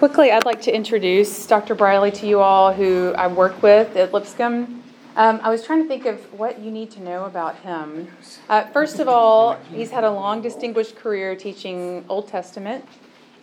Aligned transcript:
Quickly, 0.00 0.32
I'd 0.32 0.46
like 0.46 0.62
to 0.62 0.74
introduce 0.74 1.46
Dr. 1.46 1.74
Briley 1.74 2.10
to 2.12 2.26
you 2.26 2.40
all, 2.40 2.72
who 2.72 3.12
I 3.18 3.26
work 3.26 3.62
with 3.62 3.94
at 3.96 4.14
Lipscomb. 4.14 4.82
Um, 5.14 5.40
I 5.42 5.50
was 5.50 5.62
trying 5.62 5.82
to 5.82 5.88
think 5.88 6.06
of 6.06 6.18
what 6.32 6.58
you 6.58 6.70
need 6.70 6.90
to 6.92 7.02
know 7.02 7.26
about 7.26 7.56
him. 7.56 8.08
Uh, 8.48 8.62
first 8.68 8.98
of 8.98 9.08
all, 9.08 9.56
he's 9.70 9.90
had 9.90 10.04
a 10.04 10.10
long, 10.10 10.40
distinguished 10.40 10.96
career 10.96 11.36
teaching 11.36 12.06
Old 12.08 12.28
Testament. 12.28 12.82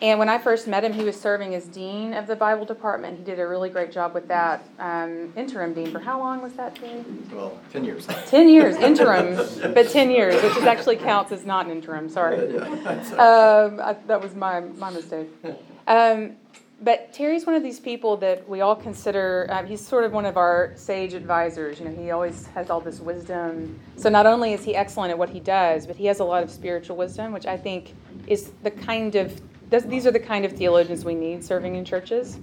And 0.01 0.17
when 0.17 0.29
I 0.29 0.39
first 0.39 0.67
met 0.67 0.83
him, 0.83 0.93
he 0.93 1.03
was 1.03 1.19
serving 1.19 1.53
as 1.53 1.65
dean 1.65 2.15
of 2.15 2.25
the 2.25 2.35
Bible 2.35 2.65
department. 2.65 3.19
He 3.19 3.23
did 3.23 3.39
a 3.39 3.45
really 3.45 3.69
great 3.69 3.91
job 3.91 4.15
with 4.15 4.27
that. 4.27 4.67
Um, 4.79 5.33
interim 5.35 5.75
dean 5.75 5.91
for 5.91 5.99
how 5.99 6.17
long 6.17 6.41
was 6.41 6.53
that, 6.53 6.73
Dean? 6.81 7.29
Well, 7.31 7.59
10 7.71 7.85
years. 7.85 8.07
10 8.07 8.49
years, 8.49 8.77
interim, 8.77 9.35
but 9.75 9.89
10 9.89 10.09
years, 10.09 10.41
which 10.41 10.57
is 10.57 10.63
actually 10.63 10.97
counts 10.97 11.31
as 11.31 11.45
not 11.45 11.67
an 11.67 11.71
interim, 11.71 12.09
sorry. 12.09 12.57
Um, 12.57 13.79
I, 13.79 13.95
that 14.07 14.19
was 14.19 14.33
my, 14.33 14.61
my 14.61 14.89
mistake. 14.89 15.27
Um, 15.87 16.35
but 16.81 17.11
Terry's 17.11 17.45
one 17.45 17.55
of 17.55 17.63
these 17.63 17.79
people 17.79 18.17
that 18.17 18.47
we 18.47 18.61
all 18.61 18.75
consider, 18.75 19.47
uh, 19.49 19.63
he's 19.63 19.85
sort 19.85 20.03
of 20.03 20.11
one 20.11 20.25
of 20.25 20.37
our 20.37 20.73
sage 20.75 21.13
advisors. 21.13 21.79
You 21.79 21.85
know, 21.89 21.95
he 21.95 22.11
always 22.11 22.45
has 22.47 22.69
all 22.69 22.79
this 22.79 22.99
wisdom. 22.99 23.79
So 23.95 24.09
not 24.09 24.27
only 24.27 24.53
is 24.53 24.63
he 24.63 24.75
excellent 24.75 25.09
at 25.09 25.17
what 25.17 25.29
he 25.29 25.39
does, 25.39 25.87
but 25.87 25.95
he 25.95 26.05
has 26.05 26.19
a 26.19 26.23
lot 26.23 26.43
of 26.43 26.51
spiritual 26.51 26.95
wisdom, 26.95 27.31
which 27.31 27.47
I 27.47 27.57
think 27.57 27.95
is 28.27 28.51
the 28.61 28.71
kind 28.71 29.15
of 29.15 29.41
these 29.69 30.07
are 30.07 30.11
the 30.11 30.19
kind 30.19 30.45
of 30.45 30.53
theologians 30.53 31.03
we 31.03 31.13
need 31.13 31.43
serving 31.43 31.75
in 31.75 31.83
churches. 31.83 32.39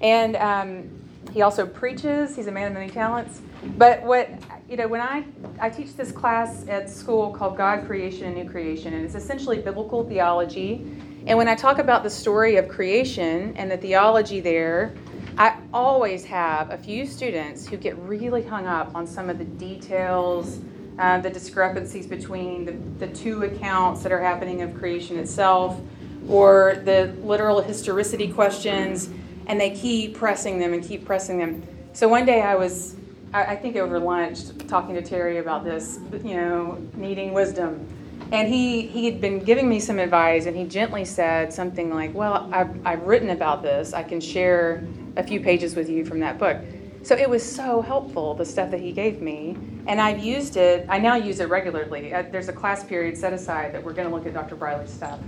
And 0.00 0.34
um, 0.36 0.90
he 1.32 1.42
also 1.42 1.64
preaches. 1.64 2.34
He's 2.34 2.48
a 2.48 2.52
man 2.52 2.68
of 2.68 2.72
many 2.72 2.90
talents. 2.90 3.40
But 3.76 4.02
what 4.02 4.30
you 4.68 4.76
know, 4.76 4.88
when 4.88 5.00
I 5.02 5.24
I 5.60 5.68
teach 5.68 5.94
this 5.96 6.10
class 6.10 6.66
at 6.66 6.88
school 6.88 7.32
called 7.32 7.56
God 7.56 7.86
Creation 7.86 8.26
and 8.26 8.36
New 8.36 8.50
Creation, 8.50 8.94
and 8.94 9.04
it's 9.04 9.14
essentially 9.14 9.58
biblical 9.58 10.02
theology. 10.08 10.86
And 11.26 11.36
when 11.36 11.48
I 11.48 11.54
talk 11.54 11.78
about 11.78 12.02
the 12.02 12.10
story 12.10 12.56
of 12.56 12.68
creation 12.68 13.54
and 13.56 13.70
the 13.70 13.76
theology 13.76 14.40
there, 14.40 14.94
I 15.36 15.58
always 15.72 16.24
have 16.24 16.70
a 16.70 16.78
few 16.78 17.06
students 17.06 17.66
who 17.66 17.76
get 17.76 17.96
really 17.98 18.42
hung 18.42 18.66
up 18.66 18.94
on 18.94 19.06
some 19.06 19.28
of 19.28 19.38
the 19.38 19.44
details, 19.44 20.60
uh, 20.98 21.20
the 21.20 21.30
discrepancies 21.30 22.06
between 22.06 22.64
the, 22.64 23.06
the 23.06 23.12
two 23.12 23.44
accounts 23.44 24.02
that 24.02 24.12
are 24.12 24.20
happening 24.20 24.62
of 24.62 24.74
creation 24.74 25.18
itself 25.18 25.80
or 26.28 26.80
the 26.84 27.14
literal 27.22 27.60
historicity 27.60 28.28
questions, 28.28 29.10
and 29.46 29.60
they 29.60 29.70
keep 29.70 30.14
pressing 30.14 30.58
them 30.58 30.72
and 30.72 30.82
keep 30.82 31.04
pressing 31.04 31.38
them. 31.38 31.62
So 31.92 32.08
one 32.08 32.24
day 32.24 32.42
I 32.42 32.54
was, 32.54 32.96
I 33.32 33.56
think 33.56 33.76
over 33.76 33.98
lunch, 33.98 34.40
talking 34.68 34.94
to 34.94 35.02
Terry 35.02 35.38
about 35.38 35.64
this, 35.64 35.98
you 36.24 36.36
know, 36.36 36.78
needing 36.94 37.32
wisdom. 37.32 37.86
And 38.32 38.48
he, 38.48 38.82
he 38.82 39.06
had 39.06 39.20
been 39.20 39.40
giving 39.40 39.68
me 39.68 39.80
some 39.80 39.98
advice, 39.98 40.46
and 40.46 40.56
he 40.56 40.64
gently 40.64 41.04
said 41.04 41.52
something 41.52 41.92
like, 41.92 42.14
Well, 42.14 42.48
I've, 42.52 42.86
I've 42.86 43.02
written 43.02 43.30
about 43.30 43.62
this. 43.62 43.92
I 43.92 44.02
can 44.02 44.20
share 44.20 44.86
a 45.16 45.22
few 45.22 45.40
pages 45.40 45.74
with 45.74 45.88
you 45.88 46.04
from 46.04 46.20
that 46.20 46.38
book. 46.38 46.58
So 47.02 47.16
it 47.16 47.28
was 47.28 47.42
so 47.42 47.80
helpful, 47.80 48.34
the 48.34 48.44
stuff 48.44 48.70
that 48.70 48.80
he 48.80 48.92
gave 48.92 49.22
me. 49.22 49.56
And 49.86 50.00
I've 50.00 50.22
used 50.22 50.58
it, 50.58 50.86
I 50.88 50.98
now 50.98 51.14
use 51.14 51.40
it 51.40 51.48
regularly. 51.48 52.12
Uh, 52.12 52.22
there's 52.30 52.48
a 52.48 52.52
class 52.52 52.84
period 52.84 53.16
set 53.16 53.32
aside 53.32 53.72
that 53.72 53.82
we're 53.82 53.94
going 53.94 54.06
to 54.06 54.14
look 54.14 54.26
at 54.26 54.34
Dr. 54.34 54.54
Briley's 54.54 54.92
stuff. 54.92 55.18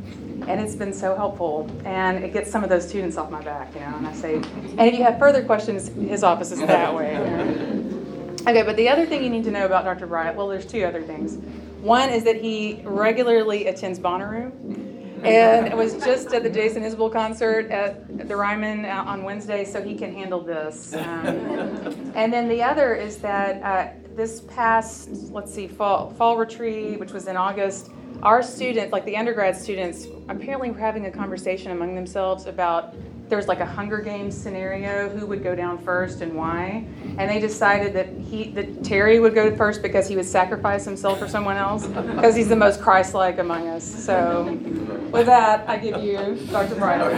And 0.47 0.61
it's 0.61 0.77
been 0.77 0.93
so 0.93 1.17
helpful. 1.17 1.71
And 1.87 2.23
it 2.23 2.35
gets 2.35 2.51
some 2.51 2.63
of 2.63 2.69
those 2.69 2.87
students 2.87 3.17
off 3.17 3.31
my 3.31 3.43
back, 3.43 3.73
you 3.75 3.81
know. 3.81 3.97
And 3.97 4.07
I 4.07 4.13
say, 4.13 4.35
and 4.35 4.81
if 4.81 4.95
you 4.95 5.03
have 5.03 5.19
further 5.19 5.43
questions, 5.43 5.89
his 5.89 6.23
office 6.23 6.53
is 6.53 6.61
that 6.61 6.95
way. 6.95 7.15
You 7.15 7.19
know? 7.25 8.37
Okay, 8.49 8.63
but 8.63 8.77
the 8.77 8.89
other 8.89 9.07
thing 9.07 9.25
you 9.25 9.31
need 9.31 9.45
to 9.45 9.51
know 9.51 9.65
about 9.65 9.85
Dr. 9.85 10.07
Briley, 10.07 10.37
well, 10.37 10.49
there's 10.49 10.67
two 10.67 10.85
other 10.85 11.01
things. 11.03 11.39
One 11.83 12.09
is 12.09 12.25
that 12.25 12.41
he 12.41 12.81
regularly 12.85 13.67
attends 13.67 13.99
Bonnaroo 13.99 14.53
and 15.25 15.69
it 15.69 15.77
was 15.77 15.95
just 16.05 16.33
at 16.33 16.43
the 16.43 16.51
Jason 16.51 16.83
Isbell 16.83 17.13
concert 17.13 17.71
at 17.71 18.29
the 18.29 18.35
Ryman 18.35 18.85
uh, 18.85 19.05
on 19.07 19.23
Wednesday, 19.23 19.65
so 19.65 19.81
he 19.83 19.95
can 19.95 20.13
handle 20.13 20.41
this. 20.41 20.95
Um, 20.95 22.13
and 22.15 22.33
then 22.33 22.49
the 22.49 22.63
other 22.63 22.95
is 22.95 23.19
that 23.19 23.63
uh, 23.63 23.93
this 24.17 24.41
past, 24.43 25.09
let's 25.31 25.53
see, 25.55 25.69
fall, 25.69 26.11
fall 26.11 26.37
retreat, 26.37 26.99
which 26.99 27.13
was 27.13 27.29
in 27.29 27.37
August, 27.37 27.91
our 28.23 28.43
students, 28.43 28.93
like 28.93 29.05
the 29.05 29.17
undergrad 29.17 29.57
students, 29.57 30.07
apparently 30.29 30.71
were 30.71 30.79
having 30.79 31.07
a 31.07 31.11
conversation 31.11 31.73
among 31.73 31.95
themselves 31.95 32.47
about 32.47 32.95
there 33.29 33.39
was 33.39 33.49
like 33.49 33.61
a 33.61 33.67
Hunger 33.67 33.99
Games 33.99 34.37
scenario, 34.37 35.09
who 35.09 35.27
would 35.27 35.43
go 35.43 35.55
down 35.55 35.79
first 35.79 36.21
and 36.21 36.35
why. 36.35 36.85
And 37.17 37.31
they 37.31 37.41
decided 37.41 37.95
that 37.95 38.11
he 38.11 38.51
that 38.51 38.85
Terry 38.85 39.21
would 39.21 39.35
go 39.35 39.57
first 39.57 39.81
because 39.81 40.07
he 40.07 40.17
would 40.17 40.27
sacrifice 40.27 40.85
himself 40.85 41.19
for 41.19 41.27
someone 41.27 41.57
else 41.57 41.87
because 41.87 42.37
he's 42.37 42.51
the 42.51 42.57
most 42.57 42.83
Christ-like 42.83 43.39
among 43.39 43.69
us. 43.69 43.83
So, 43.85 44.53
with 45.11 45.27
that, 45.27 45.67
I 45.67 45.79
give 45.79 46.03
you 46.03 46.37
Dr. 46.51 46.75
Briley. 46.75 47.15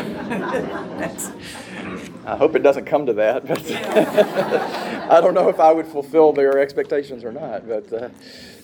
I 2.26 2.36
hope 2.36 2.54
it 2.54 2.62
doesn't 2.62 2.84
come 2.84 3.06
to 3.06 3.12
that, 3.14 3.46
but 3.46 3.60
I 5.10 5.20
don't 5.20 5.34
know 5.34 5.48
if 5.48 5.58
I 5.58 5.72
would 5.72 5.86
fulfill 5.86 6.32
their 6.32 6.60
expectations 6.60 7.24
or 7.24 7.32
not. 7.32 7.66
But 7.66 7.92
uh, 7.92 8.08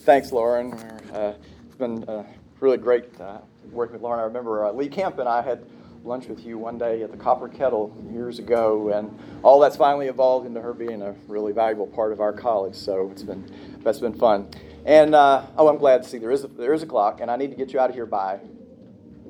thanks, 0.04 0.30
Lauren. 0.30 0.72
Uh, 1.12 1.34
been 1.80 2.04
uh, 2.04 2.24
really 2.60 2.76
great 2.76 3.20
uh, 3.20 3.38
working 3.72 3.94
with 3.94 4.02
Lauren. 4.02 4.20
I 4.20 4.24
remember 4.24 4.66
uh, 4.66 4.72
Lee 4.72 4.88
Camp 4.88 5.18
and 5.18 5.28
I 5.28 5.42
had 5.42 5.64
lunch 6.04 6.26
with 6.28 6.44
you 6.44 6.58
one 6.58 6.78
day 6.78 7.02
at 7.02 7.10
the 7.10 7.16
Copper 7.16 7.48
Kettle 7.48 7.94
years 8.12 8.38
ago, 8.38 8.90
and 8.90 9.18
all 9.42 9.58
that's 9.58 9.76
finally 9.76 10.06
evolved 10.06 10.46
into 10.46 10.60
her 10.60 10.72
being 10.72 11.02
a 11.02 11.14
really 11.26 11.52
valuable 11.52 11.86
part 11.86 12.12
of 12.12 12.20
our 12.20 12.32
college. 12.32 12.74
So 12.74 13.10
it's 13.10 13.22
been 13.22 13.50
that's 13.82 13.98
been 13.98 14.14
fun. 14.14 14.48
And 14.84 15.14
uh, 15.14 15.46
oh, 15.56 15.68
I'm 15.68 15.78
glad 15.78 16.02
to 16.02 16.08
see 16.08 16.18
there 16.18 16.30
is 16.30 16.44
a, 16.44 16.48
there 16.48 16.72
is 16.72 16.82
a 16.82 16.86
clock, 16.86 17.20
and 17.20 17.30
I 17.30 17.36
need 17.36 17.50
to 17.50 17.56
get 17.56 17.72
you 17.72 17.80
out 17.80 17.90
of 17.90 17.96
here 17.96 18.06
by 18.06 18.40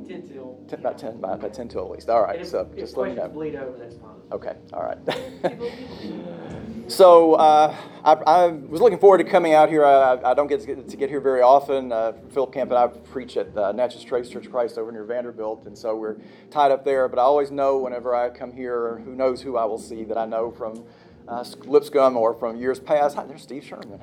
10 0.07 0.29
till 0.29 0.59
10, 0.69 0.79
about 0.81 0.99
10 0.99 1.11
about, 1.15 1.35
about 1.35 1.55
10 1.55 1.69
till 1.69 1.85
at 1.85 1.91
least. 1.91 2.09
All 2.09 2.23
right, 2.23 2.41
if, 2.41 2.49
so 2.49 2.69
if 2.73 2.79
just 2.79 2.97
let 2.97 3.11
me 3.11 3.17
know. 3.17 3.29
bleed 3.29 3.55
over, 3.55 3.77
that's 3.79 3.97
fine. 3.97 4.11
Okay, 4.33 4.57
all 4.73 4.83
right. 4.83 6.57
so 6.91 7.35
uh, 7.35 7.75
I, 8.05 8.13
I, 8.13 8.47
was 8.49 8.81
looking 8.81 8.99
forward 8.99 9.19
to 9.19 9.25
coming 9.25 9.55
out 9.55 9.69
here. 9.69 9.85
I, 9.85 10.19
I 10.23 10.35
don't 10.35 10.49
get 10.49 10.61
to, 10.61 10.67
get 10.67 10.89
to, 10.89 10.97
get 10.97 11.09
here 11.09 11.21
very 11.21 11.41
often. 11.41 11.93
Uh, 11.93 12.13
Philip 12.33 12.53
Camp 12.53 12.71
and 12.71 12.79
I 12.79 12.89
preach 12.89 13.37
at 13.37 13.57
uh, 13.57 13.73
Natchez 13.73 14.03
Trace 14.03 14.29
Church 14.29 14.47
of 14.47 14.53
Christ 14.53 14.77
over 14.77 14.91
near 14.91 15.05
Vanderbilt, 15.05 15.63
and 15.67 15.77
so 15.77 15.95
we're 15.95 16.17
tied 16.51 16.73
up 16.73 16.85
there. 16.85 17.09
But 17.09 17.19
I 17.19 17.23
always 17.23 17.51
know 17.51 17.79
whenever 17.79 18.15
I 18.15 18.31
come 18.31 18.53
here, 18.53 19.01
who 19.05 19.15
knows 19.15 19.41
who 19.41 19.57
I 19.57 19.65
will 19.65 19.79
see 19.79 20.05
that 20.05 20.19
I 20.19 20.27
know 20.27 20.51
from 20.51 20.85
uh, 21.29 21.45
Lipscomb 21.65 22.17
or 22.17 22.35
from 22.35 22.57
years 22.57 22.81
past. 22.81 23.17
Hi, 23.17 23.25
there's 23.25 23.43
Steve 23.43 23.65
Sherman. 23.65 24.01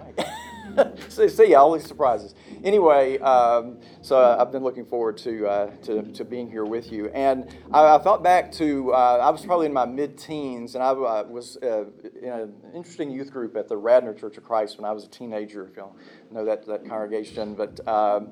See, 1.09 1.27
see 1.27 1.55
all 1.55 1.73
these 1.73 1.85
surprises. 1.85 2.35
Anyway, 2.63 3.19
um, 3.19 3.77
so 4.01 4.35
I've 4.39 4.51
been 4.51 4.63
looking 4.63 4.85
forward 4.85 5.17
to, 5.19 5.47
uh, 5.47 5.71
to, 5.83 6.03
to, 6.13 6.25
being 6.25 6.49
here 6.49 6.65
with 6.65 6.91
you. 6.91 7.09
And 7.09 7.47
I, 7.71 7.95
I 7.95 7.97
thought 7.99 8.23
back 8.23 8.51
to, 8.53 8.93
uh, 8.93 9.19
I 9.21 9.29
was 9.29 9.45
probably 9.45 9.67
in 9.67 9.73
my 9.73 9.85
mid 9.85 10.17
teens, 10.17 10.75
and 10.75 10.83
I 10.83 10.89
uh, 10.89 11.23
was 11.29 11.57
uh, 11.61 11.85
in 12.21 12.29
an 12.29 12.53
interesting 12.73 13.11
youth 13.11 13.31
group 13.31 13.55
at 13.55 13.67
the 13.67 13.77
Radnor 13.77 14.13
Church 14.13 14.37
of 14.37 14.43
Christ 14.43 14.77
when 14.77 14.85
I 14.85 14.91
was 14.91 15.05
a 15.05 15.09
teenager, 15.09 15.67
if 15.67 15.75
y'all 15.75 15.95
know 16.31 16.45
that, 16.45 16.65
that 16.67 16.87
congregation. 16.87 17.53
But 17.53 17.85
um, 17.87 18.29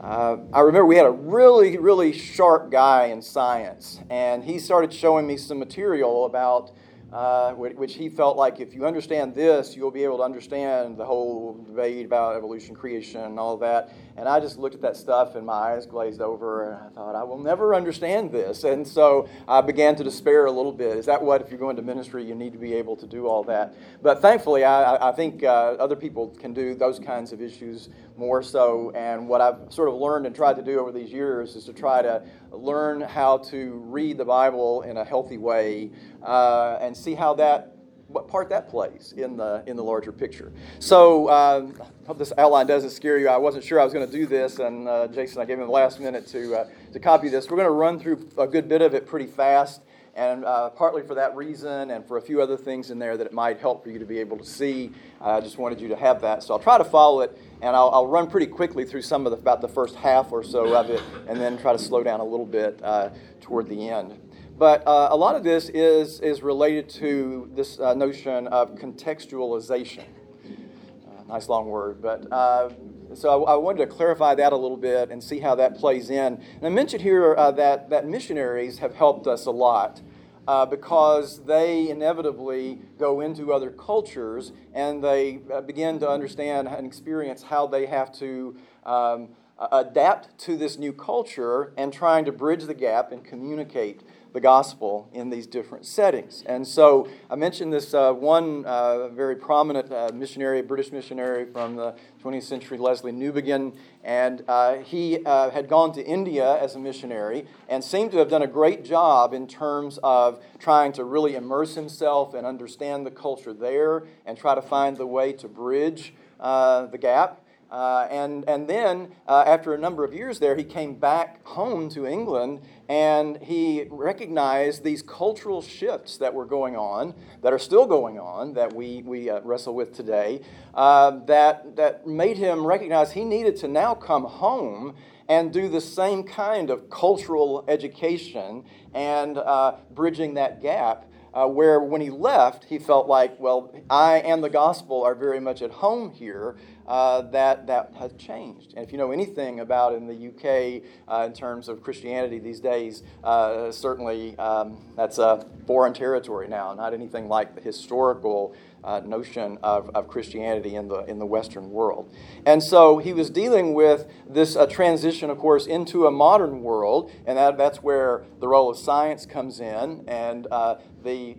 uh, 0.00 0.38
I 0.52 0.60
remember 0.60 0.86
we 0.86 0.96
had 0.96 1.06
a 1.06 1.10
really, 1.10 1.76
really 1.76 2.12
sharp 2.12 2.70
guy 2.70 3.06
in 3.06 3.20
science, 3.20 4.00
and 4.08 4.42
he 4.42 4.58
started 4.58 4.92
showing 4.92 5.26
me 5.26 5.36
some 5.36 5.58
material 5.58 6.24
about 6.24 6.72
uh, 7.12 7.52
which 7.54 7.94
he 7.94 8.08
felt 8.08 8.36
like 8.36 8.60
if 8.60 8.74
you 8.74 8.86
understand 8.86 9.34
this, 9.34 9.74
you'll 9.74 9.90
be 9.90 10.04
able 10.04 10.18
to 10.18 10.22
understand 10.22 10.96
the 10.96 11.04
whole 11.04 11.64
debate 11.66 12.06
about 12.06 12.36
evolution, 12.36 12.74
creation, 12.74 13.22
and 13.22 13.38
all 13.38 13.56
that. 13.56 13.92
And 14.16 14.28
I 14.28 14.38
just 14.38 14.58
looked 14.58 14.74
at 14.74 14.82
that 14.82 14.96
stuff 14.96 15.34
and 15.34 15.44
my 15.46 15.52
eyes 15.52 15.86
glazed 15.86 16.20
over, 16.20 16.64
and 16.64 16.74
I 16.74 16.88
thought, 16.90 17.14
I 17.14 17.24
will 17.24 17.38
never 17.38 17.74
understand 17.74 18.30
this. 18.30 18.64
And 18.64 18.86
so 18.86 19.28
I 19.48 19.60
began 19.60 19.96
to 19.96 20.04
despair 20.04 20.46
a 20.46 20.52
little 20.52 20.72
bit. 20.72 20.96
Is 20.96 21.06
that 21.06 21.20
what, 21.20 21.40
if 21.40 21.50
you're 21.50 21.58
going 21.58 21.76
to 21.76 21.82
ministry, 21.82 22.24
you 22.24 22.34
need 22.34 22.52
to 22.52 22.58
be 22.58 22.74
able 22.74 22.96
to 22.96 23.06
do 23.06 23.26
all 23.26 23.42
that? 23.44 23.74
But 24.02 24.22
thankfully, 24.22 24.64
I, 24.64 25.08
I 25.08 25.12
think 25.12 25.42
uh, 25.42 25.46
other 25.46 25.96
people 25.96 26.28
can 26.28 26.52
do 26.54 26.74
those 26.74 26.98
kinds 26.98 27.32
of 27.32 27.40
issues 27.40 27.88
more 28.20 28.42
so. 28.42 28.92
And 28.94 29.26
what 29.26 29.40
I've 29.40 29.72
sort 29.72 29.88
of 29.88 29.94
learned 29.94 30.26
and 30.26 30.36
tried 30.36 30.56
to 30.56 30.62
do 30.62 30.78
over 30.78 30.92
these 30.92 31.10
years 31.10 31.56
is 31.56 31.64
to 31.64 31.72
try 31.72 32.02
to 32.02 32.22
learn 32.52 33.00
how 33.00 33.38
to 33.38 33.82
read 33.86 34.18
the 34.18 34.26
Bible 34.26 34.82
in 34.82 34.98
a 34.98 35.04
healthy 35.04 35.38
way 35.38 35.90
uh, 36.22 36.76
and 36.82 36.94
see 36.94 37.14
how 37.14 37.34
that 37.34 37.74
what 38.08 38.26
part 38.26 38.48
that 38.48 38.68
plays 38.68 39.14
in 39.16 39.36
the 39.36 39.62
in 39.66 39.76
the 39.76 39.84
larger 39.84 40.12
picture. 40.12 40.52
So 40.80 41.30
um, 41.30 41.74
hope 42.06 42.18
this 42.18 42.32
outline 42.36 42.66
doesn't 42.66 42.90
scare 42.90 43.18
you. 43.18 43.28
I 43.28 43.36
wasn't 43.36 43.64
sure 43.64 43.80
I 43.80 43.84
was 43.84 43.92
going 43.92 44.06
to 44.06 44.12
do 44.12 44.26
this, 44.26 44.58
and 44.58 44.86
uh, 44.86 45.06
Jason, 45.06 45.40
I 45.40 45.44
gave 45.44 45.58
him 45.58 45.66
the 45.66 45.72
last 45.72 45.98
minute 46.00 46.26
to 46.28 46.56
uh, 46.56 46.64
to 46.92 47.00
copy 47.00 47.28
this. 47.30 47.48
We're 47.48 47.56
going 47.56 47.68
to 47.68 47.72
run 47.72 47.98
through 47.98 48.28
a 48.36 48.46
good 48.46 48.68
bit 48.68 48.82
of 48.82 48.94
it 48.94 49.06
pretty 49.06 49.26
fast, 49.26 49.80
and 50.14 50.44
uh, 50.44 50.70
partly 50.70 51.02
for 51.02 51.14
that 51.14 51.34
reason, 51.36 51.90
and 51.90 52.06
for 52.06 52.16
a 52.16 52.20
few 52.22 52.42
other 52.42 52.56
things 52.56 52.90
in 52.90 52.98
there 52.98 53.16
that 53.16 53.26
it 53.26 53.32
might 53.32 53.58
help 53.60 53.82
for 53.84 53.90
you 53.90 53.98
to 53.98 54.04
be 54.04 54.18
able 54.18 54.36
to 54.36 54.44
see. 54.44 54.90
I 55.20 55.40
just 55.40 55.58
wanted 55.58 55.80
you 55.80 55.88
to 55.88 55.96
have 55.96 56.20
that. 56.22 56.42
So 56.42 56.54
I'll 56.54 56.60
try 56.60 56.78
to 56.78 56.84
follow 56.84 57.20
it, 57.20 57.36
and 57.62 57.76
I'll, 57.76 57.90
I'll 57.90 58.06
run 58.06 58.28
pretty 58.28 58.46
quickly 58.46 58.84
through 58.84 59.02
some 59.02 59.26
of 59.26 59.32
the, 59.32 59.38
about 59.38 59.60
the 59.60 59.68
first 59.68 59.94
half 59.96 60.32
or 60.32 60.42
so 60.42 60.74
of 60.74 60.90
it, 60.90 61.02
and 61.28 61.40
then 61.40 61.58
try 61.58 61.72
to 61.72 61.78
slow 61.78 62.02
down 62.02 62.20
a 62.20 62.24
little 62.24 62.46
bit 62.46 62.80
uh, 62.82 63.10
toward 63.40 63.68
the 63.68 63.88
end. 63.88 64.18
But 64.58 64.86
uh, 64.86 65.08
a 65.10 65.16
lot 65.16 65.36
of 65.36 65.42
this 65.42 65.70
is, 65.70 66.20
is 66.20 66.42
related 66.42 66.88
to 66.90 67.50
this 67.54 67.80
uh, 67.80 67.94
notion 67.94 68.46
of 68.48 68.74
contextualization. 68.74 70.04
Uh, 70.44 71.22
nice 71.28 71.48
long 71.48 71.68
word, 71.68 72.02
but 72.02 72.30
uh, 72.30 72.68
so 73.14 73.44
I, 73.44 73.52
I, 73.52 73.56
wanted 73.56 73.78
to 73.78 73.86
clarify 73.86 74.34
that 74.36 74.52
a 74.52 74.56
little 74.56 74.76
bit 74.76 75.10
and 75.10 75.22
see 75.22 75.40
how 75.40 75.54
that 75.56 75.76
plays 75.76 76.10
in. 76.10 76.34
And 76.56 76.64
I 76.64 76.68
mentioned 76.68 77.02
here 77.02 77.34
uh, 77.34 77.50
that, 77.52 77.90
that 77.90 78.06
missionaries 78.06 78.78
have 78.78 78.94
helped 78.94 79.26
us 79.26 79.46
a 79.46 79.50
lot. 79.50 80.00
Uh, 80.48 80.66
because 80.66 81.44
they 81.44 81.90
inevitably 81.90 82.80
go 82.98 83.20
into 83.20 83.52
other 83.52 83.70
cultures 83.70 84.52
and 84.74 85.04
they 85.04 85.38
uh, 85.52 85.60
begin 85.60 86.00
to 86.00 86.08
understand 86.08 86.66
and 86.66 86.84
experience 86.84 87.42
how 87.42 87.68
they 87.68 87.86
have 87.86 88.10
to 88.10 88.56
um, 88.84 89.28
adapt 89.70 90.36
to 90.38 90.56
this 90.56 90.78
new 90.78 90.92
culture 90.92 91.72
and 91.76 91.92
trying 91.92 92.24
to 92.24 92.32
bridge 92.32 92.64
the 92.64 92.74
gap 92.74 93.12
and 93.12 93.22
communicate 93.22 94.02
the 94.32 94.40
gospel 94.40 95.08
in 95.12 95.30
these 95.30 95.46
different 95.46 95.84
settings. 95.86 96.44
And 96.46 96.66
so 96.66 97.08
I 97.28 97.36
mentioned 97.36 97.72
this 97.72 97.94
uh, 97.94 98.12
one 98.12 98.64
uh, 98.64 99.08
very 99.08 99.36
prominent 99.36 99.92
uh, 99.92 100.10
missionary, 100.14 100.62
British 100.62 100.92
missionary 100.92 101.46
from 101.46 101.76
the 101.76 101.94
20th 102.22 102.44
century, 102.44 102.78
Lesslie 102.78 103.12
Newbigin, 103.12 103.76
and 104.04 104.44
uh, 104.46 104.76
he 104.76 105.24
uh, 105.24 105.50
had 105.50 105.68
gone 105.68 105.92
to 105.92 106.04
India 106.04 106.58
as 106.60 106.74
a 106.74 106.78
missionary 106.78 107.46
and 107.68 107.82
seemed 107.82 108.12
to 108.12 108.18
have 108.18 108.28
done 108.28 108.42
a 108.42 108.46
great 108.46 108.84
job 108.84 109.34
in 109.34 109.46
terms 109.46 109.98
of 110.02 110.42
trying 110.58 110.92
to 110.92 111.04
really 111.04 111.34
immerse 111.34 111.74
himself 111.74 112.34
and 112.34 112.46
understand 112.46 113.04
the 113.04 113.10
culture 113.10 113.52
there 113.52 114.04
and 114.26 114.38
try 114.38 114.54
to 114.54 114.62
find 114.62 114.96
the 114.96 115.06
way 115.06 115.32
to 115.32 115.48
bridge 115.48 116.14
uh, 116.38 116.86
the 116.86 116.98
gap. 116.98 117.42
Uh, 117.70 118.08
and, 118.10 118.44
and 118.48 118.68
then, 118.68 119.12
uh, 119.28 119.44
after 119.46 119.74
a 119.74 119.78
number 119.78 120.02
of 120.02 120.12
years 120.12 120.40
there, 120.40 120.56
he 120.56 120.64
came 120.64 120.94
back 120.94 121.44
home 121.46 121.88
to 121.88 122.04
England 122.04 122.60
and 122.88 123.36
he 123.42 123.86
recognized 123.90 124.82
these 124.82 125.02
cultural 125.02 125.62
shifts 125.62 126.16
that 126.16 126.34
were 126.34 126.44
going 126.44 126.76
on, 126.76 127.14
that 127.42 127.52
are 127.52 127.58
still 127.58 127.86
going 127.86 128.18
on, 128.18 128.54
that 128.54 128.72
we, 128.72 129.02
we 129.02 129.30
uh, 129.30 129.40
wrestle 129.42 129.74
with 129.74 129.94
today, 129.94 130.40
uh, 130.74 131.10
that, 131.26 131.76
that 131.76 132.06
made 132.06 132.36
him 132.36 132.66
recognize 132.66 133.12
he 133.12 133.24
needed 133.24 133.54
to 133.54 133.68
now 133.68 133.94
come 133.94 134.24
home 134.24 134.96
and 135.28 135.52
do 135.52 135.68
the 135.68 135.80
same 135.80 136.24
kind 136.24 136.70
of 136.70 136.90
cultural 136.90 137.64
education 137.68 138.64
and 138.94 139.38
uh, 139.38 139.76
bridging 139.94 140.34
that 140.34 140.60
gap 140.60 141.06
uh, 141.32 141.46
where 141.46 141.80
when 141.80 142.00
he 142.00 142.10
left, 142.10 142.64
he 142.64 142.78
felt 142.78 143.06
like, 143.06 143.38
well, 143.38 143.72
I 143.88 144.16
and 144.18 144.42
the 144.42 144.50
gospel 144.50 145.02
are 145.02 145.14
very 145.14 145.40
much 145.40 145.62
at 145.62 145.70
home 145.70 146.10
here. 146.10 146.56
Uh, 146.86 147.22
that 147.22 147.66
that 147.66 147.92
has 147.98 148.12
changed. 148.14 148.74
And 148.74 148.84
if 148.84 148.90
you 148.90 148.98
know 148.98 149.12
anything 149.12 149.60
about 149.60 149.94
in 149.94 150.06
the 150.06 150.28
UK 150.28 150.82
uh, 151.08 151.24
in 151.24 151.32
terms 151.32 151.68
of 151.68 151.82
Christianity 151.82 152.38
these 152.38 152.60
days, 152.60 153.02
uh, 153.22 153.70
certainly 153.70 154.36
um, 154.38 154.78
that's 154.96 155.18
a 155.18 155.46
foreign 155.66 155.92
territory 155.92 156.48
now, 156.48 156.74
not 156.74 156.92
anything 156.92 157.28
like 157.28 157.54
the 157.54 157.60
historical 157.60 158.54
uh, 158.84 159.00
notion 159.04 159.58
of, 159.62 159.90
of 159.94 160.08
Christianity 160.08 160.76
in 160.76 160.88
the, 160.88 161.04
in 161.04 161.18
the 161.18 161.26
Western 161.26 161.70
world. 161.70 162.12
And 162.46 162.62
so 162.62 162.98
he 162.98 163.12
was 163.12 163.30
dealing 163.30 163.74
with 163.74 164.06
this 164.28 164.56
uh, 164.56 164.66
transition, 164.66 165.30
of 165.30 165.38
course, 165.38 165.66
into 165.66 166.06
a 166.06 166.10
modern 166.10 166.62
world, 166.62 167.10
and 167.26 167.36
that, 167.36 167.58
that's 167.58 167.82
where 167.82 168.24
the 168.40 168.48
role 168.48 168.70
of 168.70 168.78
science 168.78 169.26
comes 169.26 169.60
in, 169.60 170.04
and 170.08 170.46
uh, 170.50 170.76
the, 171.02 171.36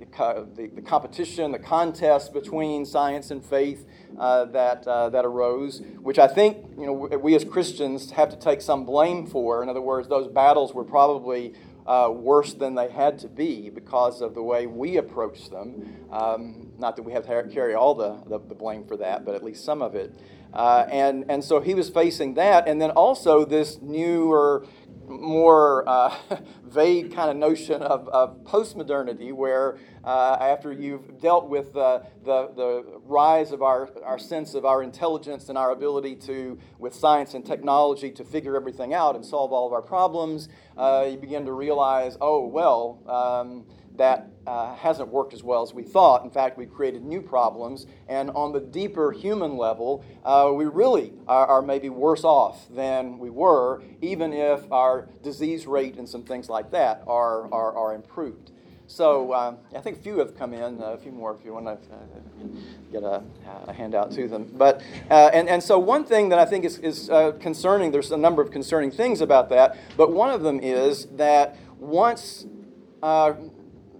the, 0.55 0.69
the, 0.73 0.81
competition, 0.81 1.51
the 1.51 1.59
contest 1.59 2.33
between 2.33 2.85
science 2.85 3.31
and 3.31 3.43
faith 3.43 3.85
uh, 4.17 4.45
that, 4.45 4.85
uh, 4.87 5.09
that 5.09 5.25
arose, 5.25 5.81
which 6.01 6.19
I 6.19 6.27
think 6.27 6.57
you 6.77 6.85
know, 6.85 6.93
we 6.93 7.35
as 7.35 7.43
Christians 7.43 8.11
have 8.11 8.29
to 8.29 8.35
take 8.35 8.61
some 8.61 8.85
blame 8.85 9.25
for. 9.27 9.63
In 9.63 9.69
other 9.69 9.81
words, 9.81 10.07
those 10.07 10.27
battles 10.27 10.73
were 10.73 10.83
probably 10.83 11.53
uh, 11.85 12.09
worse 12.13 12.53
than 12.53 12.75
they 12.75 12.89
had 12.89 13.19
to 13.19 13.27
be 13.27 13.69
because 13.69 14.21
of 14.21 14.35
the 14.35 14.43
way 14.43 14.67
we 14.67 14.97
approach 14.97 15.49
them. 15.49 15.95
Um, 16.11 16.71
not 16.77 16.95
that 16.95 17.03
we 17.03 17.13
have 17.13 17.25
to 17.25 17.49
carry 17.51 17.73
all 17.73 17.95
the, 17.95 18.21
the, 18.27 18.39
the, 18.39 18.55
blame 18.55 18.85
for 18.85 18.97
that, 18.97 19.25
but 19.25 19.35
at 19.35 19.43
least 19.43 19.63
some 19.63 19.81
of 19.81 19.95
it. 19.95 20.13
Uh, 20.53 20.85
and, 20.91 21.25
and 21.29 21.43
so 21.43 21.61
he 21.61 21.73
was 21.73 21.89
facing 21.89 22.33
that, 22.33 22.67
and 22.67 22.81
then 22.81 22.91
also 22.91 23.45
this 23.45 23.79
newer 23.81 24.65
more 25.11 25.87
uh, 25.87 26.15
vague 26.63 27.13
kind 27.13 27.29
of 27.29 27.37
notion 27.37 27.81
of, 27.81 28.07
of 28.09 28.43
postmodernity, 28.43 29.33
where 29.33 29.77
uh, 30.03 30.37
after 30.39 30.71
you've 30.71 31.19
dealt 31.19 31.49
with 31.49 31.73
the, 31.73 32.03
the, 32.23 32.51
the, 32.55 33.01
rise 33.05 33.51
of 33.51 33.61
our, 33.61 33.89
our 34.03 34.17
sense 34.17 34.53
of 34.53 34.65
our 34.65 34.81
intelligence 34.81 35.49
and 35.49 35.57
our 35.57 35.71
ability 35.71 36.15
to, 36.15 36.57
with 36.79 36.95
science 36.95 37.33
and 37.33 37.45
technology, 37.45 38.09
to 38.09 38.23
figure 38.23 38.55
everything 38.55 38.93
out 38.93 39.15
and 39.15 39.25
solve 39.25 39.51
all 39.51 39.67
of 39.67 39.73
our 39.73 39.81
problems, 39.81 40.49
uh, 40.77 41.07
you 41.09 41.17
begin 41.17 41.45
to 41.45 41.51
realize, 41.51 42.17
oh, 42.21 42.47
well, 42.47 42.99
um, 43.07 43.65
that 44.01 44.25
uh, 44.47 44.73
hasn't 44.73 45.07
worked 45.09 45.31
as 45.31 45.43
well 45.43 45.61
as 45.61 45.75
we 45.75 45.83
thought. 45.83 46.23
In 46.23 46.31
fact, 46.31 46.57
we've 46.57 46.73
created 46.73 47.03
new 47.03 47.21
problems, 47.21 47.85
and 48.09 48.31
on 48.31 48.51
the 48.51 48.59
deeper 48.59 49.11
human 49.11 49.57
level, 49.57 50.03
uh, 50.25 50.51
we 50.51 50.65
really 50.65 51.13
are, 51.27 51.45
are, 51.45 51.61
maybe 51.61 51.89
worse 51.89 52.23
off 52.23 52.67
than 52.71 53.19
we 53.19 53.29
were, 53.29 53.83
even 54.01 54.33
if 54.33 54.59
our 54.71 55.07
disease 55.21 55.67
rate 55.67 55.97
and 55.97 56.09
some 56.09 56.23
things 56.23 56.49
like 56.49 56.71
that 56.71 57.03
are, 57.05 57.43
are, 57.53 57.77
are 57.77 57.93
improved. 57.93 58.49
So 58.87 59.33
uh, 59.33 59.53
I 59.75 59.79
think 59.81 59.99
a 59.99 60.01
few 60.01 60.17
have 60.17 60.35
come 60.35 60.53
in, 60.55 60.81
a 60.81 60.97
few 60.97 61.11
more 61.11 61.37
if 61.37 61.45
you 61.45 61.53
want 61.53 61.67
to 61.67 61.71
uh, 61.71 62.47
get 62.91 63.03
a, 63.03 63.21
a, 63.67 63.71
handout 63.71 64.11
to 64.13 64.27
them. 64.27 64.51
But, 64.51 64.81
uh, 65.11 65.29
and, 65.31 65.47
and 65.47 65.61
so 65.61 65.77
one 65.77 66.05
thing 66.05 66.29
that 66.29 66.39
I 66.39 66.45
think 66.45 66.65
is, 66.65 66.79
is 66.79 67.07
uh, 67.11 67.33
concerning, 67.33 67.91
there's 67.91 68.11
a 68.11 68.17
number 68.17 68.41
of 68.41 68.49
concerning 68.49 68.89
things 68.89 69.21
about 69.21 69.49
that, 69.49 69.77
but 69.95 70.11
one 70.11 70.31
of 70.31 70.41
them 70.41 70.59
is 70.59 71.05
that 71.17 71.55
once 71.77 72.47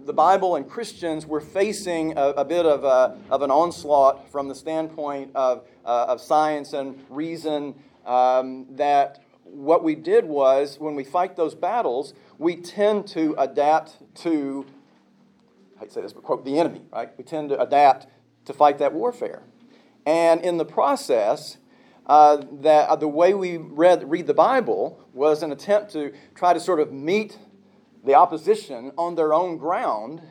the 0.04 0.12
Bible 0.12 0.56
and 0.56 0.68
Christians 0.68 1.26
were 1.26 1.40
facing 1.40 2.16
a, 2.16 2.28
a 2.30 2.44
bit 2.44 2.66
of, 2.66 2.84
a, 2.84 3.16
of 3.30 3.42
an 3.42 3.50
onslaught 3.50 4.30
from 4.30 4.48
the 4.48 4.54
standpoint 4.54 5.30
of, 5.34 5.66
uh, 5.84 6.06
of 6.08 6.20
science 6.20 6.72
and 6.72 7.04
reason. 7.08 7.74
Um, 8.04 8.66
that 8.70 9.22
what 9.44 9.84
we 9.84 9.94
did 9.94 10.24
was, 10.24 10.78
when 10.80 10.96
we 10.96 11.04
fight 11.04 11.36
those 11.36 11.54
battles, 11.54 12.14
we 12.38 12.56
tend 12.56 13.06
to 13.08 13.34
adapt 13.38 13.98
to, 14.22 14.66
I 15.80 15.86
say 15.86 16.00
this, 16.00 16.12
but 16.12 16.24
quote, 16.24 16.44
the 16.44 16.58
enemy, 16.58 16.82
right? 16.92 17.10
We 17.16 17.24
tend 17.24 17.50
to 17.50 17.60
adapt 17.60 18.06
to 18.46 18.52
fight 18.52 18.78
that 18.78 18.92
warfare. 18.92 19.42
And 20.04 20.40
in 20.40 20.56
the 20.56 20.64
process, 20.64 21.58
uh, 22.06 22.42
that 22.60 22.88
uh, 22.88 22.96
the 22.96 23.06
way 23.06 23.34
we 23.34 23.56
read, 23.56 24.10
read 24.10 24.26
the 24.26 24.34
Bible 24.34 24.98
was 25.12 25.44
an 25.44 25.52
attempt 25.52 25.92
to 25.92 26.12
try 26.34 26.52
to 26.52 26.58
sort 26.58 26.80
of 26.80 26.92
meet 26.92 27.38
the 28.04 28.14
opposition 28.14 28.92
on 28.96 29.14
their 29.14 29.32
own 29.32 29.56
ground 29.56 30.22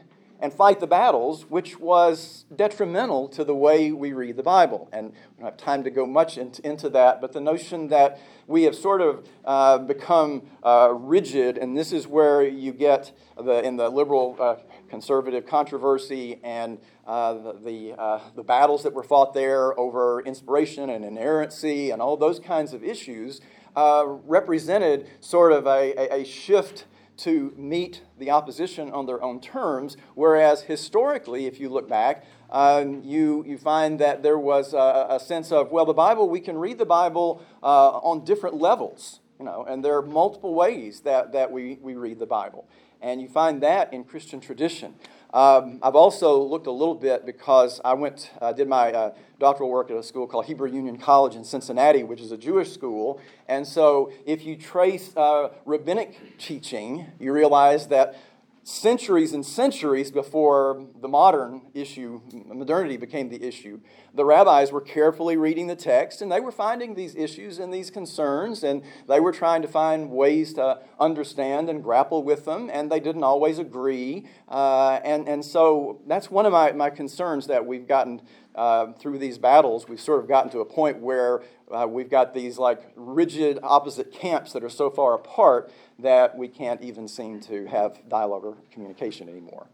and 0.41 0.51
fight 0.51 0.79
the 0.79 0.87
battles, 0.87 1.43
which 1.49 1.79
was 1.79 2.45
detrimental 2.55 3.27
to 3.29 3.43
the 3.43 3.55
way 3.55 3.91
we 3.91 4.11
read 4.11 4.35
the 4.35 4.43
Bible. 4.43 4.89
And 4.91 5.11
we 5.11 5.43
don't 5.43 5.45
have 5.45 5.57
time 5.57 5.83
to 5.83 5.91
go 5.91 6.07
much 6.07 6.37
into, 6.37 6.67
into 6.67 6.89
that, 6.89 7.21
but 7.21 7.31
the 7.31 7.39
notion 7.39 7.89
that 7.89 8.19
we 8.47 8.63
have 8.63 8.75
sort 8.75 9.01
of 9.01 9.27
uh, 9.45 9.77
become 9.77 10.41
uh, 10.63 10.89
rigid, 10.93 11.59
and 11.59 11.77
this 11.77 11.93
is 11.93 12.07
where 12.07 12.41
you 12.41 12.73
get 12.73 13.11
the, 13.37 13.63
in 13.63 13.77
the 13.77 13.87
liberal 13.89 14.35
uh, 14.39 14.55
conservative 14.89 15.45
controversy 15.45 16.39
and 16.43 16.79
uh, 17.05 17.33
the, 17.33 17.53
the, 17.63 18.01
uh, 18.01 18.19
the, 18.35 18.43
battles 18.43 18.83
that 18.83 18.93
were 18.93 19.03
fought 19.03 19.33
there 19.33 19.79
over 19.79 20.21
inspiration 20.21 20.89
and 20.89 21.05
inerrancy 21.05 21.91
and 21.91 22.01
all 22.01 22.17
those 22.17 22.39
kinds 22.39 22.73
of 22.73 22.83
issues 22.83 23.41
uh, 23.75 24.03
represented 24.05 25.07
sort 25.19 25.51
of 25.51 25.65
a, 25.65 25.93
a, 25.97 26.21
a 26.21 26.25
shift 26.25 26.85
to 27.17 27.53
meet 27.55 28.01
the 28.17 28.31
opposition 28.31 28.91
on 28.91 29.05
their 29.05 29.21
own 29.21 29.39
terms, 29.39 29.97
whereas 30.15 30.63
historically, 30.63 31.45
if 31.45 31.59
you 31.59 31.69
look 31.69 31.87
back, 31.87 32.25
um, 32.49 33.01
you, 33.03 33.43
you 33.47 33.57
find 33.57 33.99
that 33.99 34.23
there 34.23 34.37
was 34.37 34.73
a, 34.73 35.07
a, 35.09 35.19
sense 35.19 35.51
of, 35.51 35.71
well, 35.71 35.85
the 35.85 35.93
Bible, 35.93 36.29
we 36.29 36.39
can 36.39 36.57
read 36.57 36.77
the 36.77 36.85
Bible 36.85 37.41
uh, 37.63 37.89
on 37.99 38.25
different 38.25 38.57
levels, 38.57 39.19
you 39.39 39.45
know, 39.45 39.65
and 39.67 39.83
there 39.85 39.95
are 39.95 40.01
multiple 40.01 40.53
ways 40.53 41.01
that, 41.01 41.31
that 41.31 41.51
we, 41.51 41.77
we 41.81 41.95
read 41.95 42.19
the 42.19 42.25
Bible. 42.25 42.67
And 43.01 43.21
you 43.21 43.27
find 43.27 43.61
that 43.63 43.91
in 43.93 44.03
Christian 44.03 44.39
tradition. 44.39 44.95
Um, 45.33 45.79
I've 45.81 45.95
also 45.95 46.41
looked 46.43 46.67
a 46.67 46.71
little 46.71 46.95
bit 46.95 47.25
because 47.25 47.79
I 47.85 47.93
went, 47.93 48.31
uh, 48.41 48.51
did 48.51 48.67
my 48.67 48.91
uh, 48.91 49.13
doctoral 49.39 49.69
work 49.69 49.89
at 49.89 49.95
a 49.95 50.03
school 50.03 50.27
called 50.27 50.45
Hebrew 50.45 50.69
Union 50.69 50.97
College 50.97 51.35
in 51.35 51.45
Cincinnati, 51.45 52.03
which 52.03 52.19
is 52.19 52.33
a 52.33 52.37
Jewish 52.37 52.71
school. 52.71 53.21
And 53.47 53.65
so, 53.65 54.11
if 54.25 54.45
you 54.45 54.57
trace 54.57 55.15
uh, 55.15 55.49
rabbinic 55.65 56.37
teaching, 56.37 57.05
you 57.17 57.31
realize 57.31 57.87
that 57.87 58.15
centuries 58.63 59.33
and 59.33 59.43
centuries 59.43 60.11
before 60.11 60.85
the 61.01 61.07
modern 61.07 61.63
issue, 61.73 62.21
modernity 62.45 62.95
became 62.95 63.29
the 63.29 63.43
issue, 63.43 63.79
the 64.13 64.23
rabbis 64.23 64.71
were 64.71 64.81
carefully 64.81 65.35
reading 65.35 65.65
the 65.65 65.75
text 65.75 66.21
and 66.21 66.31
they 66.31 66.39
were 66.39 66.51
finding 66.51 66.93
these 66.93 67.15
issues 67.15 67.57
and 67.57 67.73
these 67.73 67.89
concerns 67.89 68.63
and 68.63 68.83
they 69.07 69.19
were 69.19 69.31
trying 69.31 69.63
to 69.63 69.67
find 69.67 70.11
ways 70.11 70.53
to 70.53 70.79
understand 70.99 71.69
and 71.69 71.81
grapple 71.81 72.23
with 72.23 72.45
them 72.45 72.69
and 72.71 72.91
they 72.91 72.99
didn't 72.99 73.23
always 73.23 73.57
agree. 73.57 74.27
Uh, 74.47 74.99
and, 75.03 75.27
and 75.27 75.43
so 75.43 75.99
that's 76.05 76.29
one 76.29 76.45
of 76.45 76.51
my, 76.51 76.71
my 76.71 76.89
concerns 76.89 77.47
that 77.47 77.65
we've 77.65 77.87
gotten 77.87 78.21
uh, 78.53 78.91
through 78.93 79.17
these 79.17 79.37
battles. 79.37 79.87
We've 79.87 79.99
sort 79.99 80.19
of 80.19 80.27
gotten 80.27 80.51
to 80.51 80.59
a 80.59 80.65
point 80.65 80.99
where 80.99 81.41
uh, 81.71 81.87
we've 81.87 82.09
got 82.09 82.33
these 82.33 82.57
like 82.57 82.81
rigid 82.95 83.59
opposite 83.63 84.11
camps 84.11 84.53
that 84.53 84.63
are 84.63 84.69
so 84.69 84.89
far 84.89 85.15
apart 85.15 85.71
that 86.01 86.37
we 86.37 86.47
can't 86.47 86.81
even 86.81 87.07
seem 87.07 87.39
to 87.41 87.65
have 87.65 87.97
dialogue 88.09 88.45
or 88.45 88.57
communication 88.71 89.29
anymore. 89.29 89.67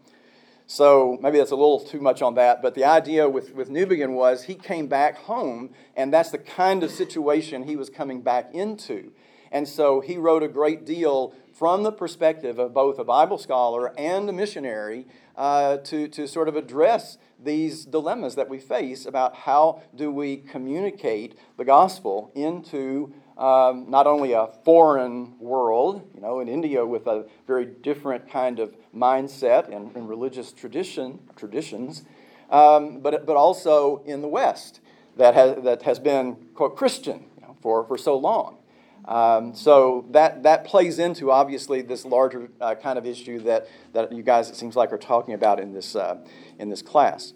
So 0.66 1.18
maybe 1.22 1.38
that's 1.38 1.50
a 1.50 1.56
little 1.56 1.80
too 1.80 2.00
much 2.00 2.20
on 2.20 2.34
that, 2.34 2.60
but 2.60 2.74
the 2.74 2.84
idea 2.84 3.26
with, 3.26 3.54
with 3.54 3.70
Newbigin 3.70 4.10
was 4.12 4.44
he 4.44 4.54
came 4.54 4.86
back 4.86 5.16
home, 5.16 5.70
and 5.96 6.12
that's 6.12 6.30
the 6.30 6.38
kind 6.38 6.82
of 6.82 6.90
situation 6.90 7.62
he 7.62 7.74
was 7.74 7.88
coming 7.88 8.20
back 8.20 8.52
into. 8.52 9.12
And 9.50 9.66
so 9.66 10.00
he 10.00 10.18
wrote 10.18 10.42
a 10.42 10.48
great 10.48 10.84
deal 10.84 11.32
from 11.54 11.82
the 11.82 11.90
perspective 11.90 12.58
of 12.58 12.74
both 12.74 12.98
a 12.98 13.04
Bible 13.04 13.38
scholar 13.38 13.98
and 13.98 14.28
a 14.28 14.32
missionary 14.32 15.06
uh, 15.36 15.78
to, 15.78 16.06
to 16.08 16.28
sort 16.28 16.48
of 16.48 16.56
address 16.56 17.16
these 17.42 17.84
dilemmas 17.84 18.34
that 18.34 18.48
we 18.48 18.58
face 18.58 19.06
about 19.06 19.34
how 19.34 19.82
do 19.94 20.10
we 20.10 20.36
communicate 20.36 21.38
the 21.56 21.64
gospel 21.64 22.30
into 22.34 23.12
um, 23.38 23.88
not 23.88 24.06
only 24.06 24.32
a 24.32 24.48
foreign 24.64 25.38
world, 25.38 26.08
you 26.14 26.20
know, 26.20 26.40
in 26.40 26.48
India 26.48 26.84
with 26.84 27.06
a 27.06 27.26
very 27.46 27.64
different 27.64 28.28
kind 28.28 28.58
of 28.58 28.74
mindset 28.94 29.74
and, 29.74 29.94
and 29.94 30.08
religious 30.08 30.52
tradition, 30.52 31.20
traditions, 31.36 32.04
um, 32.50 33.00
but, 33.00 33.24
but 33.24 33.36
also 33.36 34.02
in 34.06 34.22
the 34.22 34.28
West 34.28 34.80
that 35.16 35.34
has, 35.34 35.62
that 35.62 35.82
has 35.82 35.98
been, 35.98 36.34
quote, 36.54 36.76
Christian 36.76 37.26
you 37.36 37.42
know, 37.46 37.56
for, 37.60 37.84
for 37.84 37.96
so 37.96 38.16
long. 38.16 38.58
Um, 39.04 39.54
so 39.54 40.04
that, 40.10 40.42
that 40.42 40.64
plays 40.64 40.98
into 40.98 41.30
obviously 41.30 41.80
this 41.80 42.04
larger 42.04 42.50
uh, 42.60 42.74
kind 42.74 42.98
of 42.98 43.06
issue 43.06 43.38
that, 43.40 43.68
that 43.92 44.12
you 44.12 44.22
guys, 44.22 44.50
it 44.50 44.56
seems 44.56 44.76
like, 44.76 44.92
are 44.92 44.98
talking 44.98 45.34
about 45.34 45.60
in 45.60 45.72
this, 45.72 45.96
uh, 45.96 46.18
in 46.58 46.68
this 46.68 46.82
class. 46.82 47.32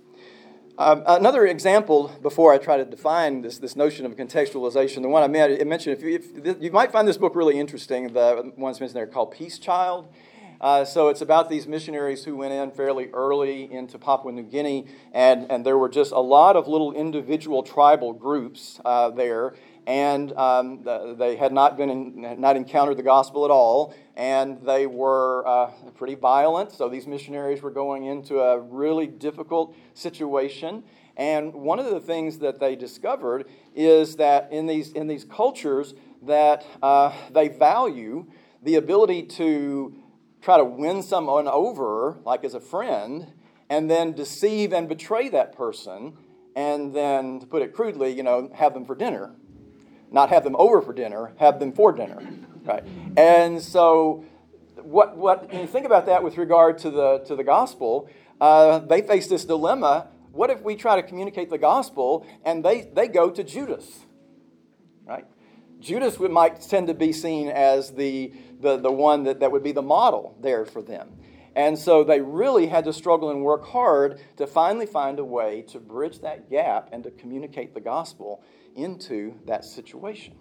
Um, 0.78 1.02
another 1.06 1.46
example 1.46 2.10
before 2.22 2.52
I 2.52 2.58
try 2.58 2.78
to 2.78 2.84
define 2.84 3.42
this, 3.42 3.58
this 3.58 3.76
notion 3.76 4.06
of 4.06 4.16
contextualization, 4.16 5.02
the 5.02 5.08
one 5.08 5.22
I 5.22 5.28
mentioned, 5.28 5.98
if 5.98 6.02
you, 6.02 6.14
if, 6.44 6.62
you 6.62 6.70
might 6.70 6.90
find 6.90 7.06
this 7.06 7.18
book 7.18 7.36
really 7.36 7.58
interesting, 7.58 8.12
the 8.14 8.52
one's 8.56 8.80
mentioned 8.80 8.96
there 8.96 9.06
called 9.06 9.32
Peace 9.32 9.58
Child. 9.58 10.08
Uh, 10.62 10.84
so 10.84 11.08
it's 11.08 11.20
about 11.20 11.50
these 11.50 11.66
missionaries 11.66 12.24
who 12.24 12.36
went 12.36 12.54
in 12.54 12.70
fairly 12.70 13.10
early 13.12 13.70
into 13.70 13.98
Papua 13.98 14.32
New 14.32 14.44
Guinea, 14.44 14.86
and, 15.12 15.50
and 15.50 15.66
there 15.66 15.76
were 15.76 15.88
just 15.88 16.12
a 16.12 16.20
lot 16.20 16.56
of 16.56 16.68
little 16.68 16.92
individual 16.92 17.62
tribal 17.62 18.12
groups 18.12 18.80
uh, 18.84 19.10
there, 19.10 19.54
and 19.86 20.32
um, 20.34 20.82
they 21.18 21.36
had 21.36 21.52
not 21.52 21.76
been 21.76 21.90
in, 21.90 22.22
had 22.22 22.38
not 22.38 22.56
encountered 22.56 22.96
the 22.96 23.02
gospel 23.02 23.44
at 23.44 23.50
all, 23.50 23.94
and 24.16 24.62
they 24.62 24.86
were 24.86 25.46
uh, 25.46 25.70
pretty 25.94 26.14
violent. 26.14 26.72
So 26.72 26.88
these 26.88 27.06
missionaries 27.06 27.62
were 27.62 27.70
going 27.70 28.04
into 28.04 28.40
a 28.40 28.60
really 28.60 29.06
difficult 29.06 29.74
situation. 29.94 30.84
And 31.16 31.52
one 31.52 31.78
of 31.78 31.86
the 31.86 32.00
things 32.00 32.38
that 32.38 32.60
they 32.60 32.76
discovered 32.76 33.46
is 33.74 34.16
that 34.16 34.52
in 34.52 34.66
these 34.66 34.92
in 34.92 35.08
these 35.08 35.24
cultures 35.24 35.94
that 36.22 36.64
uh, 36.82 37.12
they 37.32 37.48
value 37.48 38.26
the 38.62 38.76
ability 38.76 39.24
to 39.24 39.94
try 40.40 40.56
to 40.56 40.64
win 40.64 41.02
someone 41.02 41.48
over, 41.48 42.18
like 42.24 42.44
as 42.44 42.54
a 42.54 42.60
friend, 42.60 43.32
and 43.68 43.90
then 43.90 44.12
deceive 44.12 44.72
and 44.72 44.88
betray 44.88 45.28
that 45.28 45.56
person, 45.56 46.16
and 46.54 46.94
then, 46.94 47.40
to 47.40 47.46
put 47.46 47.62
it 47.62 47.72
crudely, 47.72 48.12
you 48.12 48.22
know, 48.22 48.50
have 48.54 48.74
them 48.74 48.84
for 48.84 48.94
dinner 48.94 49.34
not 50.12 50.28
have 50.28 50.44
them 50.44 50.56
over 50.56 50.80
for 50.82 50.92
dinner, 50.92 51.32
have 51.38 51.58
them 51.58 51.72
for 51.72 51.92
dinner. 51.92 52.18
Right? 52.64 52.84
And 53.16 53.60
so, 53.60 54.24
what, 54.76 55.16
what, 55.16 55.50
when 55.50 55.62
you 55.62 55.66
think 55.66 55.86
about 55.86 56.06
that 56.06 56.22
with 56.22 56.36
regard 56.36 56.78
to 56.78 56.90
the, 56.90 57.18
to 57.26 57.34
the 57.34 57.44
gospel, 57.44 58.08
uh, 58.40 58.80
they 58.80 59.02
face 59.02 59.26
this 59.26 59.44
dilemma. 59.44 60.08
What 60.32 60.50
if 60.50 60.62
we 60.62 60.76
try 60.76 60.96
to 60.96 61.02
communicate 61.02 61.50
the 61.50 61.58
gospel 61.58 62.26
and 62.44 62.64
they, 62.64 62.82
they 62.92 63.08
go 63.08 63.30
to 63.30 63.44
Judas? 63.44 64.00
Right? 65.04 65.26
Judas 65.80 66.18
would, 66.18 66.30
might 66.30 66.60
tend 66.60 66.86
to 66.86 66.94
be 66.94 67.12
seen 67.12 67.48
as 67.48 67.90
the, 67.92 68.32
the, 68.60 68.78
the 68.78 68.90
one 68.90 69.24
that, 69.24 69.40
that 69.40 69.52
would 69.52 69.62
be 69.62 69.72
the 69.72 69.82
model 69.82 70.36
there 70.40 70.64
for 70.64 70.80
them. 70.80 71.10
And 71.54 71.78
so 71.78 72.02
they 72.02 72.20
really 72.20 72.66
had 72.66 72.84
to 72.84 72.92
struggle 72.92 73.30
and 73.30 73.42
work 73.42 73.66
hard 73.66 74.20
to 74.38 74.46
finally 74.46 74.86
find 74.86 75.18
a 75.18 75.24
way 75.24 75.62
to 75.68 75.78
bridge 75.78 76.20
that 76.20 76.48
gap 76.48 76.88
and 76.92 77.04
to 77.04 77.10
communicate 77.10 77.74
the 77.74 77.80
gospel 77.80 78.42
into 78.76 79.34
that 79.46 79.64
situation. 79.64 80.34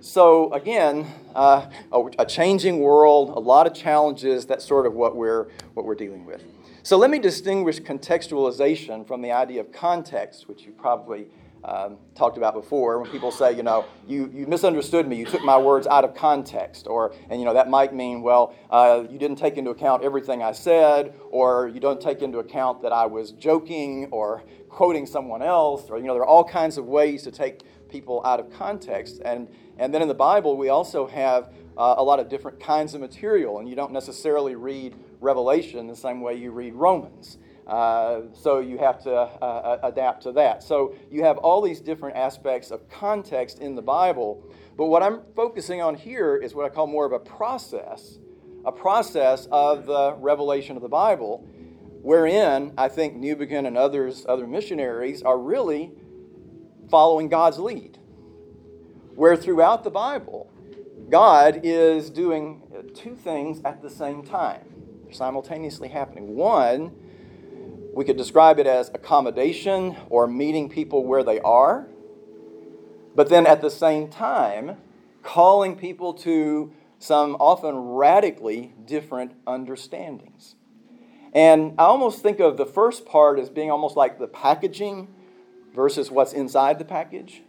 So, 0.00 0.52
again, 0.52 1.06
uh, 1.34 1.70
a, 1.90 2.02
a, 2.18 2.26
changing 2.26 2.80
world, 2.80 3.30
a 3.30 3.40
lot 3.40 3.66
of 3.66 3.72
challenges, 3.72 4.44
that's 4.44 4.64
sort 4.64 4.86
of 4.86 4.92
what 4.92 5.16
we're, 5.16 5.48
what 5.72 5.86
we're 5.86 5.94
dealing 5.94 6.26
with. 6.26 6.44
So, 6.82 6.98
let 6.98 7.10
me 7.10 7.18
distinguish 7.18 7.80
contextualization 7.80 9.06
from 9.06 9.22
the 9.22 9.32
idea 9.32 9.60
of 9.60 9.72
context, 9.72 10.48
which 10.48 10.62
you 10.62 10.72
probably 10.72 11.28
um, 11.64 11.96
talked 12.14 12.36
about 12.36 12.54
before 12.54 13.00
when 13.00 13.10
people 13.10 13.32
say, 13.32 13.56
you 13.56 13.62
know, 13.62 13.86
you, 14.06 14.30
you 14.32 14.46
misunderstood 14.46 15.08
me, 15.08 15.16
you 15.16 15.24
took 15.26 15.42
my 15.42 15.58
words 15.58 15.86
out 15.86 16.04
of 16.04 16.14
context, 16.14 16.86
or, 16.86 17.12
and, 17.28 17.40
you 17.40 17.46
know, 17.46 17.54
that 17.54 17.68
might 17.68 17.92
mean, 17.92 18.22
well, 18.22 18.54
uh, 18.70 19.02
you 19.10 19.18
didn't 19.18 19.36
take 19.36 19.56
into 19.56 19.70
account 19.70 20.04
everything 20.04 20.42
I 20.42 20.52
said, 20.52 21.14
or 21.30 21.68
you 21.68 21.80
don't 21.80 22.00
take 22.00 22.22
into 22.22 22.38
account 22.38 22.82
that 22.82 22.92
I 22.92 23.06
was 23.06 23.32
joking 23.32 24.08
or 24.12 24.44
quoting 24.76 25.06
someone 25.06 25.40
else, 25.40 25.88
or, 25.88 25.96
you 25.96 26.04
know, 26.04 26.12
there 26.12 26.20
are 26.20 26.26
all 26.26 26.44
kinds 26.44 26.76
of 26.76 26.84
ways 26.84 27.22
to 27.22 27.30
take 27.30 27.62
people 27.88 28.20
out 28.26 28.38
of 28.38 28.52
context. 28.52 29.22
And, 29.24 29.48
and 29.78 29.92
then 29.92 30.02
in 30.02 30.08
the 30.08 30.12
Bible, 30.12 30.54
we 30.54 30.68
also 30.68 31.06
have 31.06 31.48
uh, 31.78 31.94
a 31.96 32.04
lot 32.04 32.20
of 32.20 32.28
different 32.28 32.60
kinds 32.60 32.92
of 32.92 33.00
material, 33.00 33.58
and 33.58 33.66
you 33.70 33.74
don't 33.74 33.90
necessarily 33.90 34.54
read 34.54 34.94
Revelation 35.18 35.86
the 35.86 35.96
same 35.96 36.20
way 36.20 36.34
you 36.34 36.50
read 36.50 36.74
Romans. 36.74 37.38
Uh, 37.66 38.24
so 38.34 38.58
you 38.58 38.76
have 38.76 39.02
to 39.04 39.14
uh, 39.14 39.24
uh, 39.40 39.78
adapt 39.82 40.24
to 40.24 40.32
that. 40.32 40.62
So 40.62 40.94
you 41.10 41.24
have 41.24 41.38
all 41.38 41.62
these 41.62 41.80
different 41.80 42.14
aspects 42.14 42.70
of 42.70 42.86
context 42.90 43.60
in 43.60 43.76
the 43.76 43.82
Bible. 43.82 44.44
But 44.76 44.88
what 44.88 45.02
I'm 45.02 45.22
focusing 45.34 45.80
on 45.80 45.94
here 45.94 46.36
is 46.36 46.54
what 46.54 46.66
I 46.66 46.68
call 46.68 46.86
more 46.86 47.06
of 47.06 47.12
a 47.12 47.18
process, 47.18 48.18
a 48.66 48.72
process 48.72 49.48
of 49.50 49.86
the 49.86 50.12
revelation 50.18 50.76
of 50.76 50.82
the 50.82 50.88
Bible, 50.90 51.48
wherein 52.06 52.72
I 52.78 52.86
think 52.86 53.16
Newbigin 53.16 53.66
and 53.66 53.76
others, 53.76 54.24
other 54.28 54.46
missionaries, 54.46 55.24
are 55.24 55.36
really 55.36 55.90
following 56.88 57.28
God's 57.28 57.58
lead. 57.58 57.98
Where 59.16 59.34
throughout 59.34 59.82
the 59.82 59.90
Bible, 59.90 60.48
God 61.10 61.62
is 61.64 62.08
doing 62.10 62.62
two 62.94 63.16
things 63.16 63.60
at 63.64 63.82
the 63.82 63.90
same 63.90 64.22
time, 64.22 64.68
simultaneously 65.10 65.88
happening. 65.88 66.36
One, 66.36 66.94
we 67.92 68.04
could 68.04 68.16
describe 68.16 68.60
it 68.60 68.68
as 68.68 68.88
accommodation 68.94 69.96
or 70.08 70.28
meeting 70.28 70.68
people 70.68 71.04
where 71.04 71.24
they 71.24 71.40
are, 71.40 71.88
but 73.16 73.28
then 73.28 73.48
at 73.48 73.62
the 73.62 73.70
same 73.70 74.10
time, 74.10 74.76
calling 75.24 75.74
people 75.74 76.14
to 76.14 76.72
some 77.00 77.34
often 77.40 77.74
radically 77.74 78.74
different 78.84 79.32
understandings. 79.44 80.55
And 81.36 81.74
I 81.78 81.82
almost 81.82 82.22
think 82.22 82.40
of 82.40 82.56
the 82.56 82.64
first 82.64 83.04
part 83.04 83.38
as 83.38 83.50
being 83.50 83.70
almost 83.70 83.94
like 83.94 84.18
the 84.18 84.26
packaging 84.26 85.08
versus 85.74 86.10
what's 86.10 86.32
inside 86.32 86.78
the 86.78 86.84
package. 86.86 87.42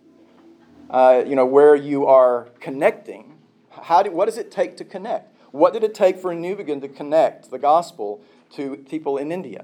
Uh, 0.89 1.23
you 1.25 1.37
know, 1.37 1.45
where 1.45 1.73
you 1.73 2.05
are 2.05 2.49
connecting. 2.59 3.37
How 3.69 4.03
do, 4.03 4.11
what 4.11 4.25
does 4.25 4.37
it 4.37 4.51
take 4.51 4.75
to 4.77 4.83
connect? 4.83 5.33
What 5.51 5.71
did 5.71 5.85
it 5.85 5.93
take 5.93 6.17
for 6.17 6.33
a 6.33 6.35
Newbigin 6.35 6.81
to 6.81 6.89
connect 6.89 7.49
the 7.49 7.57
gospel 7.57 8.21
to 8.55 8.75
people 8.89 9.17
in 9.17 9.31
India? 9.31 9.63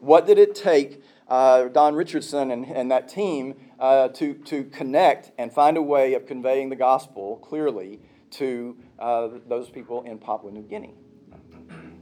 What 0.00 0.24
did 0.24 0.38
it 0.38 0.54
take, 0.54 1.02
uh, 1.26 1.64
Don 1.64 1.96
Richardson 1.96 2.52
and, 2.52 2.66
and 2.66 2.92
that 2.92 3.08
team, 3.08 3.56
uh, 3.80 4.06
to, 4.10 4.34
to 4.34 4.64
connect 4.64 5.32
and 5.36 5.52
find 5.52 5.76
a 5.76 5.82
way 5.82 6.14
of 6.14 6.26
conveying 6.26 6.68
the 6.68 6.76
gospel 6.76 7.38
clearly 7.38 7.98
to 8.32 8.76
uh, 9.00 9.30
those 9.48 9.68
people 9.68 10.04
in 10.04 10.18
Papua 10.18 10.52
New 10.52 10.62
Guinea? 10.62 10.94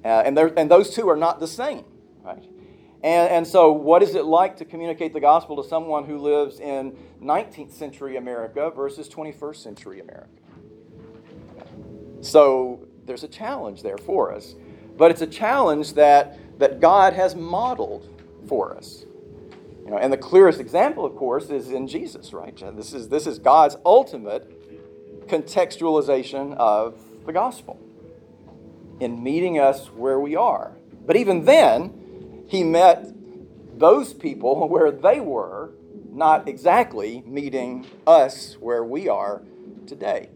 Uh, 0.05 0.09
and, 0.09 0.39
and 0.39 0.71
those 0.71 0.91
two 0.91 1.09
are 1.09 1.17
not 1.17 1.41
the 1.41 1.47
same, 1.47 1.85
right? 2.23 2.45
And, 3.05 3.31
and 3.31 3.47
so, 3.47 3.73
what 3.73 4.03
is 4.03 4.15
it 4.15 4.25
like 4.25 4.57
to 4.59 4.65
communicate 4.65 5.13
the 5.13 5.21
gospel 5.21 5.61
to 5.63 5.69
someone 5.69 6.05
who 6.05 6.19
lives 6.19 6.61
in 6.61 6.97
19th 7.21 7.73
century 7.73 8.17
America 8.17 8.71
versus 8.71 9.09
21st 9.09 9.57
century 9.57 10.01
America? 10.01 10.29
So, 12.21 12.87
there's 13.05 13.25
a 13.25 13.29
challenge 13.29 13.83
there 13.83 13.99
for 13.99 14.33
us. 14.33 14.55
But 14.97 15.11
it's 15.11 15.23
a 15.23 15.27
challenge 15.27 15.95
that 15.95 16.39
that 16.59 16.79
God 16.79 17.13
has 17.15 17.35
modeled 17.35 18.09
for 18.47 18.77
us. 18.77 19.05
You 19.85 19.91
know, 19.91 19.99
and 19.99 20.13
the 20.13 20.17
clearest 20.19 20.61
example, 20.61 21.05
of 21.05 21.17
course, 21.17 21.51
is 21.51 21.71
in 21.71 21.89
Jesus, 21.89 22.33
right? 22.33 22.57
This 22.77 22.93
is, 22.93 23.09
this 23.09 23.27
is 23.27 23.41
God's 23.41 23.77
ultimate 23.85 25.27
contextualization 25.27 26.55
of 26.57 27.03
the 27.27 27.33
gospel 27.33 27.81
in 29.03 29.23
meeting 29.23 29.59
us 29.59 29.89
where 29.89 30.21
we 30.21 30.37
are. 30.37 30.73
But 31.05 31.17
even 31.17 31.45
then, 31.45 32.45
he 32.49 32.63
met 32.63 33.09
those 33.79 34.15
people 34.15 34.69
where 34.69 34.91
they 34.91 35.21
were, 35.21 35.73
not 36.11 36.47
exactly 36.47 37.23
meeting 37.27 37.87
us 38.07 38.59
where 38.61 38.85
we 38.85 39.09
are 39.09 39.43
today. 39.87 40.29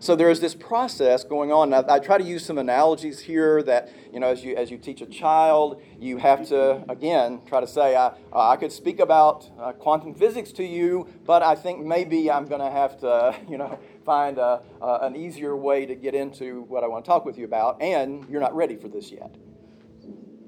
So 0.00 0.14
there 0.14 0.30
is 0.30 0.40
this 0.40 0.54
process 0.54 1.24
going 1.24 1.50
on. 1.50 1.74
I, 1.74 1.84
I, 1.88 1.98
try 1.98 2.18
to 2.18 2.24
use 2.24 2.44
some 2.44 2.56
analogies 2.56 3.18
here 3.18 3.64
that, 3.64 3.90
you 4.12 4.20
know, 4.20 4.28
as 4.28 4.44
you, 4.44 4.54
as 4.54 4.70
you 4.70 4.78
teach 4.78 5.00
a 5.00 5.06
child, 5.06 5.82
you 5.98 6.18
have 6.18 6.46
to, 6.48 6.84
again, 6.88 7.40
try 7.46 7.60
to 7.60 7.66
say, 7.66 7.96
I, 7.96 8.06
uh, 8.06 8.12
I 8.32 8.56
could 8.56 8.70
speak 8.70 9.00
about 9.00 9.50
uh, 9.60 9.72
quantum 9.72 10.14
physics 10.14 10.52
to 10.52 10.64
you, 10.64 11.08
but 11.26 11.42
I 11.42 11.56
think 11.56 11.84
maybe 11.84 12.30
I'm 12.30 12.46
going 12.46 12.60
to 12.60 12.70
have 12.70 13.00
to, 13.00 13.36
you 13.50 13.58
know, 13.58 13.76
find 14.08 14.38
a, 14.38 14.62
uh, 14.80 15.00
an 15.02 15.14
easier 15.14 15.54
way 15.54 15.84
to 15.84 15.94
get 15.94 16.14
into 16.14 16.62
what 16.62 16.82
I 16.82 16.86
want 16.86 17.04
to 17.04 17.08
talk 17.10 17.26
with 17.26 17.36
you 17.36 17.44
about, 17.44 17.82
and 17.82 18.26
you're 18.30 18.40
not 18.40 18.56
ready 18.56 18.74
for 18.74 18.88
this 18.88 19.12
yet. 19.12 19.34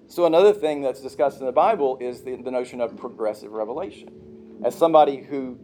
So, 0.08 0.24
another 0.24 0.54
thing 0.54 0.80
that's 0.80 1.02
discussed 1.02 1.40
in 1.40 1.46
the 1.46 1.52
Bible 1.52 1.98
is 2.00 2.22
the, 2.22 2.36
the 2.36 2.50
notion 2.50 2.80
of 2.80 2.96
progressive 2.96 3.52
revelation. 3.52 4.08
As 4.64 4.74
somebody 4.74 5.18
who 5.18 5.58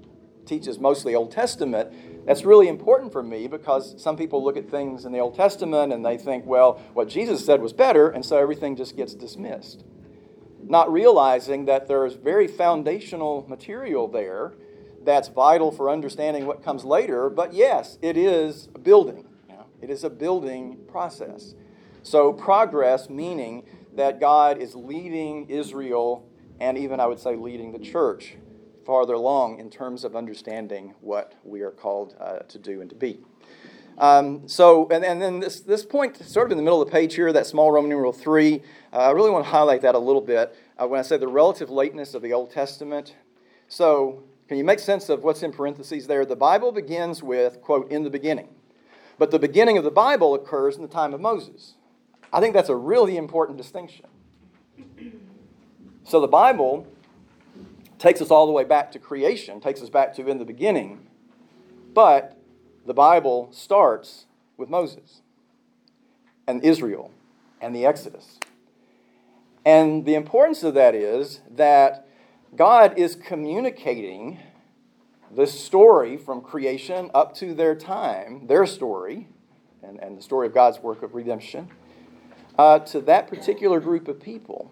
teaches 0.44 0.78
mostly 0.78 1.14
Old 1.14 1.32
Testament, 1.32 2.26
that's 2.26 2.44
really 2.44 2.68
important 2.68 3.12
for 3.12 3.22
me 3.22 3.46
because 3.46 3.94
some 4.00 4.18
people 4.18 4.44
look 4.44 4.58
at 4.58 4.70
things 4.70 5.06
in 5.06 5.12
the 5.12 5.20
Old 5.20 5.34
Testament 5.34 5.90
and 5.90 6.04
they 6.04 6.18
think, 6.18 6.44
well, 6.44 6.74
what 6.92 7.08
Jesus 7.08 7.46
said 7.46 7.62
was 7.62 7.72
better, 7.72 8.10
and 8.10 8.22
so 8.22 8.36
everything 8.36 8.76
just 8.76 8.94
gets 8.94 9.14
dismissed. 9.14 9.84
Not 10.62 10.92
realizing 10.92 11.64
that 11.64 11.88
there's 11.88 12.12
very 12.12 12.46
foundational 12.46 13.46
material 13.48 14.06
there 14.06 14.52
that's 15.06 15.28
vital 15.28 15.72
for 15.72 15.88
understanding 15.88 16.46
what 16.46 16.62
comes 16.62 16.84
later, 16.84 17.30
but 17.30 17.54
yes, 17.54 17.98
it 18.02 18.16
is 18.16 18.68
a 18.74 18.78
building. 18.78 19.24
It 19.80 19.90
is 19.90 20.04
a 20.04 20.10
building 20.10 20.78
process. 20.88 21.54
So, 22.02 22.32
progress 22.32 23.10
meaning 23.10 23.64
that 23.94 24.20
God 24.20 24.58
is 24.58 24.74
leading 24.74 25.48
Israel 25.48 26.28
and 26.60 26.78
even, 26.78 27.00
I 27.00 27.06
would 27.06 27.18
say, 27.18 27.36
leading 27.36 27.72
the 27.72 27.78
church 27.78 28.36
farther 28.84 29.14
along 29.14 29.58
in 29.58 29.68
terms 29.68 30.04
of 30.04 30.16
understanding 30.16 30.94
what 31.00 31.34
we 31.44 31.60
are 31.60 31.70
called 31.70 32.14
uh, 32.20 32.38
to 32.38 32.58
do 32.58 32.80
and 32.80 32.88
to 32.88 32.96
be. 32.96 33.18
Um, 33.98 34.46
so, 34.46 34.88
and, 34.90 35.04
and 35.04 35.20
then 35.20 35.40
this, 35.40 35.60
this 35.60 35.84
point, 35.84 36.16
sort 36.16 36.46
of 36.46 36.52
in 36.52 36.58
the 36.58 36.62
middle 36.62 36.80
of 36.80 36.88
the 36.88 36.92
page 36.92 37.14
here, 37.14 37.32
that 37.32 37.46
small 37.46 37.72
Roman 37.72 37.88
numeral 37.88 38.12
3, 38.12 38.62
uh, 38.92 38.96
I 38.96 39.10
really 39.10 39.30
want 39.30 39.44
to 39.44 39.50
highlight 39.50 39.82
that 39.82 39.94
a 39.94 39.98
little 39.98 40.20
bit 40.20 40.54
uh, 40.78 40.86
when 40.86 41.00
I 41.00 41.02
say 41.02 41.16
the 41.16 41.28
relative 41.28 41.70
lateness 41.70 42.14
of 42.14 42.22
the 42.22 42.32
Old 42.32 42.50
Testament. 42.50 43.16
So, 43.68 44.24
can 44.48 44.58
you 44.58 44.64
make 44.64 44.78
sense 44.78 45.08
of 45.08 45.24
what's 45.24 45.42
in 45.42 45.52
parentheses 45.52 46.06
there? 46.06 46.24
The 46.24 46.36
Bible 46.36 46.72
begins 46.72 47.22
with, 47.22 47.60
quote, 47.60 47.90
in 47.90 48.04
the 48.04 48.10
beginning. 48.10 48.48
But 49.18 49.30
the 49.30 49.38
beginning 49.38 49.78
of 49.78 49.84
the 49.84 49.90
Bible 49.90 50.34
occurs 50.34 50.76
in 50.76 50.82
the 50.82 50.88
time 50.88 51.14
of 51.14 51.20
Moses. 51.20 51.74
I 52.32 52.40
think 52.40 52.54
that's 52.54 52.68
a 52.68 52.76
really 52.76 53.16
important 53.16 53.58
distinction. 53.58 54.06
So 56.04 56.20
the 56.20 56.28
Bible 56.28 56.86
takes 57.98 58.20
us 58.20 58.30
all 58.30 58.46
the 58.46 58.52
way 58.52 58.64
back 58.64 58.92
to 58.92 58.98
creation, 58.98 59.60
takes 59.60 59.82
us 59.82 59.88
back 59.88 60.14
to 60.16 60.28
in 60.28 60.38
the 60.38 60.44
beginning, 60.44 61.08
but 61.94 62.36
the 62.84 62.94
Bible 62.94 63.48
starts 63.52 64.26
with 64.56 64.68
Moses 64.68 65.22
and 66.46 66.62
Israel 66.62 67.10
and 67.60 67.74
the 67.74 67.84
Exodus. 67.84 68.38
And 69.64 70.04
the 70.04 70.14
importance 70.14 70.62
of 70.62 70.74
that 70.74 70.94
is 70.94 71.40
that 71.50 72.05
God 72.56 72.98
is 72.98 73.16
communicating 73.16 74.38
this 75.30 75.58
story 75.58 76.16
from 76.16 76.40
creation 76.40 77.10
up 77.12 77.34
to 77.36 77.52
their 77.54 77.74
time, 77.74 78.46
their 78.46 78.64
story, 78.64 79.28
and, 79.82 80.00
and 80.00 80.16
the 80.16 80.22
story 80.22 80.46
of 80.46 80.54
God's 80.54 80.78
work 80.78 81.02
of 81.02 81.14
redemption, 81.14 81.68
uh, 82.58 82.78
to 82.80 83.00
that 83.02 83.28
particular 83.28 83.78
group 83.78 84.08
of 84.08 84.20
people. 84.20 84.70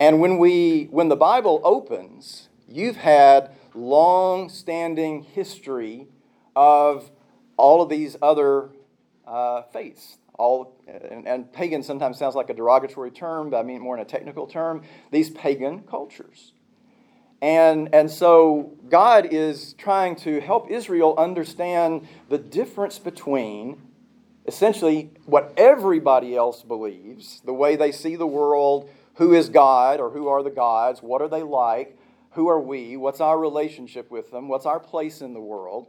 And 0.00 0.18
when, 0.18 0.38
we, 0.38 0.88
when 0.90 1.08
the 1.08 1.16
Bible 1.16 1.60
opens, 1.62 2.48
you've 2.66 2.96
had 2.96 3.54
long 3.74 4.48
standing 4.48 5.22
history 5.22 6.08
of 6.56 7.10
all 7.56 7.82
of 7.82 7.90
these 7.90 8.16
other 8.22 8.70
uh, 9.26 9.62
faiths. 9.72 10.16
All, 10.38 10.80
and, 10.88 11.28
and 11.28 11.52
pagan 11.52 11.82
sometimes 11.82 12.18
sounds 12.18 12.34
like 12.34 12.48
a 12.48 12.54
derogatory 12.54 13.10
term, 13.10 13.50
but 13.50 13.58
I 13.58 13.62
mean 13.62 13.82
more 13.82 13.94
in 13.94 14.00
a 14.00 14.06
technical 14.06 14.46
term. 14.46 14.82
These 15.10 15.30
pagan 15.30 15.82
cultures. 15.82 16.51
And, 17.42 17.92
and 17.92 18.08
so 18.08 18.72
God 18.88 19.26
is 19.32 19.72
trying 19.74 20.14
to 20.16 20.40
help 20.40 20.70
Israel 20.70 21.16
understand 21.18 22.06
the 22.28 22.38
difference 22.38 23.00
between 23.00 23.82
essentially 24.46 25.10
what 25.26 25.52
everybody 25.56 26.36
else 26.36 26.62
believes, 26.62 27.42
the 27.44 27.52
way 27.52 27.74
they 27.74 27.90
see 27.90 28.14
the 28.14 28.26
world, 28.26 28.88
who 29.14 29.34
is 29.34 29.48
God 29.48 29.98
or 29.98 30.10
who 30.10 30.28
are 30.28 30.44
the 30.44 30.50
gods, 30.50 31.02
what 31.02 31.20
are 31.20 31.28
they 31.28 31.42
like, 31.42 31.98
who 32.30 32.48
are 32.48 32.60
we, 32.60 32.96
what's 32.96 33.20
our 33.20 33.38
relationship 33.38 34.08
with 34.08 34.30
them, 34.30 34.48
what's 34.48 34.64
our 34.64 34.80
place 34.80 35.20
in 35.20 35.34
the 35.34 35.40
world. 35.40 35.88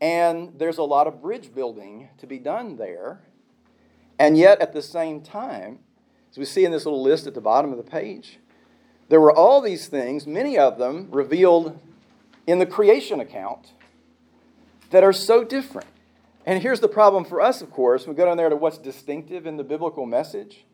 And 0.00 0.52
there's 0.58 0.78
a 0.78 0.84
lot 0.84 1.08
of 1.08 1.20
bridge 1.20 1.52
building 1.52 2.08
to 2.18 2.26
be 2.26 2.38
done 2.38 2.76
there. 2.76 3.20
And 4.18 4.38
yet, 4.38 4.60
at 4.60 4.72
the 4.72 4.82
same 4.82 5.22
time, 5.22 5.80
as 6.30 6.38
we 6.38 6.44
see 6.44 6.64
in 6.64 6.70
this 6.70 6.84
little 6.84 7.02
list 7.02 7.26
at 7.26 7.34
the 7.34 7.40
bottom 7.40 7.72
of 7.72 7.78
the 7.78 7.90
page, 7.90 8.38
there 9.08 9.20
were 9.20 9.32
all 9.32 9.60
these 9.60 9.86
things, 9.86 10.26
many 10.26 10.58
of 10.58 10.78
them 10.78 11.08
revealed 11.10 11.78
in 12.46 12.58
the 12.58 12.66
creation 12.66 13.20
account, 13.20 13.72
that 14.90 15.02
are 15.02 15.12
so 15.12 15.44
different. 15.44 15.88
And 16.46 16.62
here's 16.62 16.80
the 16.80 16.88
problem 16.88 17.24
for 17.24 17.40
us, 17.40 17.62
of 17.62 17.70
course. 17.70 18.06
We 18.06 18.14
go 18.14 18.26
down 18.26 18.36
there 18.36 18.50
to 18.50 18.56
what's 18.56 18.78
distinctive 18.78 19.46
in 19.46 19.56
the 19.56 19.64
biblical 19.64 20.06
message. 20.06 20.64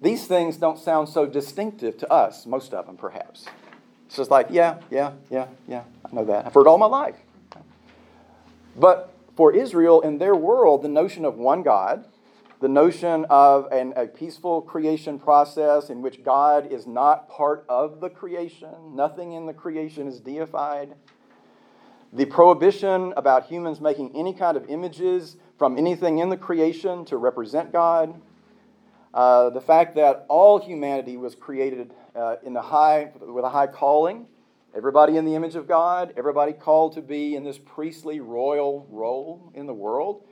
These 0.00 0.26
things 0.26 0.56
don't 0.56 0.78
sound 0.78 1.08
so 1.08 1.26
distinctive 1.26 1.96
to 1.98 2.10
us, 2.12 2.46
most 2.46 2.74
of 2.74 2.86
them 2.86 2.96
perhaps. 2.96 3.46
It's 4.06 4.16
just 4.16 4.30
like, 4.30 4.48
yeah, 4.50 4.80
yeah, 4.90 5.12
yeah, 5.30 5.46
yeah, 5.68 5.84
I 6.04 6.14
know 6.14 6.24
that. 6.24 6.46
I've 6.46 6.54
heard 6.54 6.66
all 6.66 6.78
my 6.78 6.86
life. 6.86 7.16
But 8.76 9.14
for 9.36 9.54
Israel 9.54 10.00
in 10.00 10.18
their 10.18 10.34
world, 10.34 10.82
the 10.82 10.88
notion 10.88 11.24
of 11.24 11.36
one 11.36 11.62
God, 11.62 12.04
the 12.64 12.68
notion 12.70 13.26
of 13.28 13.70
an, 13.72 13.92
a 13.94 14.06
peaceful 14.06 14.62
creation 14.62 15.18
process 15.18 15.90
in 15.90 16.00
which 16.00 16.24
God 16.24 16.72
is 16.72 16.86
not 16.86 17.28
part 17.28 17.66
of 17.68 18.00
the 18.00 18.08
creation, 18.08 18.70
nothing 18.94 19.34
in 19.34 19.44
the 19.44 19.52
creation 19.52 20.08
is 20.08 20.18
deified. 20.18 20.94
The 22.14 22.24
prohibition 22.24 23.12
about 23.18 23.44
humans 23.44 23.82
making 23.82 24.16
any 24.16 24.32
kind 24.32 24.56
of 24.56 24.64
images 24.70 25.36
from 25.58 25.76
anything 25.76 26.20
in 26.20 26.30
the 26.30 26.38
creation 26.38 27.04
to 27.04 27.18
represent 27.18 27.70
God. 27.70 28.18
Uh, 29.12 29.50
the 29.50 29.60
fact 29.60 29.94
that 29.96 30.24
all 30.30 30.58
humanity 30.58 31.18
was 31.18 31.34
created 31.34 31.92
uh, 32.16 32.36
in 32.46 32.54
the 32.54 32.62
high, 32.62 33.12
with 33.20 33.44
a 33.44 33.50
high 33.50 33.66
calling. 33.66 34.24
Everybody 34.74 35.18
in 35.18 35.26
the 35.26 35.34
image 35.34 35.54
of 35.54 35.68
God, 35.68 36.14
everybody 36.16 36.54
called 36.54 36.94
to 36.94 37.02
be 37.02 37.36
in 37.36 37.44
this 37.44 37.58
priestly 37.58 38.20
royal 38.20 38.86
role 38.90 39.52
in 39.54 39.66
the 39.66 39.74
world. 39.74 40.24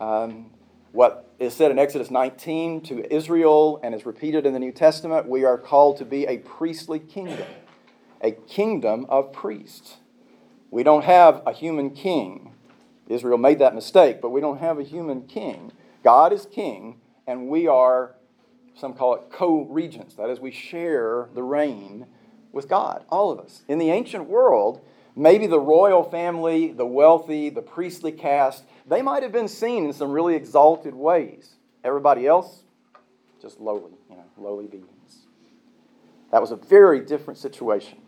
Um, 0.00 0.46
what 0.92 1.30
is 1.38 1.54
said 1.54 1.70
in 1.70 1.78
Exodus 1.78 2.10
19 2.10 2.82
to 2.82 3.12
Israel 3.12 3.80
and 3.82 3.94
is 3.94 4.06
repeated 4.06 4.46
in 4.46 4.52
the 4.52 4.58
New 4.58 4.72
Testament, 4.72 5.26
we 5.26 5.44
are 5.44 5.58
called 5.58 5.96
to 5.96 6.04
be 6.04 6.26
a 6.26 6.38
priestly 6.38 6.98
kingdom, 6.98 7.48
a 8.20 8.32
kingdom 8.32 9.06
of 9.08 9.32
priests. 9.32 9.96
We 10.70 10.82
don't 10.82 11.04
have 11.04 11.42
a 11.46 11.52
human 11.52 11.90
king. 11.90 12.54
Israel 13.08 13.38
made 13.38 13.58
that 13.58 13.74
mistake, 13.74 14.20
but 14.20 14.30
we 14.30 14.40
don't 14.40 14.58
have 14.58 14.78
a 14.78 14.82
human 14.82 15.26
king. 15.26 15.72
God 16.04 16.32
is 16.32 16.46
king, 16.46 17.00
and 17.26 17.48
we 17.48 17.66
are, 17.66 18.14
some 18.76 18.94
call 18.94 19.14
it 19.14 19.22
co 19.32 19.62
regents. 19.64 20.14
That 20.14 20.30
is, 20.30 20.40
we 20.40 20.50
share 20.50 21.28
the 21.34 21.42
reign 21.42 22.06
with 22.52 22.68
God, 22.68 23.04
all 23.08 23.30
of 23.30 23.38
us. 23.38 23.62
In 23.66 23.78
the 23.78 23.90
ancient 23.90 24.28
world, 24.28 24.82
maybe 25.14 25.46
the 25.46 25.60
royal 25.60 26.02
family, 26.02 26.72
the 26.72 26.86
wealthy, 26.86 27.50
the 27.50 27.62
priestly 27.62 28.12
caste, 28.12 28.64
they 28.86 29.02
might 29.02 29.22
have 29.22 29.32
been 29.32 29.48
seen 29.48 29.84
in 29.84 29.92
some 29.92 30.10
really 30.10 30.34
exalted 30.34 30.94
ways. 30.94 31.54
Everybody 31.84 32.26
else, 32.26 32.62
just 33.40 33.60
lowly, 33.60 33.92
you 34.08 34.16
know, 34.16 34.24
lowly 34.36 34.66
beings. 34.66 34.86
That 36.30 36.40
was 36.40 36.50
a 36.50 36.56
very 36.56 37.00
different 37.00 37.38
situation. 37.38 37.98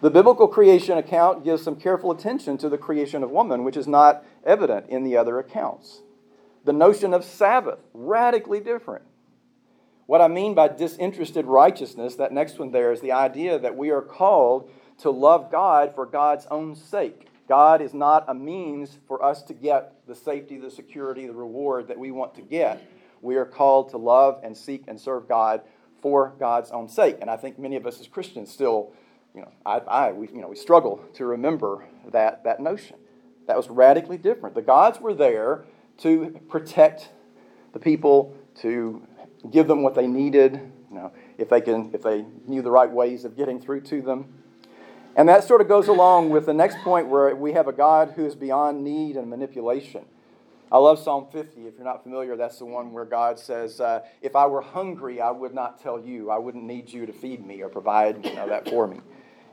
The 0.00 0.10
biblical 0.10 0.46
creation 0.46 0.96
account 0.96 1.42
gives 1.44 1.62
some 1.62 1.74
careful 1.74 2.12
attention 2.12 2.56
to 2.58 2.68
the 2.68 2.78
creation 2.78 3.24
of 3.24 3.30
woman, 3.30 3.64
which 3.64 3.76
is 3.76 3.88
not 3.88 4.24
evident 4.44 4.88
in 4.88 5.02
the 5.02 5.16
other 5.16 5.38
accounts. 5.38 6.02
The 6.64 6.72
notion 6.72 7.14
of 7.14 7.24
Sabbath, 7.24 7.80
radically 7.94 8.60
different. 8.60 9.04
What 10.06 10.20
I 10.20 10.28
mean 10.28 10.54
by 10.54 10.68
disinterested 10.68 11.46
righteousness, 11.46 12.14
that 12.16 12.32
next 12.32 12.58
one 12.58 12.70
there, 12.70 12.92
is 12.92 13.00
the 13.00 13.12
idea 13.12 13.58
that 13.58 13.76
we 13.76 13.90
are 13.90 14.02
called 14.02 14.70
to 14.98 15.10
love 15.10 15.50
God 15.50 15.94
for 15.94 16.06
God's 16.06 16.46
own 16.50 16.74
sake. 16.74 17.28
God 17.48 17.80
is 17.80 17.94
not 17.94 18.24
a 18.28 18.34
means 18.34 18.98
for 19.06 19.24
us 19.24 19.42
to 19.44 19.54
get 19.54 19.94
the 20.06 20.14
safety, 20.14 20.58
the 20.58 20.70
security, 20.70 21.26
the 21.26 21.32
reward 21.32 21.88
that 21.88 21.98
we 21.98 22.10
want 22.10 22.34
to 22.34 22.42
get. 22.42 22.82
We 23.22 23.36
are 23.36 23.46
called 23.46 23.90
to 23.90 23.96
love 23.96 24.40
and 24.44 24.56
seek 24.56 24.84
and 24.86 25.00
serve 25.00 25.28
God 25.28 25.62
for 26.02 26.34
God's 26.38 26.70
own 26.70 26.88
sake. 26.88 27.16
And 27.20 27.30
I 27.30 27.36
think 27.36 27.58
many 27.58 27.76
of 27.76 27.86
us 27.86 28.00
as 28.00 28.06
Christians 28.06 28.50
still, 28.50 28.92
you 29.34 29.40
know, 29.40 29.50
I, 29.64 29.78
I 29.78 30.12
we, 30.12 30.28
you 30.28 30.40
know, 30.40 30.48
we 30.48 30.56
struggle 30.56 31.04
to 31.14 31.24
remember 31.24 31.86
that, 32.12 32.44
that 32.44 32.60
notion. 32.60 32.96
That 33.46 33.56
was 33.56 33.68
radically 33.70 34.18
different. 34.18 34.54
The 34.54 34.62
gods 34.62 35.00
were 35.00 35.14
there 35.14 35.64
to 35.98 36.38
protect 36.48 37.10
the 37.72 37.78
people, 37.78 38.36
to 38.60 39.02
give 39.50 39.68
them 39.68 39.82
what 39.82 39.94
they 39.94 40.06
needed, 40.06 40.60
you 40.90 40.96
know, 40.96 41.12
if 41.38 41.48
they, 41.48 41.60
can, 41.60 41.90
if 41.94 42.02
they 42.02 42.24
knew 42.46 42.62
the 42.62 42.70
right 42.70 42.90
ways 42.90 43.24
of 43.24 43.36
getting 43.36 43.60
through 43.60 43.80
to 43.82 44.02
them. 44.02 44.34
And 45.18 45.28
that 45.28 45.42
sort 45.42 45.60
of 45.60 45.66
goes 45.66 45.88
along 45.88 46.30
with 46.30 46.46
the 46.46 46.54
next 46.54 46.78
point 46.78 47.08
where 47.08 47.34
we 47.34 47.52
have 47.52 47.66
a 47.66 47.72
God 47.72 48.12
who 48.14 48.24
is 48.24 48.36
beyond 48.36 48.84
need 48.84 49.16
and 49.16 49.28
manipulation. 49.28 50.04
I 50.70 50.78
love 50.78 51.00
Psalm 51.00 51.26
50. 51.32 51.66
If 51.66 51.74
you're 51.74 51.84
not 51.84 52.04
familiar, 52.04 52.36
that's 52.36 52.60
the 52.60 52.66
one 52.66 52.92
where 52.92 53.04
God 53.04 53.36
says, 53.36 53.80
uh, 53.80 54.02
If 54.22 54.36
I 54.36 54.46
were 54.46 54.60
hungry, 54.60 55.20
I 55.20 55.32
would 55.32 55.52
not 55.52 55.82
tell 55.82 55.98
you. 55.98 56.30
I 56.30 56.38
wouldn't 56.38 56.62
need 56.62 56.92
you 56.92 57.04
to 57.04 57.12
feed 57.12 57.44
me 57.44 57.62
or 57.62 57.68
provide 57.68 58.24
you 58.24 58.32
know, 58.36 58.48
that 58.48 58.68
for 58.68 58.86
me. 58.86 59.00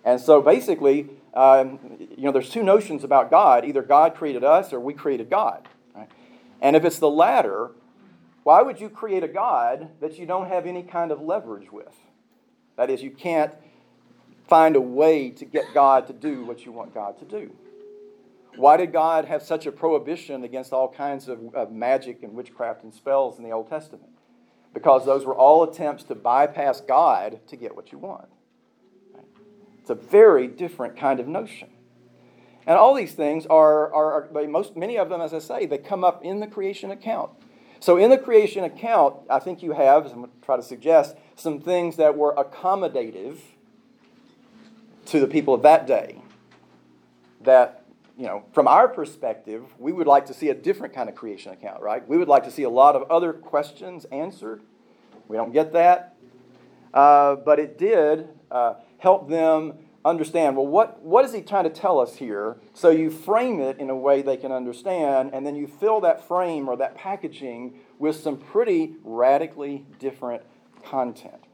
And 0.03 0.21
so 0.21 0.39
basically, 0.39 1.09
um, 1.33 1.79
you 1.99 2.25
know, 2.25 2.31
there's 2.31 2.51
two 2.51 2.61
notions 2.61 3.03
about 3.03 3.31
God. 3.31 3.65
Either 3.65 3.81
God 3.81 4.13
created 4.13 4.43
us 4.43 4.71
or 4.71 4.79
we 4.79 4.93
created 4.93 5.31
God. 5.31 5.67
Right? 5.95 6.09
And 6.61 6.75
if 6.75 6.85
it's 6.85 6.99
the 6.99 7.09
latter, 7.09 7.71
Why 8.43 8.61
would 8.61 8.79
you 8.79 8.89
create 8.89 9.23
a 9.23 9.27
God 9.27 9.89
that 9.99 10.19
you 10.19 10.27
don't 10.27 10.47
have 10.47 10.67
any 10.67 10.83
kind 10.83 11.11
of 11.11 11.21
leverage 11.21 11.71
with? 11.71 11.95
That 12.77 12.91
is, 12.91 13.01
you 13.01 13.09
can't 13.09 13.51
find 14.47 14.75
a 14.75 14.81
way 14.81 15.29
to 15.31 15.45
get 15.45 15.65
God 15.73 16.07
to 16.07 16.13
do 16.13 16.45
what 16.45 16.65
you 16.65 16.71
want 16.71 16.93
God 16.93 17.17
to 17.19 17.25
do. 17.25 17.51
Why 18.57 18.77
did 18.77 18.93
God 18.93 19.25
have 19.25 19.43
such 19.43 19.65
a 19.65 19.71
prohibition 19.71 20.43
against 20.43 20.71
all 20.71 20.87
kinds 20.87 21.27
of, 21.27 21.53
of 21.53 21.71
magic 21.71 22.23
and 22.23 22.33
witchcraft 22.33 22.83
and 22.83 22.93
spells 22.93 23.37
in 23.37 23.43
the 23.43 23.51
Old 23.51 23.69
Testament? 23.69 24.11
Because 24.73 25.05
those 25.05 25.25
were 25.25 25.35
all 25.35 25.63
attempts 25.63 26.03
to 26.05 26.15
bypass 26.15 26.81
God 26.81 27.39
to 27.47 27.55
get 27.55 27.75
what 27.75 27.91
you 27.91 27.97
want. 27.97 28.29
It's 29.79 29.89
a 29.89 29.95
very 29.95 30.47
different 30.47 30.97
kind 30.97 31.19
of 31.19 31.27
notion. 31.27 31.69
And 32.65 32.77
all 32.77 32.95
these 32.95 33.13
things 33.13 33.45
are, 33.45 33.93
are, 33.93 34.29
are 34.35 34.47
most, 34.47 34.75
many 34.75 34.97
of 34.97 35.09
them, 35.09 35.21
as 35.21 35.33
I 35.33 35.39
say, 35.39 35.65
they 35.65 35.77
come 35.77 36.03
up 36.03 36.23
in 36.23 36.39
the 36.39 36.47
creation 36.47 36.91
account. 36.91 37.31
So, 37.79 37.97
in 37.97 38.09
the 38.09 38.17
creation 38.17 38.63
account, 38.63 39.17
I 39.29 39.37
think 39.37 39.61
you 39.61 39.73
have, 39.73 40.05
as 40.05 40.13
I'm 40.13 40.21
going 40.21 40.31
to 40.31 40.45
try 40.45 40.55
to 40.55 40.63
suggest, 40.63 41.15
some 41.35 41.59
things 41.59 41.97
that 41.97 42.17
were 42.17 42.33
accommodative 42.33 43.37
to 45.05 45.19
the 45.19 45.27
people 45.27 45.53
of 45.53 45.61
that 45.63 45.87
day. 45.87 46.21
That, 47.41 47.85
you 48.17 48.25
know, 48.25 48.43
from 48.53 48.67
our 48.67 48.87
perspective, 48.87 49.63
we 49.77 49.91
would 49.91 50.07
like 50.07 50.25
to 50.27 50.33
see 50.33 50.49
a 50.49 50.55
different 50.55 50.93
kind 50.93 51.09
of 51.09 51.15
creation 51.15 51.51
account, 51.53 51.81
right? 51.81 52.07
We 52.07 52.17
would 52.17 52.27
like 52.27 52.43
to 52.45 52.51
see 52.51 52.63
a 52.63 52.69
lot 52.69 52.95
of 52.95 53.09
other 53.11 53.33
questions 53.33 54.05
answered. 54.05 54.61
We 55.27 55.37
don't 55.37 55.53
get 55.53 55.73
that. 55.73 56.15
Uh, 56.93 57.35
but 57.35 57.59
it 57.59 57.77
did 57.77 58.29
uh, 58.49 58.75
help 58.99 59.29
them 59.29 59.73
understand 60.05 60.55
well, 60.55 60.67
what, 60.67 61.01
what 61.01 61.25
is 61.25 61.33
he 61.33 61.41
trying 61.41 61.65
to 61.65 61.69
tell 61.69 61.99
us 61.99 62.15
here? 62.15 62.57
So 62.73 62.89
you 62.89 63.09
frame 63.09 63.59
it 63.59 63.79
in 63.79 63.89
a 63.89 63.95
way 63.95 64.21
they 64.21 64.37
can 64.37 64.51
understand, 64.51 65.31
and 65.33 65.45
then 65.45 65.55
you 65.55 65.67
fill 65.67 65.99
that 66.01 66.25
frame 66.27 66.69
or 66.69 66.77
that 66.77 66.95
packaging 66.95 67.79
with 67.99 68.15
some 68.15 68.37
pretty 68.37 68.95
radically 69.03 69.85
different 69.99 70.43
content. 70.83 71.44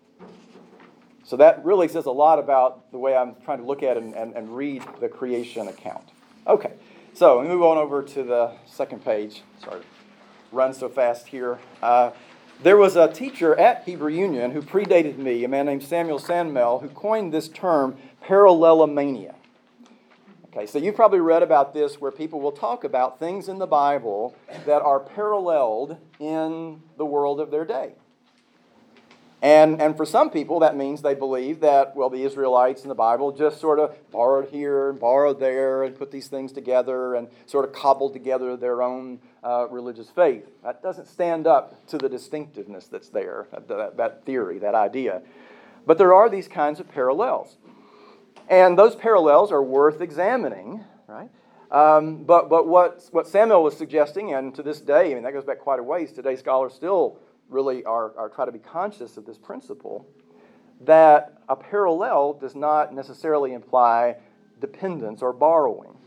So 1.32 1.38
that 1.38 1.64
really 1.64 1.88
says 1.88 2.08
a 2.08 2.12
lot 2.12 2.40
about 2.40 2.92
the 2.92 2.98
way 2.98 3.16
I'm 3.16 3.36
trying 3.46 3.60
to 3.60 3.64
look 3.64 3.84
at 3.84 3.96
and, 3.96 4.14
and, 4.16 4.36
and 4.36 4.54
read 4.54 4.84
the 5.00 5.08
creation 5.08 5.70
account. 5.70 6.04
Okay, 6.46 6.74
so 7.14 7.40
we 7.40 7.48
move 7.48 7.64
on 7.64 7.78
over 7.78 8.04
to 8.04 8.24
the 8.24 8.52
second 8.66 9.06
page. 9.06 9.42
Sorry, 9.64 9.80
run 10.52 10.74
so 10.74 10.90
fast 10.90 11.28
here. 11.28 11.58
Uh, 11.82 12.12
there 12.62 12.76
was 12.76 12.98
a 12.98 13.08
teacher 13.08 13.58
at 13.58 13.86
Hebrew 13.86 14.12
Union 14.12 14.52
who 14.52 14.62
predated 14.62 15.20
me, 15.20 15.46
a 15.46 15.48
man 15.48 15.68
named 15.68 15.84
Samuel 15.84 16.20
Sandmel, 16.20 16.82
who 16.82 16.90
coined 16.90 17.34
this 17.34 17.48
term 17.48 17.96
parallelomania. 18.26 19.34
Okay, 20.48 20.66
so 20.66 20.80
you've 20.80 20.98
probably 20.98 21.22
read 21.22 21.44
about 21.44 21.74
this 21.74 22.02
where 22.02 22.12
people 22.12 22.42
will 22.42 22.52
talk 22.52 22.84
about 22.84 23.20
things 23.20 23.48
in 23.48 23.58
the 23.58 23.66
Bible 23.66 24.36
that 24.66 24.82
are 24.82 25.00
paralleled 25.00 25.96
in 26.20 26.82
the 26.98 27.06
world 27.06 27.40
of 27.40 27.52
their 27.52 27.64
day. 27.64 27.94
And, 29.44 29.82
and 29.82 29.98
for 29.98 30.06
some 30.06 30.30
people, 30.30 30.60
that 30.60 30.76
means 30.76 31.02
they 31.02 31.16
believe 31.16 31.62
that, 31.62 31.96
well, 31.96 32.12
the 32.12 32.24
Israelites 32.24 32.84
in 32.84 32.90
the 32.90 32.96
Bible 32.96 33.32
just 33.32 33.60
sort 33.60 33.80
of 33.80 33.96
borrowed 34.12 34.50
here 34.50 34.92
and 34.92 35.00
borrowed 35.00 35.40
there 35.40 35.84
and 35.84 35.98
put 35.98 36.12
these 36.12 36.28
things 36.28 36.52
together 36.52 37.16
and 37.16 37.28
sort 37.48 37.66
of 37.66 37.74
cobbled 37.74 38.14
together 38.14 38.56
their 38.56 38.84
own 38.84 39.20
uh, 39.44 39.68
religious 39.70 40.12
faith. 40.12 40.48
That 40.64 40.84
doesn't 40.84 41.08
stand 41.08 41.48
up 41.48 41.88
to 41.88 41.98
the 41.98 42.08
distinctiveness 42.08 42.86
that's 42.86 43.10
there, 43.10 43.48
that, 43.68 43.98
that 43.98 44.26
theory, 44.26 44.60
that 44.60 44.76
idea. 44.76 45.24
But 45.88 45.98
there 45.98 46.14
are 46.14 46.30
these 46.30 46.48
kinds 46.48 46.80
of 46.80 46.92
parallels. 46.92 47.58
And 48.48 48.78
those 48.78 48.96
parallels 48.96 49.52
are 49.52 49.64
worth 49.64 50.02
examining, 50.02 50.84
right? 51.08 51.30
Um, 51.72 52.26
but 52.26 52.50
but 52.50 52.68
what, 52.68 53.08
what 53.12 53.28
Samuel 53.28 53.64
was 53.64 53.76
suggesting, 53.76 54.34
and 54.34 54.54
to 54.54 54.62
this 54.62 54.82
day, 54.82 55.12
I 55.12 55.14
mean, 55.16 55.24
that 55.24 55.34
goes 55.34 55.46
back 55.46 55.60
quite 55.60 55.80
a 55.80 55.84
ways, 55.84 56.12
today 56.12 56.36
scholars 56.36 56.74
still 56.74 57.18
really 57.52 57.84
are, 57.84 58.18
are 58.18 58.30
try 58.30 58.46
to 58.46 58.52
be 58.52 58.60
conscious 58.60 59.18
of 59.18 59.26
this 59.26 59.38
principle 59.38 60.08
that 60.82 61.38
a 61.48 61.56
parallel 61.56 62.34
does 62.34 62.56
not 62.56 62.94
necessarily 62.94 63.54
imply 63.54 64.16
dependence 64.60 65.22
or 65.22 65.34
borrowing. 65.34 65.98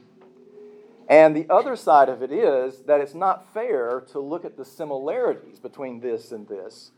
And 1.08 1.36
the 1.36 1.46
other 1.50 1.76
side 1.76 2.08
of 2.08 2.22
it 2.22 2.32
is 2.32 2.80
that 2.86 3.00
it's 3.00 3.14
not 3.14 3.52
fair 3.52 4.02
to 4.12 4.20
look 4.20 4.44
at 4.44 4.56
the 4.56 4.64
similarities 4.64 5.60
between 5.60 6.00
this 6.00 6.32
and 6.32 6.48
this 6.48 6.92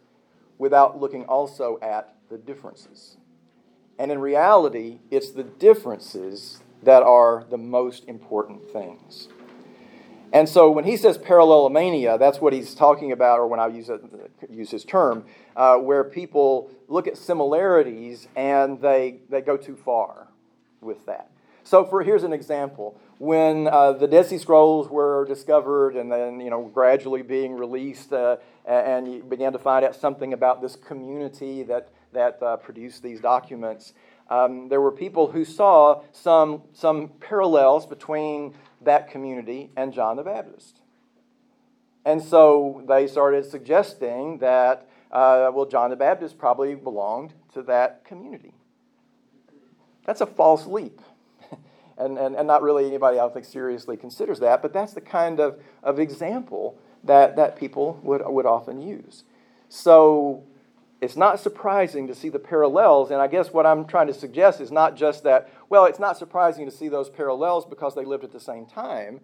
without 0.59 0.98
looking 1.00 1.24
also 1.24 1.78
at 1.82 2.14
the 2.30 2.38
differences. 2.38 3.16
And 3.98 4.12
in 4.12 4.18
reality, 4.20 5.00
it's 5.11 5.32
the 5.32 5.42
differences 5.42 6.62
that 6.82 7.02
are 7.02 7.44
the 7.50 7.59
most 7.59 8.04
important 8.06 8.70
things. 8.70 9.28
And 10.32 10.48
so 10.48 10.70
when 10.70 10.84
he 10.84 10.96
says 10.96 11.18
parallelomania, 11.18 12.18
that's 12.18 12.40
what 12.40 12.52
he's 12.52 12.74
talking 12.74 13.12
about, 13.12 13.38
or 13.38 13.46
when 13.46 13.60
I 13.60 13.68
use, 13.68 13.90
use 14.50 14.70
his 14.70 14.84
term, 14.84 15.24
uh, 15.54 15.76
where 15.76 16.04
people 16.04 16.70
look 16.88 17.06
at 17.06 17.16
similarities 17.16 18.28
and 18.36 18.80
they, 18.80 19.20
they 19.28 19.40
go 19.40 19.56
too 19.56 19.76
far 19.76 20.28
with 20.80 21.06
that. 21.06 21.30
So 21.66 21.84
for 21.84 22.04
here's 22.04 22.22
an 22.22 22.32
example. 22.32 22.96
When 23.18 23.66
uh, 23.66 23.92
the 23.92 24.06
Dead 24.06 24.26
Sea 24.26 24.38
Scrolls 24.38 24.88
were 24.88 25.24
discovered 25.26 25.96
and 25.96 26.12
then 26.12 26.38
you 26.38 26.48
know 26.48 26.70
gradually 26.72 27.22
being 27.22 27.56
released, 27.56 28.12
uh, 28.12 28.36
and 28.64 29.12
you 29.12 29.22
began 29.24 29.52
to 29.52 29.58
find 29.58 29.84
out 29.84 29.96
something 29.96 30.32
about 30.32 30.62
this 30.62 30.76
community 30.76 31.64
that 31.64 31.88
that 32.12 32.40
uh, 32.40 32.56
produced 32.58 33.02
these 33.02 33.20
documents, 33.20 33.94
um, 34.30 34.68
there 34.68 34.80
were 34.80 34.92
people 34.92 35.32
who 35.32 35.44
saw 35.44 36.02
some 36.12 36.62
some 36.72 37.08
parallels 37.18 37.84
between 37.84 38.54
that 38.87 39.11
community 39.11 39.70
and 39.77 39.92
John 39.92 40.16
the 40.16 40.22
Baptist. 40.22 40.81
And 42.05 42.22
so 42.22 42.83
they 42.88 43.07
started 43.07 43.44
suggesting 43.44 44.38
that, 44.38 44.88
uh, 45.11 45.51
well, 45.53 45.66
John 45.66 45.90
the 45.90 45.96
Baptist 45.96 46.38
probably 46.38 46.75
belonged 46.75 47.35
to 47.53 47.62
that 47.64 48.05
community. 48.05 48.55
That's 50.05 50.20
a 50.20 50.27
false 50.27 50.66
leap. 50.66 51.01
and, 51.99 52.16
and, 52.16 52.37
and 52.37 52.46
not 52.46 52.62
really 52.62 52.87
anybody, 52.87 53.18
I 53.18 53.22
don't 53.22 53.35
think, 53.35 53.44
seriously 53.44 53.96
considers 53.96 54.38
that, 54.40 54.62
but 54.62 54.72
that's 54.72 54.92
the 54.92 55.01
kind 55.01 55.40
of, 55.40 55.61
of 55.83 55.99
example 55.99 56.79
that, 57.05 57.37
that 57.37 57.57
people 57.57 58.01
would, 58.03 58.22
would 58.25 58.46
often 58.46 58.81
use. 58.81 59.25
So 59.68 60.44
it's 61.00 61.16
not 61.16 61.40
surprising 61.40 62.06
to 62.09 62.14
see 62.14 62.28
the 62.28 62.38
parallels. 62.38 63.11
And 63.11 63.20
I 63.20 63.26
guess 63.26 63.52
what 63.52 63.66
I'm 63.66 63.87
trying 63.87 64.06
to 64.06 64.14
suggest 64.14 64.61
is 64.61 64.72
not 64.72 64.96
just 64.96 65.24
that, 65.24 65.50
well, 65.68 65.85
it's 65.85 65.98
not 65.98 66.16
surprising 66.16 66.64
to 66.64 66.70
see 66.70 66.88
those 66.88 67.11
parallels 67.11 67.66
because 67.66 67.94
they 67.94 68.04
lived 68.04 68.24
at 68.24 68.32
the 68.32 68.40
same 68.40 68.66
time, 68.66 69.20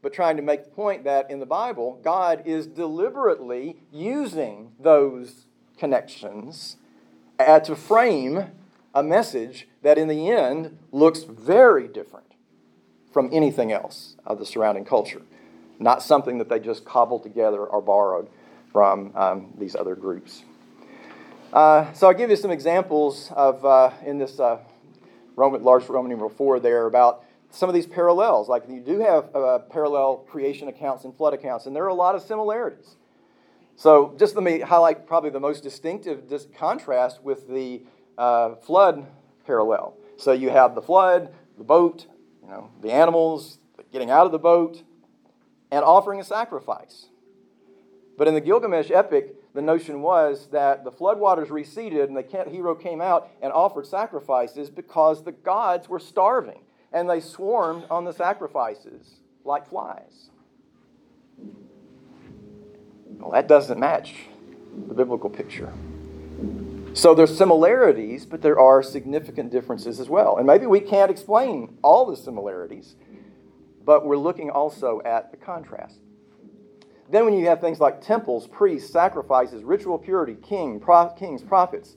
but 0.00 0.12
trying 0.12 0.36
to 0.36 0.42
make 0.42 0.64
the 0.64 0.70
point 0.70 1.04
that 1.04 1.30
in 1.30 1.38
the 1.38 1.46
Bible, 1.46 2.00
God 2.02 2.42
is 2.46 2.66
deliberately 2.66 3.76
using 3.92 4.72
those 4.80 5.46
connections 5.78 6.76
to 7.38 7.76
frame 7.76 8.46
a 8.94 9.02
message 9.02 9.68
that 9.82 9.98
in 9.98 10.08
the 10.08 10.28
end 10.28 10.78
looks 10.92 11.24
very 11.24 11.88
different 11.88 12.26
from 13.12 13.28
anything 13.32 13.72
else 13.72 14.16
of 14.24 14.38
the 14.38 14.46
surrounding 14.46 14.84
culture. 14.84 15.22
Not 15.78 16.02
something 16.02 16.38
that 16.38 16.48
they 16.48 16.58
just 16.58 16.84
cobbled 16.84 17.22
together 17.22 17.64
or 17.64 17.82
borrowed 17.82 18.28
from 18.72 19.12
um, 19.14 19.52
these 19.58 19.74
other 19.74 19.94
groups. 19.94 20.44
Uh, 21.52 21.92
so 21.92 22.06
I'll 22.06 22.14
give 22.14 22.30
you 22.30 22.36
some 22.36 22.50
examples 22.50 23.30
of 23.36 23.62
uh, 23.62 23.90
in 24.06 24.16
this 24.16 24.40
uh, 24.40 24.58
Roman, 25.36 25.62
large 25.62 25.86
Roman 25.86 26.08
numeral 26.08 26.30
four 26.30 26.58
there 26.58 26.86
about 26.86 27.24
some 27.50 27.68
of 27.68 27.74
these 27.74 27.86
parallels. 27.86 28.48
Like 28.48 28.62
you 28.70 28.80
do 28.80 29.00
have 29.00 29.36
uh, 29.36 29.58
parallel 29.58 30.24
creation 30.28 30.68
accounts 30.68 31.04
and 31.04 31.14
flood 31.14 31.34
accounts, 31.34 31.66
and 31.66 31.76
there 31.76 31.84
are 31.84 31.88
a 31.88 31.94
lot 31.94 32.14
of 32.14 32.22
similarities. 32.22 32.96
So 33.76 34.14
just 34.18 34.34
let 34.34 34.44
me 34.44 34.60
highlight 34.60 35.06
probably 35.06 35.28
the 35.28 35.40
most 35.40 35.62
distinctive 35.62 36.26
dis- 36.26 36.46
contrast 36.56 37.22
with 37.22 37.46
the 37.48 37.82
uh, 38.16 38.54
flood 38.54 39.06
parallel. 39.44 39.94
So 40.16 40.32
you 40.32 40.48
have 40.48 40.74
the 40.74 40.82
flood, 40.82 41.34
the 41.58 41.64
boat, 41.64 42.06
you 42.42 42.48
know, 42.48 42.70
the 42.80 42.92
animals 42.92 43.58
getting 43.92 44.10
out 44.10 44.24
of 44.24 44.32
the 44.32 44.38
boat, 44.38 44.82
and 45.70 45.84
offering 45.84 46.18
a 46.18 46.24
sacrifice. 46.24 47.08
But 48.16 48.26
in 48.26 48.32
the 48.32 48.40
Gilgamesh 48.40 48.90
epic, 48.90 49.34
the 49.54 49.62
notion 49.62 50.00
was 50.00 50.48
that 50.52 50.84
the 50.84 50.90
floodwaters 50.90 51.50
receded 51.50 52.08
and 52.08 52.16
the 52.16 52.44
hero 52.50 52.74
came 52.74 53.00
out 53.00 53.28
and 53.42 53.52
offered 53.52 53.86
sacrifices 53.86 54.70
because 54.70 55.24
the 55.24 55.32
gods 55.32 55.88
were 55.88 55.98
starving 55.98 56.62
and 56.92 57.08
they 57.08 57.20
swarmed 57.20 57.84
on 57.90 58.04
the 58.04 58.12
sacrifices 58.12 59.20
like 59.44 59.68
flies. 59.68 60.30
Well, 63.18 63.30
that 63.32 63.46
doesn't 63.46 63.78
match 63.78 64.14
the 64.88 64.94
biblical 64.94 65.28
picture. 65.28 65.72
So 66.94 67.14
there's 67.14 67.36
similarities, 67.36 68.26
but 68.26 68.42
there 68.42 68.58
are 68.58 68.82
significant 68.82 69.50
differences 69.50 70.00
as 70.00 70.08
well. 70.08 70.36
And 70.36 70.46
maybe 70.46 70.66
we 70.66 70.80
can't 70.80 71.10
explain 71.10 71.78
all 71.82 72.06
the 72.06 72.16
similarities, 72.16 72.96
but 73.84 74.04
we're 74.04 74.16
looking 74.16 74.50
also 74.50 75.00
at 75.04 75.30
the 75.30 75.36
contrast. 75.36 76.00
Then, 77.12 77.26
when 77.26 77.34
you 77.34 77.46
have 77.48 77.60
things 77.60 77.78
like 77.78 78.00
temples, 78.00 78.46
priests, 78.46 78.90
sacrifices, 78.90 79.62
ritual 79.64 79.98
purity, 79.98 80.34
king, 80.34 80.80
pro- 80.80 81.10
kings, 81.10 81.42
prophets, 81.42 81.96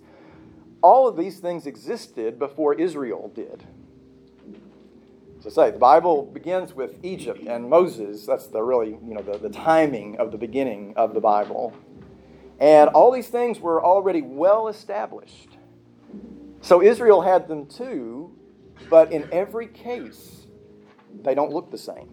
all 0.81 1.07
of 1.07 1.15
these 1.15 1.39
things 1.39 1.65
existed 1.65 2.37
before 2.37 2.73
Israel 2.73 3.31
did. 3.33 3.63
So, 5.39 5.49
say 5.49 5.71
the 5.71 5.79
Bible 5.79 6.25
begins 6.25 6.73
with 6.73 6.99
Egypt 7.01 7.47
and 7.47 7.69
Moses. 7.69 8.25
That's 8.25 8.47
the 8.47 8.61
really, 8.61 8.89
you 8.89 9.13
know, 9.13 9.21
the, 9.21 9.37
the 9.37 9.49
timing 9.49 10.17
of 10.17 10.33
the 10.33 10.37
beginning 10.37 10.93
of 10.97 11.13
the 11.13 11.21
Bible. 11.21 11.73
And 12.59 12.89
all 12.89 13.09
these 13.09 13.29
things 13.29 13.61
were 13.61 13.81
already 13.81 14.21
well 14.21 14.67
established. 14.67 15.57
So 16.59 16.81
Israel 16.81 17.21
had 17.21 17.47
them 17.47 17.67
too, 17.67 18.37
but 18.89 19.13
in 19.13 19.29
every 19.31 19.67
case, 19.67 20.45
they 21.21 21.35
don't 21.35 21.53
look 21.53 21.71
the 21.71 21.77
same. 21.77 22.09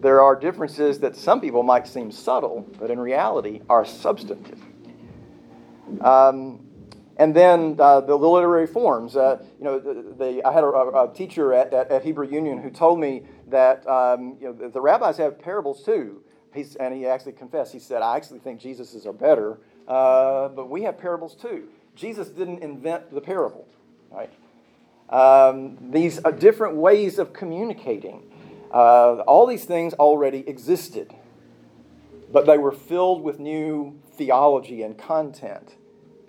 There 0.00 0.20
are 0.20 0.36
differences 0.36 1.00
that 1.00 1.16
some 1.16 1.40
people 1.40 1.62
might 1.62 1.88
seem 1.88 2.12
subtle, 2.12 2.66
but 2.78 2.90
in 2.90 3.00
reality 3.00 3.62
are 3.68 3.84
substantive. 3.84 4.60
Um, 6.00 6.60
and 7.16 7.34
then 7.34 7.76
uh, 7.80 8.00
the, 8.00 8.16
literary 8.16 8.66
forms. 8.66 9.16
Uh, 9.16 9.42
you 9.58 9.64
know, 9.64 9.78
the, 9.80 10.14
the, 10.16 10.46
I 10.46 10.52
had 10.52 10.62
a, 10.62 10.68
a 10.68 11.12
teacher 11.12 11.52
at, 11.52 11.74
at, 11.74 11.90
at, 11.90 12.04
Hebrew 12.04 12.28
Union 12.28 12.58
who 12.58 12.70
told 12.70 13.00
me 13.00 13.24
that 13.48 13.86
um, 13.88 14.36
you 14.40 14.46
know, 14.46 14.52
the, 14.52 14.68
the, 14.68 14.80
rabbis 14.80 15.16
have 15.16 15.38
parables 15.38 15.82
too. 15.82 16.22
He's, 16.54 16.76
and 16.76 16.94
he 16.94 17.06
actually 17.06 17.32
confessed. 17.32 17.72
He 17.72 17.80
said, 17.80 18.02
"I 18.02 18.16
actually 18.16 18.38
think 18.38 18.60
Jesus's 18.60 19.04
are 19.04 19.12
better, 19.12 19.58
uh, 19.88 20.48
but 20.48 20.70
we 20.70 20.82
have 20.82 20.96
parables 20.96 21.34
too. 21.34 21.68
Jesus 21.96 22.28
didn't 22.28 22.62
invent 22.62 23.12
the 23.12 23.20
parable, 23.20 23.66
right? 24.10 24.30
Um, 25.10 25.78
these 25.90 26.20
are 26.20 26.32
different 26.32 26.76
ways 26.76 27.18
of 27.18 27.32
communicating. 27.32 28.22
Uh, 28.72 29.22
all 29.26 29.46
these 29.46 29.64
things 29.64 29.94
already 29.94 30.46
existed, 30.46 31.14
but 32.30 32.46
they 32.46 32.58
were 32.58 32.72
filled 32.72 33.22
with 33.22 33.38
new 33.38 33.98
theology 34.12 34.82
and 34.82 34.98
content 34.98 35.76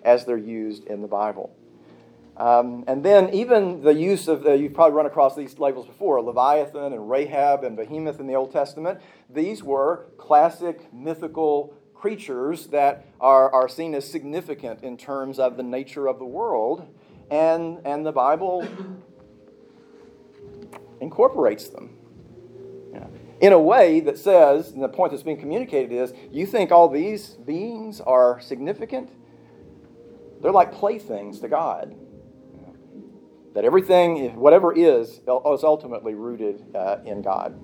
as 0.02 0.24
they're 0.24 0.38
used 0.38 0.84
in 0.86 1.02
the 1.02 1.08
Bible. 1.08 1.54
Um, 2.36 2.84
and 2.86 3.04
then 3.04 3.28
even 3.34 3.82
the 3.82 3.92
use 3.92 4.26
of, 4.26 4.46
uh, 4.46 4.52
you've 4.52 4.72
probably 4.72 4.96
run 4.96 5.04
across 5.04 5.36
these 5.36 5.58
labels 5.58 5.86
before, 5.86 6.22
Leviathan 6.22 6.94
and 6.94 7.10
Rahab 7.10 7.64
and 7.64 7.76
Behemoth 7.76 8.18
in 8.18 8.26
the 8.26 8.34
Old 8.34 8.50
Testament. 8.50 8.98
These 9.28 9.62
were 9.62 10.06
classic 10.16 10.92
mythical 10.94 11.74
creatures 11.92 12.68
that 12.68 13.04
are, 13.20 13.52
are 13.52 13.68
seen 13.68 13.94
as 13.94 14.10
significant 14.10 14.82
in 14.82 14.96
terms 14.96 15.38
of 15.38 15.58
the 15.58 15.62
nature 15.62 16.06
of 16.06 16.18
the 16.18 16.24
world. 16.24 16.88
And, 17.30 17.80
and 17.84 18.06
the 18.06 18.12
Bible 18.12 18.66
incorporates 21.02 21.68
them 21.68 21.99
in 23.40 23.52
a 23.52 23.58
way 23.58 24.00
that 24.00 24.18
says, 24.18 24.70
and 24.70 24.82
the 24.82 24.88
point 24.88 25.12
that's 25.12 25.22
being 25.22 25.40
communicated 25.40 25.92
is, 25.92 26.12
you 26.30 26.46
think 26.46 26.70
all 26.70 26.88
these 26.88 27.30
beings 27.30 28.00
are 28.00 28.38
significant? 28.40 29.10
They're 30.42 30.52
like 30.52 30.72
playthings 30.72 31.40
to 31.40 31.48
God. 31.48 31.94
That 33.54 33.64
everything, 33.64 34.36
whatever 34.36 34.72
is, 34.72 35.20
is 35.20 35.24
ultimately 35.26 36.14
rooted 36.14 36.64
uh, 36.74 36.98
in 37.04 37.22
God. 37.22 37.58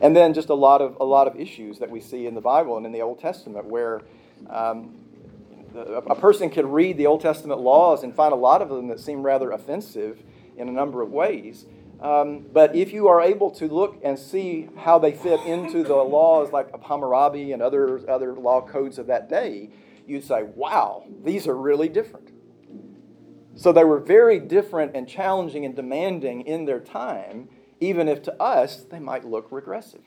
And 0.00 0.14
then 0.14 0.34
just 0.34 0.48
a 0.48 0.54
lot 0.54 0.80
of 0.80 0.96
a 1.00 1.04
lot 1.04 1.26
of 1.26 1.36
issues 1.36 1.78
that 1.78 1.90
we 1.90 2.00
see 2.00 2.26
in 2.26 2.34
the 2.34 2.40
Bible 2.40 2.76
and 2.76 2.86
in 2.86 2.92
the 2.92 3.02
Old 3.02 3.18
Testament, 3.18 3.66
where 3.66 4.02
um, 4.48 4.94
a 5.74 6.14
person 6.14 6.48
can 6.48 6.70
read 6.70 6.96
the 6.96 7.06
Old 7.06 7.20
Testament 7.20 7.60
laws 7.60 8.02
and 8.02 8.14
find 8.14 8.32
a 8.32 8.36
lot 8.36 8.62
of 8.62 8.68
them 8.68 8.88
that 8.88 9.00
seem 9.00 9.22
rather 9.22 9.50
offensive 9.50 10.22
in 10.56 10.68
a 10.68 10.72
number 10.72 11.02
of 11.02 11.10
ways. 11.10 11.66
Um, 12.00 12.46
but 12.52 12.76
if 12.76 12.92
you 12.92 13.08
are 13.08 13.20
able 13.20 13.50
to 13.52 13.66
look 13.68 13.98
and 14.04 14.18
see 14.18 14.68
how 14.76 14.98
they 14.98 15.12
fit 15.12 15.40
into 15.46 15.82
the 15.82 15.94
laws 15.94 16.52
like 16.52 16.70
of 16.74 16.82
Hammurabi 16.82 17.52
and 17.52 17.62
other, 17.62 18.08
other 18.08 18.34
law 18.34 18.60
codes 18.60 18.98
of 18.98 19.06
that 19.06 19.28
day, 19.28 19.70
you'd 20.06 20.24
say, 20.24 20.42
wow, 20.42 21.04
these 21.24 21.46
are 21.46 21.56
really 21.56 21.88
different. 21.88 22.30
So 23.54 23.72
they 23.72 23.84
were 23.84 23.98
very 23.98 24.38
different 24.38 24.94
and 24.94 25.08
challenging 25.08 25.64
and 25.64 25.74
demanding 25.74 26.42
in 26.42 26.66
their 26.66 26.80
time, 26.80 27.48
even 27.80 28.08
if 28.08 28.22
to 28.24 28.42
us 28.42 28.82
they 28.82 28.98
might 28.98 29.24
look 29.24 29.50
regressive. 29.50 30.02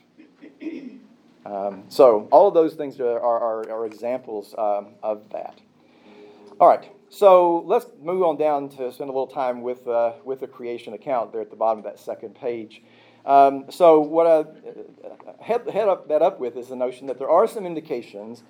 Um, 1.44 1.84
so 1.88 2.28
all 2.30 2.48
of 2.48 2.54
those 2.54 2.74
things 2.74 3.00
are, 3.00 3.18
are, 3.18 3.68
are 3.68 3.86
examples 3.86 4.54
um, 4.56 4.94
of 5.02 5.28
that. 5.30 5.60
All 6.60 6.68
right, 6.68 6.90
so 7.10 7.64
let's 7.66 7.86
move 8.00 8.22
on 8.22 8.36
down 8.36 8.68
to 8.70 8.92
spend 8.92 9.10
a 9.10 9.12
little 9.12 9.26
time 9.26 9.62
with, 9.62 9.86
uh, 9.88 10.12
with 10.24 10.40
the 10.40 10.46
creation 10.46 10.94
account 10.94 11.32
there 11.32 11.40
at 11.40 11.50
the 11.50 11.56
bottom 11.56 11.78
of 11.78 11.84
that 11.84 11.98
second 11.98 12.36
page. 12.36 12.82
Um, 13.26 13.66
so 13.68 14.00
what 14.00 14.26
I 14.26 15.42
head, 15.42 15.68
head 15.68 15.88
up 15.88 16.08
that 16.08 16.22
up 16.22 16.38
with 16.38 16.56
is 16.56 16.68
the 16.68 16.76
notion 16.76 17.08
that 17.08 17.18
there 17.18 17.28
are 17.28 17.46
some 17.46 17.66
indications 17.66 18.44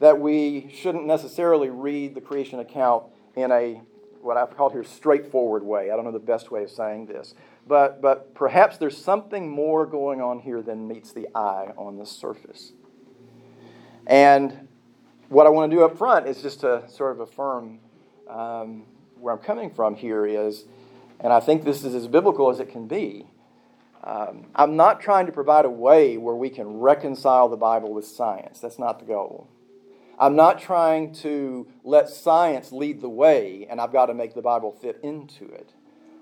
that 0.00 0.18
we 0.18 0.72
shouldn't 0.74 1.06
necessarily 1.06 1.68
read 1.68 2.14
the 2.14 2.20
creation 2.20 2.58
account 2.58 3.04
in 3.36 3.52
a 3.52 3.82
what 4.22 4.36
I've 4.36 4.56
called 4.56 4.72
here 4.72 4.82
straightforward 4.82 5.62
way. 5.62 5.90
I 5.90 5.96
don't 5.96 6.04
know 6.04 6.10
the 6.10 6.18
best 6.18 6.50
way 6.50 6.64
of 6.64 6.70
saying 6.70 7.06
this, 7.06 7.34
but 7.66 8.02
but 8.02 8.34
perhaps 8.34 8.78
there's 8.78 8.96
something 8.96 9.48
more 9.48 9.86
going 9.86 10.20
on 10.20 10.40
here 10.40 10.62
than 10.62 10.88
meets 10.88 11.12
the 11.12 11.28
eye 11.34 11.72
on 11.76 11.98
the 11.98 12.06
surface. 12.06 12.72
And 14.06 14.68
what 15.28 15.46
I 15.46 15.50
want 15.50 15.70
to 15.70 15.76
do 15.76 15.84
up 15.84 15.96
front 15.98 16.26
is 16.26 16.42
just 16.42 16.60
to 16.60 16.88
sort 16.88 17.12
of 17.12 17.20
affirm 17.20 17.80
um, 18.28 18.84
where 19.18 19.34
I'm 19.34 19.40
coming 19.40 19.70
from 19.70 19.94
here 19.94 20.26
is, 20.26 20.64
and 21.20 21.32
I 21.32 21.40
think 21.40 21.64
this 21.64 21.84
is 21.84 21.94
as 21.94 22.06
biblical 22.08 22.50
as 22.50 22.60
it 22.60 22.70
can 22.70 22.86
be. 22.86 23.26
Um, 24.04 24.46
I'm 24.54 24.76
not 24.76 25.00
trying 25.00 25.26
to 25.26 25.32
provide 25.32 25.64
a 25.64 25.70
way 25.70 26.16
where 26.16 26.36
we 26.36 26.48
can 26.48 26.78
reconcile 26.78 27.48
the 27.48 27.56
Bible 27.56 27.92
with 27.92 28.06
science. 28.06 28.60
That's 28.60 28.78
not 28.78 29.00
the 29.00 29.04
goal. 29.04 29.48
I'm 30.18 30.36
not 30.36 30.60
trying 30.60 31.12
to 31.14 31.66
let 31.84 32.08
science 32.08 32.72
lead 32.72 33.00
the 33.00 33.08
way 33.08 33.66
and 33.68 33.80
I've 33.80 33.92
got 33.92 34.06
to 34.06 34.14
make 34.14 34.34
the 34.34 34.42
Bible 34.42 34.72
fit 34.72 34.98
into 35.02 35.44
it. 35.44 35.74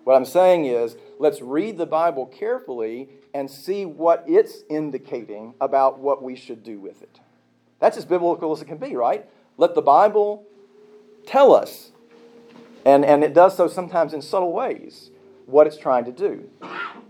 What 0.04 0.14
I'm 0.14 0.24
saying 0.24 0.66
is, 0.66 0.96
let's 1.18 1.40
read 1.40 1.78
the 1.78 1.86
Bible 1.86 2.26
carefully 2.26 3.08
and 3.32 3.50
see 3.50 3.84
what 3.84 4.24
it's 4.26 4.62
indicating 4.68 5.54
about 5.60 5.98
what 5.98 6.22
we 6.22 6.36
should 6.36 6.62
do 6.62 6.78
with 6.78 7.02
it. 7.02 7.20
That's 7.80 7.96
as 7.96 8.04
biblical 8.04 8.52
as 8.52 8.60
it 8.60 8.66
can 8.66 8.78
be, 8.78 8.96
right? 8.96 9.26
Let 9.56 9.74
the 9.74 9.82
Bible 9.82 10.46
tell 11.26 11.54
us 11.54 11.92
and, 12.84 13.04
and 13.04 13.24
it 13.24 13.32
does 13.32 13.56
so 13.56 13.66
sometimes 13.66 14.12
in 14.12 14.22
subtle 14.22 14.52
ways, 14.52 15.10
what 15.46 15.66
it's 15.66 15.76
trying 15.76 16.04
to 16.04 16.12
do. 16.12 16.48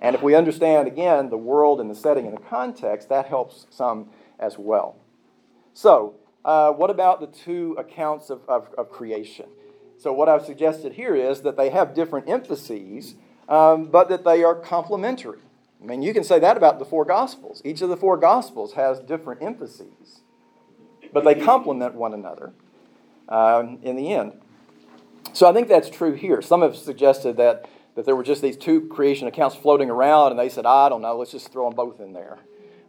And 0.01 0.15
if 0.15 0.23
we 0.23 0.35
understand, 0.35 0.87
again, 0.87 1.31
the 1.31 1.37
world 1.37 1.81
and 1.81 1.91
the 1.91 1.95
setting 1.95 2.27
and 2.27 2.37
the 2.37 2.41
context, 2.41 3.09
that 3.09 3.27
helps 3.27 3.67
some 3.71 4.11
as 4.39 4.59
well. 4.59 4.97
So, 5.73 6.17
uh, 6.45 6.73
what 6.73 6.91
about 6.91 7.21
the 7.21 7.27
two 7.27 7.75
accounts 7.79 8.31
of, 8.31 8.43
of, 8.49 8.69
of, 8.77 8.91
creation? 8.91 9.47
So, 9.97 10.13
what 10.13 10.29
I've 10.29 10.45
suggested 10.45 10.93
here 10.93 11.15
is 11.15 11.41
that 11.41 11.57
they 11.57 11.71
have 11.71 11.95
different 11.95 12.29
emphases, 12.29 13.15
um, 13.49 13.87
but 13.87 14.09
that 14.09 14.25
they 14.25 14.45
are 14.45 14.55
complementary. 14.55 15.39
I 15.83 15.87
mean, 15.87 16.03
you 16.03 16.13
can 16.13 16.25
say 16.25 16.39
that 16.39 16.57
about 16.57 16.79
the 16.79 16.85
four 16.85 17.05
Gospels. 17.05 17.61
Each 17.65 17.83
of 17.83 17.89
the 17.89 17.97
four 17.97 18.17
Gospels 18.17 18.75
has 18.75 19.01
different 19.01 19.43
emphases, 19.43 20.21
but 21.13 21.25
they 21.25 21.35
complement 21.35 21.95
one 21.95 22.15
another 22.15 22.53
um, 23.29 23.79
in 23.83 23.97
the 23.97 24.13
end. 24.13 24.35
So 25.35 25.51
I 25.51 25.53
think 25.53 25.67
that's 25.67 25.91
true 25.91 26.13
here. 26.13 26.41
Some 26.41 26.63
have 26.63 26.77
suggested 26.77 27.39
that, 27.39 27.69
that 27.97 28.05
there 28.05 28.15
were 28.15 28.23
just 28.23 28.41
these 28.41 28.57
two 28.57 28.83
creation 28.83 29.27
accounts 29.27 29.57
floating 29.57 29.91
around, 29.91 30.31
and 30.31 30.39
they 30.39 30.49
said, 30.49 30.65
I 30.65 30.89
don't 30.89 31.03
know, 31.03 31.17
let's 31.17 31.33
just 31.33 31.51
throw 31.51 31.69
them 31.69 31.75
both 31.75 31.99
in 31.99 32.13
there. 32.13 32.39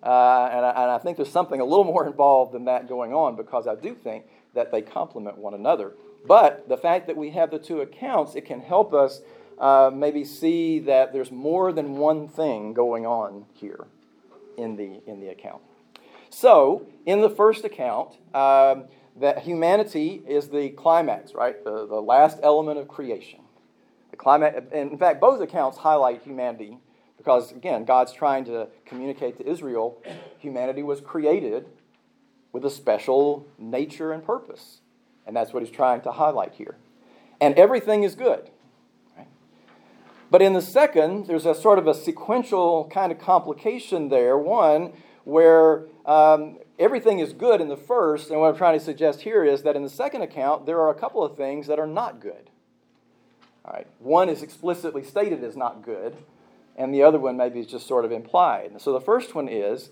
Uh, 0.03 0.49
and, 0.53 0.63
I, 0.63 0.69
and 0.69 0.91
I 0.91 0.99
think 0.99 1.17
there's 1.17 1.31
something 1.31 1.59
a 1.59 1.65
little 1.65 1.83
more 1.93 2.05
involved 2.05 2.53
than 2.53 2.65
that 2.65 2.87
going 2.87 3.13
on 3.13 3.35
because 3.35 3.65
I 3.65 3.73
do 3.73 3.95
think 3.95 4.25
that 4.53 4.71
they 4.71 4.83
complement 4.83 5.39
one 5.39 5.55
another. 5.55 5.93
But 6.27 6.69
the 6.69 6.77
fact 6.77 7.07
that 7.07 7.17
we 7.17 7.31
have 7.31 7.49
the 7.49 7.57
two 7.57 7.81
accounts, 7.81 8.35
it 8.35 8.45
can 8.45 8.61
help 8.61 8.93
us 8.93 9.21
uh, 9.57 9.89
maybe 9.91 10.23
see 10.23 10.79
that 10.81 11.13
there's 11.13 11.31
more 11.31 11.73
than 11.73 11.97
one 11.97 12.27
thing 12.27 12.73
going 12.73 13.07
on 13.07 13.45
here 13.53 13.87
in 14.55 14.75
the, 14.75 15.01
in 15.07 15.19
the 15.19 15.29
account. 15.29 15.63
So, 16.29 16.85
in 17.07 17.21
the 17.21 17.29
first 17.29 17.63
account, 17.65 18.17
um, 18.35 18.85
that 19.19 19.39
humanity 19.39 20.21
is 20.27 20.49
the 20.49 20.69
climax, 20.69 21.33
right? 21.33 21.63
The, 21.63 21.87
the 21.87 22.01
last 22.01 22.39
element 22.43 22.79
of 22.79 22.87
creation. 22.87 23.39
The 24.11 24.17
climax, 24.17 24.57
and 24.71 24.91
in 24.91 24.97
fact, 24.97 25.21
both 25.21 25.41
accounts 25.41 25.77
highlight 25.77 26.23
humanity 26.23 26.77
because, 27.17 27.51
again, 27.51 27.85
God's 27.85 28.11
trying 28.11 28.45
to 28.45 28.67
communicate 28.85 29.37
to 29.37 29.47
Israel 29.47 30.01
humanity 30.37 30.83
was 30.83 31.01
created 31.01 31.67
with 32.51 32.65
a 32.65 32.69
special 32.69 33.47
nature 33.57 34.11
and 34.11 34.23
purpose. 34.23 34.81
And 35.25 35.35
that's 35.35 35.53
what 35.53 35.63
he's 35.63 35.71
trying 35.71 36.01
to 36.01 36.11
highlight 36.11 36.53
here. 36.53 36.77
And 37.41 37.55
everything 37.55 38.03
is 38.03 38.15
good. 38.15 38.49
But 40.31 40.41
in 40.41 40.53
the 40.53 40.61
second, 40.61 41.27
there's 41.27 41.45
a 41.45 41.55
sort 41.55 41.79
of 41.79 41.87
a 41.87 41.93
sequential 41.93 42.89
kind 42.91 43.11
of 43.11 43.19
complication 43.19 44.09
there. 44.09 44.37
One, 44.37 44.93
where 45.23 45.85
um, 46.05 46.59
everything 46.77 47.19
is 47.19 47.33
good 47.33 47.61
in 47.61 47.67
the 47.67 47.77
first, 47.77 48.29
and 48.29 48.39
what 48.39 48.49
I'm 48.49 48.57
trying 48.57 48.77
to 48.77 48.83
suggest 48.83 49.21
here 49.21 49.43
is 49.43 49.63
that 49.63 49.75
in 49.75 49.83
the 49.83 49.89
second 49.89 50.21
account, 50.21 50.65
there 50.65 50.79
are 50.79 50.89
a 50.89 50.95
couple 50.95 51.23
of 51.23 51.35
things 51.35 51.67
that 51.67 51.79
are 51.79 51.87
not 51.87 52.19
good. 52.19 52.49
All 53.65 53.73
right, 53.73 53.87
one 53.99 54.29
is 54.29 54.43
explicitly 54.43 55.03
stated 55.03 55.43
as 55.43 55.57
not 55.57 55.81
good, 55.81 56.15
and 56.75 56.93
the 56.93 57.01
other 57.01 57.17
one 57.17 57.37
maybe 57.37 57.59
is 57.59 57.67
just 57.67 57.87
sort 57.87 58.05
of 58.05 58.11
implied. 58.11 58.79
So 58.79 58.93
the 58.93 59.01
first 59.01 59.33
one 59.33 59.47
is 59.47 59.89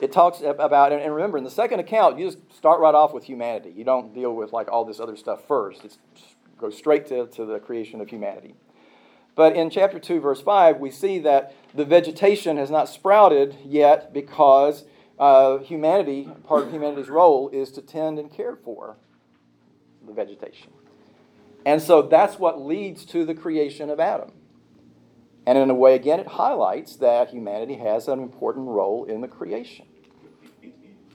it 0.00 0.12
talks 0.12 0.40
about, 0.40 0.92
and 0.92 1.14
remember, 1.14 1.36
in 1.36 1.44
the 1.44 1.50
second 1.50 1.80
account, 1.80 2.18
you 2.18 2.26
just 2.26 2.38
start 2.54 2.80
right 2.80 2.94
off 2.94 3.12
with 3.12 3.24
humanity. 3.24 3.72
You 3.76 3.84
don't 3.84 4.14
deal 4.14 4.34
with 4.34 4.52
like 4.52 4.70
all 4.70 4.86
this 4.86 4.98
other 4.98 5.16
stuff 5.16 5.46
first. 5.46 5.84
It 5.84 5.98
goes 6.56 6.76
straight 6.76 7.06
to, 7.08 7.26
to 7.26 7.44
the 7.44 7.58
creation 7.58 8.00
of 8.00 8.08
humanity. 8.08 8.54
But 9.34 9.54
in 9.54 9.68
chapter 9.68 9.98
2, 9.98 10.20
verse 10.20 10.40
5, 10.40 10.78
we 10.78 10.90
see 10.90 11.18
that 11.20 11.54
the 11.74 11.84
vegetation 11.84 12.56
has 12.56 12.70
not 12.70 12.88
sprouted 12.88 13.56
yet 13.64 14.12
because 14.14 14.84
uh, 15.20 15.58
humanity, 15.58 16.28
part 16.44 16.64
of 16.64 16.72
humanity's 16.72 17.10
role 17.10 17.50
is 17.50 17.70
to 17.72 17.82
tend 17.82 18.18
and 18.18 18.32
care 18.32 18.56
for 18.56 18.96
the 20.06 20.12
vegetation. 20.12 20.72
And 21.66 21.82
so 21.82 22.00
that's 22.00 22.38
what 22.38 22.60
leads 22.60 23.04
to 23.06 23.26
the 23.26 23.34
creation 23.34 23.90
of 23.90 24.00
Adam. 24.00 24.32
And 25.46 25.58
in 25.58 25.68
a 25.68 25.74
way, 25.74 25.94
again, 25.94 26.20
it 26.20 26.26
highlights 26.26 26.96
that 26.96 27.28
humanity 27.28 27.74
has 27.74 28.08
an 28.08 28.18
important 28.20 28.66
role 28.68 29.04
in 29.04 29.20
the 29.20 29.28
creation. 29.28 29.86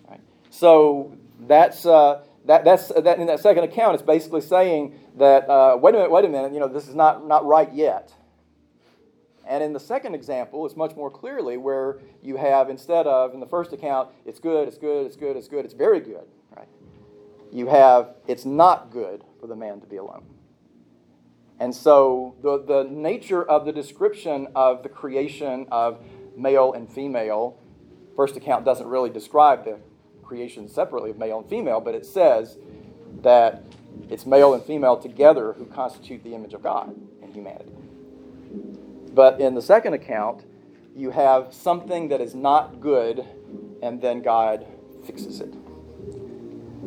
Right? 0.07 0.21
So 0.51 1.17
that's, 1.39 1.85
uh, 1.87 2.23
that, 2.45 2.63
that's 2.63 2.89
that 2.89 3.17
in 3.17 3.25
that 3.25 3.39
second 3.39 3.63
account, 3.63 3.95
it's 3.95 4.03
basically 4.03 4.41
saying 4.41 4.99
that, 5.17 5.49
uh, 5.49 5.77
wait 5.81 5.95
a 5.95 5.97
minute, 5.97 6.11
wait 6.11 6.25
a 6.25 6.29
minute, 6.29 6.53
you 6.53 6.59
know, 6.59 6.67
this 6.67 6.87
is 6.87 6.93
not, 6.93 7.27
not 7.27 7.43
right 7.43 7.73
yet. 7.73 8.13
And 9.47 9.63
in 9.63 9.73
the 9.73 9.79
second 9.79 10.15
example, 10.15 10.65
it's 10.65 10.75
much 10.75 10.95
more 10.95 11.11
clearly 11.11 11.57
where 11.57 11.99
you 12.21 12.37
have, 12.37 12.69
instead 12.69 13.05
of, 13.05 13.33
in 13.33 13.39
the 13.39 13.45
first 13.45 13.73
account, 13.73 14.09
it's 14.25 14.39
good, 14.39 14.67
it's 14.67 14.77
good, 14.77 15.05
it's 15.05 15.15
good, 15.15 15.37
it's 15.37 15.47
good, 15.47 15.65
it's 15.65 15.73
very 15.73 15.99
good, 15.99 16.25
right? 16.55 16.67
You 17.51 17.67
have, 17.67 18.15
it's 18.27 18.45
not 18.45 18.91
good 18.91 19.23
for 19.39 19.47
the 19.47 19.55
man 19.55 19.81
to 19.81 19.87
be 19.87 19.97
alone. 19.97 20.23
And 21.59 21.73
so 21.73 22.35
the, 22.41 22.63
the 22.63 22.89
nature 22.89 23.43
of 23.43 23.65
the 23.65 23.71
description 23.71 24.47
of 24.55 24.83
the 24.83 24.89
creation 24.89 25.67
of 25.71 26.03
male 26.35 26.73
and 26.73 26.91
female, 26.91 27.57
first 28.15 28.35
account 28.35 28.65
doesn't 28.65 28.87
really 28.87 29.09
describe 29.09 29.63
the 29.63 29.77
creation 30.23 30.67
separately 30.67 31.11
of 31.11 31.17
male 31.17 31.39
and 31.39 31.49
female, 31.49 31.79
but 31.79 31.95
it 31.95 32.05
says 32.05 32.57
that 33.21 33.63
it's 34.09 34.25
male 34.25 34.53
and 34.53 34.63
female 34.63 34.97
together 34.97 35.53
who 35.53 35.65
constitute 35.65 36.23
the 36.23 36.33
image 36.33 36.53
of 36.53 36.61
God 36.61 36.93
in 37.21 37.31
humanity. 37.31 37.71
But 39.15 39.39
in 39.39 39.55
the 39.55 39.61
second 39.61 39.93
account, 39.93 40.43
you 40.93 41.11
have 41.11 41.53
something 41.53 42.09
that 42.09 42.19
is 42.19 42.35
not 42.35 42.81
good, 42.81 43.25
and 43.81 44.01
then 44.01 44.21
God 44.21 44.67
fixes 45.05 45.39
it. 45.39 45.53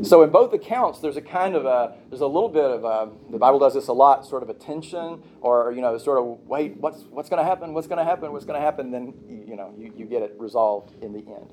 So 0.02 0.22
in 0.22 0.30
both 0.30 0.52
accounts, 0.52 1.00
there's 1.00 1.16
a 1.16 1.22
kind 1.22 1.56
of 1.56 1.64
a 1.64 1.96
there's 2.08 2.20
a 2.20 2.26
little 2.26 2.48
bit 2.48 2.64
of 2.64 2.84
a 2.84 3.10
the 3.30 3.38
Bible 3.38 3.58
does 3.58 3.74
this 3.74 3.88
a 3.88 3.92
lot, 3.92 4.26
sort 4.26 4.42
of 4.42 4.50
a 4.50 4.54
tension, 4.54 5.22
or 5.40 5.72
you 5.72 5.80
know, 5.80 5.96
sort 5.98 6.18
of 6.18 6.46
wait, 6.46 6.76
what's 6.76 7.02
what's 7.10 7.28
going 7.28 7.42
to 7.42 7.48
happen? 7.48 7.72
What's 7.72 7.88
going 7.88 7.98
to 7.98 8.04
happen? 8.04 8.32
What's 8.32 8.44
going 8.44 8.60
to 8.60 8.64
happen? 8.64 8.92
Then 8.92 9.14
you 9.26 9.56
know, 9.56 9.74
you, 9.76 9.92
you 9.96 10.04
get 10.04 10.22
it 10.22 10.36
resolved 10.38 11.02
in 11.02 11.12
the 11.12 11.20
end. 11.20 11.52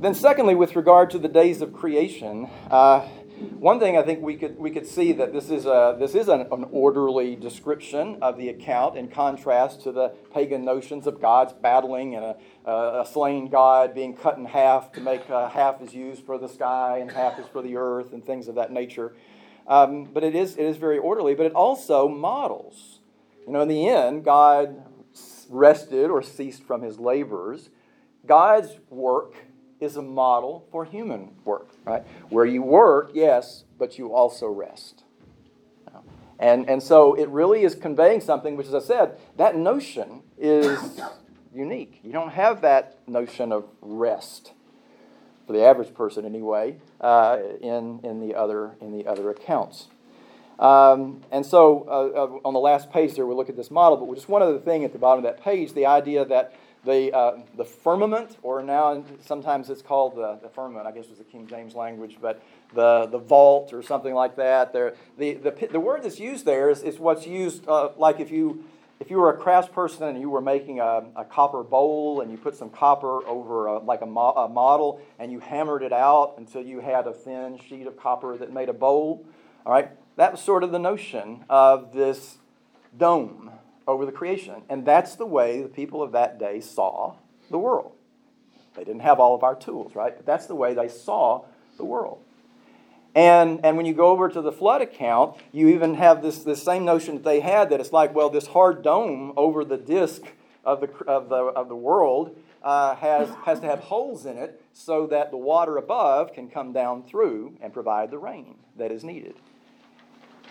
Then, 0.00 0.14
secondly, 0.14 0.54
with 0.54 0.74
regard 0.74 1.10
to 1.10 1.18
the 1.18 1.28
days 1.28 1.62
of 1.62 1.72
creation, 1.72 2.50
uh, 2.70 3.08
one 3.44 3.78
thing 3.78 3.96
I 3.96 4.02
think 4.02 4.22
we 4.22 4.36
could 4.36 4.58
we 4.58 4.70
could 4.70 4.86
see 4.86 5.12
that 5.12 5.32
this 5.32 5.50
is 5.50 5.66
a 5.66 5.96
this 5.98 6.14
is 6.14 6.28
an, 6.28 6.42
an, 6.52 6.66
orderly 6.70 7.36
description 7.36 8.18
of 8.22 8.36
the 8.36 8.48
account 8.48 8.96
in 8.96 9.08
contrast 9.08 9.82
to 9.82 9.92
the 9.92 10.08
pagan 10.32 10.64
notions 10.64 11.06
of 11.06 11.20
gods 11.20 11.52
battling 11.52 12.14
and 12.14 12.24
a, 12.24 13.00
a 13.00 13.06
slain 13.10 13.48
god 13.48 13.94
being 13.94 14.16
cut 14.16 14.36
in 14.36 14.44
half 14.44 14.92
to 14.92 15.00
make 15.00 15.28
uh, 15.30 15.48
half 15.48 15.80
is 15.80 15.94
used 15.94 16.24
for 16.24 16.38
the 16.38 16.48
sky 16.48 16.98
and 16.98 17.10
half 17.10 17.38
is 17.38 17.46
for 17.46 17.62
the 17.62 17.76
earth 17.76 18.12
and 18.12 18.24
things 18.24 18.48
of 18.48 18.54
that 18.56 18.72
nature. 18.72 19.14
Um, 19.66 20.04
but 20.04 20.24
it 20.24 20.34
is 20.34 20.56
it 20.56 20.64
is 20.64 20.76
very 20.76 20.98
orderly. 20.98 21.34
But 21.34 21.46
it 21.46 21.52
also 21.52 22.08
models. 22.08 23.00
You 23.46 23.52
know, 23.52 23.60
in 23.60 23.68
the 23.68 23.88
end, 23.88 24.24
God 24.24 24.84
rested 25.48 26.10
or 26.10 26.22
ceased 26.22 26.62
from 26.62 26.82
his 26.82 26.98
labors. 26.98 27.70
God's 28.26 28.78
work 28.88 29.34
is 29.84 29.96
a 29.96 30.02
model 30.02 30.66
for 30.72 30.84
human 30.84 31.36
work, 31.44 31.70
right? 31.84 32.02
Where 32.30 32.46
you 32.46 32.62
work, 32.62 33.10
yes, 33.14 33.64
but 33.78 33.98
you 33.98 34.12
also 34.12 34.48
rest. 34.48 35.04
And, 36.38 36.68
and 36.68 36.82
so 36.82 37.14
it 37.14 37.28
really 37.28 37.62
is 37.62 37.74
conveying 37.74 38.20
something, 38.20 38.56
which, 38.56 38.66
as 38.66 38.74
I 38.74 38.80
said, 38.80 39.18
that 39.36 39.56
notion 39.56 40.22
is 40.38 41.00
unique. 41.54 42.00
You 42.02 42.12
don't 42.12 42.32
have 42.32 42.60
that 42.62 42.98
notion 43.08 43.52
of 43.52 43.64
rest 43.80 44.52
for 45.46 45.52
the 45.52 45.62
average 45.62 45.94
person, 45.94 46.24
anyway, 46.24 46.76
uh, 47.00 47.38
in, 47.60 48.00
in, 48.02 48.26
the 48.26 48.34
other, 48.34 48.76
in 48.80 48.96
the 48.96 49.06
other 49.06 49.30
accounts. 49.30 49.88
Um, 50.58 51.22
and 51.30 51.44
so 51.44 51.86
uh, 51.88 52.18
uh, 52.18 52.48
on 52.48 52.54
the 52.54 52.60
last 52.60 52.90
page 52.90 53.14
there, 53.14 53.26
we 53.26 53.34
look 53.34 53.48
at 53.48 53.56
this 53.56 53.70
model, 53.70 53.96
but 53.98 54.14
just 54.14 54.28
one 54.28 54.40
other 54.40 54.58
thing 54.58 54.84
at 54.84 54.92
the 54.92 54.98
bottom 54.98 55.24
of 55.24 55.30
that 55.34 55.42
page 55.42 55.72
the 55.74 55.86
idea 55.86 56.24
that 56.24 56.54
the, 56.84 57.14
uh, 57.14 57.38
the 57.56 57.64
firmament, 57.64 58.36
or 58.42 58.62
now 58.62 59.04
sometimes 59.24 59.70
it's 59.70 59.82
called 59.82 60.16
the, 60.16 60.38
the 60.42 60.48
firmament, 60.48 60.86
I 60.86 60.92
guess 60.92 61.08
was 61.08 61.18
the 61.18 61.24
King 61.24 61.46
James 61.46 61.74
language, 61.74 62.18
but 62.20 62.42
the, 62.74 63.06
the 63.06 63.18
vault 63.18 63.72
or 63.72 63.82
something 63.82 64.14
like 64.14 64.36
that. 64.36 64.72
There, 64.72 64.94
the, 65.18 65.34
the, 65.34 65.68
the 65.72 65.80
word 65.80 66.02
that's 66.02 66.20
used 66.20 66.44
there 66.44 66.70
is, 66.70 66.82
is 66.82 66.98
what's 66.98 67.26
used 67.26 67.66
uh, 67.68 67.90
like 67.96 68.20
if 68.20 68.30
you, 68.30 68.64
if 69.00 69.10
you 69.10 69.16
were 69.18 69.30
a 69.30 69.38
craftsperson 69.38 70.10
and 70.10 70.20
you 70.20 70.30
were 70.30 70.40
making 70.40 70.80
a, 70.80 71.04
a 71.16 71.24
copper 71.24 71.62
bowl 71.62 72.20
and 72.20 72.30
you 72.30 72.36
put 72.36 72.54
some 72.54 72.70
copper 72.70 73.26
over 73.26 73.66
a, 73.66 73.78
like 73.78 74.02
a, 74.02 74.06
mo- 74.06 74.34
a 74.36 74.48
model 74.48 75.00
and 75.18 75.32
you 75.32 75.40
hammered 75.40 75.82
it 75.82 75.92
out 75.92 76.34
until 76.36 76.62
you 76.62 76.80
had 76.80 77.06
a 77.06 77.12
thin 77.12 77.58
sheet 77.58 77.86
of 77.86 77.96
copper 77.98 78.36
that 78.36 78.52
made 78.52 78.68
a 78.68 78.74
bowl. 78.74 79.24
All 79.64 79.72
right, 79.72 79.90
that 80.16 80.32
was 80.32 80.40
sort 80.42 80.62
of 80.62 80.70
the 80.70 80.78
notion 80.78 81.44
of 81.48 81.94
this 81.94 82.36
dome 82.96 83.50
over 83.86 84.06
the 84.06 84.12
creation. 84.12 84.62
And 84.68 84.84
that's 84.84 85.16
the 85.16 85.26
way 85.26 85.62
the 85.62 85.68
people 85.68 86.02
of 86.02 86.12
that 86.12 86.38
day 86.38 86.60
saw 86.60 87.16
the 87.50 87.58
world. 87.58 87.92
They 88.74 88.84
didn't 88.84 89.02
have 89.02 89.20
all 89.20 89.34
of 89.34 89.42
our 89.42 89.54
tools, 89.54 89.94
right? 89.94 90.14
But 90.16 90.26
that's 90.26 90.46
the 90.46 90.54
way 90.54 90.74
they 90.74 90.88
saw 90.88 91.44
the 91.76 91.84
world. 91.84 92.20
And, 93.14 93.64
and 93.64 93.76
when 93.76 93.86
you 93.86 93.94
go 93.94 94.08
over 94.08 94.28
to 94.28 94.40
the 94.40 94.50
flood 94.50 94.82
account, 94.82 95.36
you 95.52 95.68
even 95.68 95.94
have 95.94 96.20
this, 96.20 96.42
this 96.42 96.62
same 96.62 96.84
notion 96.84 97.14
that 97.14 97.24
they 97.24 97.40
had 97.40 97.70
that 97.70 97.80
it's 97.80 97.92
like, 97.92 98.14
well, 98.14 98.28
this 98.28 98.48
hard 98.48 98.82
dome 98.82 99.32
over 99.36 99.64
the 99.64 99.76
disk 99.76 100.22
of 100.64 100.80
the, 100.80 100.88
of 101.06 101.28
the, 101.28 101.36
of 101.36 101.68
the 101.68 101.76
world 101.76 102.36
uh, 102.62 102.96
has, 102.96 103.28
has 103.44 103.60
to 103.60 103.66
have 103.66 103.80
holes 103.80 104.26
in 104.26 104.36
it 104.36 104.60
so 104.72 105.06
that 105.06 105.30
the 105.30 105.36
water 105.36 105.76
above 105.76 106.32
can 106.32 106.48
come 106.48 106.72
down 106.72 107.04
through 107.04 107.56
and 107.60 107.72
provide 107.72 108.10
the 108.10 108.18
rain 108.18 108.56
that 108.76 108.90
is 108.90 109.04
needed. 109.04 109.36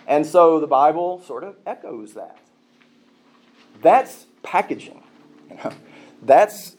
And 0.06 0.24
so 0.24 0.60
the 0.60 0.66
Bible 0.66 1.20
sort 1.22 1.44
of 1.44 1.56
echoes 1.66 2.14
that. 2.14 2.38
That's 3.84 4.26
packaging. 4.42 5.02
You 5.50 5.56
know? 5.56 5.72
That's 6.22 6.74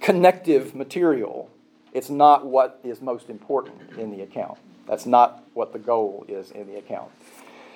connective 0.00 0.74
material. 0.74 1.48
It's 1.92 2.10
not 2.10 2.44
what 2.44 2.80
is 2.82 3.00
most 3.00 3.30
important 3.30 3.96
in 3.96 4.10
the 4.10 4.22
account. 4.22 4.58
That's 4.88 5.06
not 5.06 5.44
what 5.54 5.72
the 5.72 5.78
goal 5.78 6.26
is 6.28 6.50
in 6.50 6.66
the 6.66 6.76
account. 6.76 7.10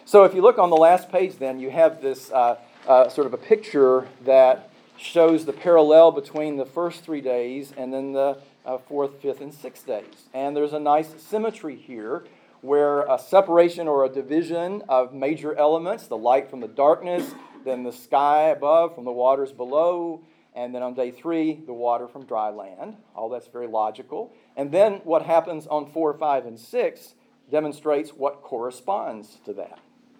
So 0.04 0.24
if 0.24 0.34
you 0.34 0.42
look 0.42 0.58
on 0.58 0.68
the 0.68 0.76
last 0.76 1.12
page, 1.12 1.36
then 1.38 1.60
you 1.60 1.70
have 1.70 2.02
this 2.02 2.32
uh, 2.32 2.56
uh, 2.88 3.08
sort 3.08 3.28
of 3.28 3.32
a 3.34 3.38
picture 3.38 4.08
that 4.24 4.68
shows 4.96 5.44
the 5.44 5.52
parallel 5.52 6.10
between 6.10 6.56
the 6.56 6.66
first 6.66 7.04
three 7.04 7.20
days 7.20 7.72
and 7.76 7.94
then 7.94 8.12
the 8.12 8.38
uh, 8.66 8.78
fourth, 8.78 9.22
fifth, 9.22 9.40
and 9.40 9.54
sixth 9.54 9.86
days. 9.86 10.24
And 10.34 10.56
there's 10.56 10.72
a 10.72 10.80
nice 10.80 11.08
symmetry 11.22 11.76
here 11.76 12.24
where 12.62 13.02
a 13.02 13.18
separation 13.18 13.86
or 13.86 14.04
a 14.04 14.08
division 14.08 14.82
of 14.88 15.14
major 15.14 15.54
elements, 15.54 16.08
the 16.08 16.16
light 16.16 16.50
from 16.50 16.60
the 16.60 16.68
darkness, 16.68 17.32
then 17.64 17.82
the 17.82 17.92
sky 17.92 18.48
above 18.48 18.94
from 18.94 19.04
the 19.04 19.12
waters 19.12 19.52
below, 19.52 20.24
and 20.54 20.74
then 20.74 20.82
on 20.82 20.94
day 20.94 21.10
three, 21.10 21.62
the 21.66 21.72
water 21.72 22.06
from 22.06 22.26
dry 22.26 22.50
land. 22.50 22.96
All 23.14 23.28
that's 23.28 23.48
very 23.48 23.66
logical. 23.66 24.34
And 24.56 24.70
then 24.70 25.00
what 25.04 25.22
happens 25.22 25.66
on 25.66 25.90
four, 25.90 26.12
five, 26.14 26.44
and 26.44 26.58
six 26.58 27.14
demonstrates 27.50 28.10
what 28.10 28.42
corresponds 28.42 29.38
to 29.44 29.52
that. 29.54 29.78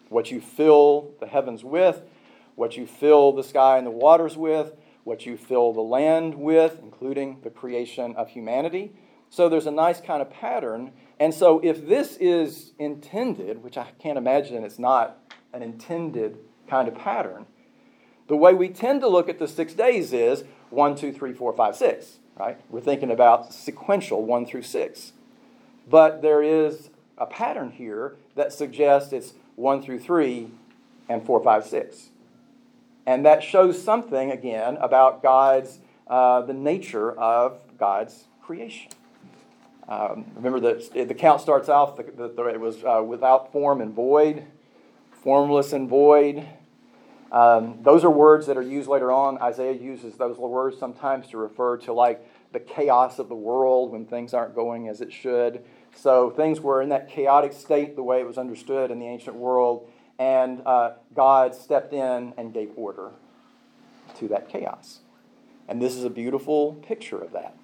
What 0.09 0.31
you 0.31 0.40
fill 0.40 1.12
the 1.20 1.26
heavens 1.26 1.64
with, 1.64 2.02
what 2.55 2.76
you 2.76 2.87
fill 2.87 3.33
the 3.33 3.44
sky 3.44 3.78
and 3.78 3.87
the 3.87 3.90
waters 3.90 4.37
with, 4.37 4.72
what 5.05 5.26
you 5.26 5.37
fill 5.37 5.72
the 5.72 5.81
land 5.81 6.35
with, 6.35 6.78
including 6.83 7.40
the 7.42 7.50
creation 7.50 8.14
of 8.16 8.28
humanity. 8.28 8.92
So 9.31 9.48
there's 9.48 9.66
a 9.66 9.70
nice 9.70 10.00
kind 10.00 10.20
of 10.22 10.31
pattern. 10.31 10.92
And 11.18 11.33
so 11.33 11.61
if 11.64 11.88
this 11.88 12.16
is 12.18 12.72
intended, 12.78 13.62
which 13.62 13.76
I 13.78 13.87
can't 13.98 14.18
imagine 14.18 14.62
it's 14.64 14.78
not 14.78 15.18
an 15.52 15.62
intended 15.62 16.38
kind 16.68 16.88
of 16.88 16.94
pattern. 16.94 17.46
The 18.29 18.37
way 18.37 18.55
we 18.55 18.68
tend 18.68 19.01
to 19.03 19.09
look 19.09 19.29
at 19.29 19.38
the 19.38 19.48
six 19.48 19.75
days 19.75 20.12
is 20.12 20.44
one, 20.70 20.94
two, 20.94 21.12
three, 21.12 21.33
four, 21.33 21.53
five, 21.53 21.77
six, 21.77 22.18
right? 22.37 22.59
We're 22.70 22.81
thinking 22.81 23.11
about 23.11 23.53
sequential 23.53 24.25
one 24.25 24.46
through 24.46 24.62
six. 24.62 25.12
But 25.88 26.22
there 26.22 26.42
is 26.42 26.90
a 27.18 27.27
pattern 27.27 27.72
here 27.72 28.16
that 28.35 28.53
suggests 28.53 29.12
it's 29.12 29.35
one 29.57 29.83
through 29.83 29.98
three 29.98 30.48
and 31.09 31.25
four, 31.25 31.42
five, 31.42 31.66
six. 31.66 32.09
And 33.05 33.27
that 33.27 33.42
shows 33.42 33.83
something, 33.83 34.31
again, 34.31 34.77
about 34.81 35.22
God's, 35.22 35.80
uh, 36.07 36.43
the 36.43 36.55
nature 36.55 37.12
of 37.12 37.59
God's 37.78 38.24
creation. 38.41 38.93
Um, 39.89 40.24
remember 40.37 40.61
that 40.61 41.09
the 41.09 41.14
count 41.14 41.41
starts 41.41 41.68
off, 41.68 41.97
the, 41.97 42.05
the, 42.05 42.45
it 42.47 42.61
was 42.61 42.84
uh, 42.84 43.03
without 43.05 43.51
form 43.53 43.80
and 43.80 43.93
void, 43.93 44.45
formless 45.23 45.73
and 45.73 45.89
void, 45.89 46.47
um, 47.33 47.79
those 47.83 48.05
are 48.05 48.11
words 48.11 48.47
that 48.47 48.59
are 48.59 48.62
used 48.62 48.89
later 48.89 49.11
on. 49.11 49.39
Isaiah 49.39 49.73
uses 49.73 50.16
those 50.16 50.37
words 50.37 50.79
sometimes 50.79 51.29
to 51.29 51.39
refer 51.39 51.79
to 51.79 51.93
like 51.93 52.29
the 52.53 52.61
chaos 52.61 53.18
of 53.18 53.29
the 53.31 53.35
world 53.35 53.91
when 53.91 54.05
things 54.05 54.35
aren't 54.35 54.55
going 54.55 54.89
as 54.89 55.01
it 55.01 55.11
should. 55.11 55.64
So 55.97 56.31
things 56.31 56.61
were 56.61 56.83
in 56.83 56.91
that 56.91 57.09
chaotic 57.09 57.55
state 57.55 57.97
the 57.97 58.03
way 58.03 58.20
it 58.20 58.27
was 58.27 58.37
understood 58.37 58.91
in 58.91 58.99
the 58.99 59.07
ancient 59.07 59.37
world, 59.37 59.91
and 60.18 60.62
uh, 60.66 60.93
God 61.14 61.55
stepped 61.55 61.95
in 61.95 62.35
and 62.37 62.53
gave 62.53 62.70
order 62.77 63.12
to 64.18 64.29
that 64.29 64.49
chaos. 64.51 65.01
And 65.68 65.81
this 65.81 65.97
is 65.97 66.05
a 66.05 66.11
beautiful 66.11 66.75
picture 66.87 67.18
of 67.18 67.33
that. 67.33 67.57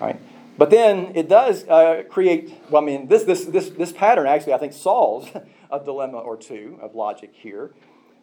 Right? 0.00 0.20
But 0.56 0.70
then 0.70 1.12
it 1.14 1.28
does 1.28 1.66
uh, 1.66 2.04
create, 2.08 2.54
well, 2.70 2.82
I 2.82 2.84
mean, 2.84 3.08
this, 3.08 3.24
this, 3.24 3.44
this, 3.44 3.70
this 3.70 3.92
pattern 3.92 4.26
actually, 4.26 4.52
I 4.52 4.58
think, 4.58 4.72
solves 4.72 5.28
a 5.72 5.78
dilemma 5.78 6.18
or 6.18 6.36
two 6.36 6.78
of 6.80 6.94
logic 6.94 7.30
here. 7.32 7.72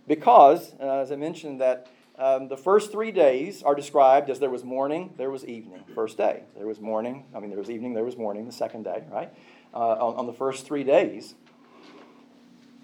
Because, 0.07 0.73
uh, 0.79 0.99
as 0.99 1.11
I 1.11 1.15
mentioned, 1.15 1.59
that 1.61 1.87
um, 2.17 2.47
the 2.47 2.57
first 2.57 2.91
three 2.91 3.11
days 3.11 3.61
are 3.61 3.75
described 3.75 4.29
as 4.29 4.39
there 4.39 4.49
was 4.49 4.63
morning, 4.63 5.13
there 5.17 5.29
was 5.29 5.45
evening. 5.45 5.83
First 5.93 6.17
day, 6.17 6.43
there 6.55 6.65
was 6.65 6.79
morning, 6.79 7.25
I 7.35 7.39
mean, 7.39 7.49
there 7.49 7.59
was 7.59 7.69
evening, 7.69 7.93
there 7.93 8.03
was 8.03 8.17
morning, 8.17 8.45
the 8.45 8.51
second 8.51 8.83
day, 8.83 9.03
right? 9.11 9.31
Uh, 9.73 9.77
on, 9.77 10.15
on, 10.15 10.25
the 10.25 10.33
first 10.33 10.65
three 10.65 10.83
days. 10.83 11.35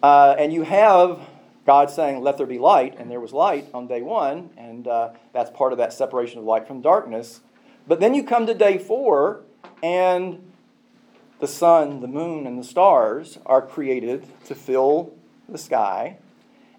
Uh, 0.04 0.36
and 0.38 0.54
you 0.54 0.62
have 0.64 1.20
God 1.66 1.90
saying, 1.90 2.22
Let 2.22 2.38
there 2.38 2.46
be 2.46 2.60
light, 2.60 2.96
and 3.00 3.10
there 3.10 3.20
was 3.20 3.32
light 3.32 3.68
on 3.74 3.88
day 3.88 4.02
one, 4.02 4.52
and 4.58 4.88
uh, 4.88 5.14
that's 5.32 5.50
part 5.50 5.72
of 5.72 5.80
that 5.80 5.94
separation 5.94 6.40
of 6.40 6.46
light 6.46 6.68
from 6.68 6.82
darkness. 6.82 7.42
But 7.88 8.00
then 8.00 8.14
you 8.14 8.24
come 8.24 8.46
to 8.46 8.54
day 8.54 8.78
four, 8.78 9.42
and 9.82 10.53
the 11.40 11.48
sun, 11.48 12.02
the 12.02 12.08
moon, 12.08 12.48
and 12.48 12.58
the 12.58 12.64
stars 12.64 13.40
are 13.46 13.62
created 13.62 14.26
to 14.46 14.56
fill 14.56 15.14
the 15.50 15.58
sky, 15.58 16.18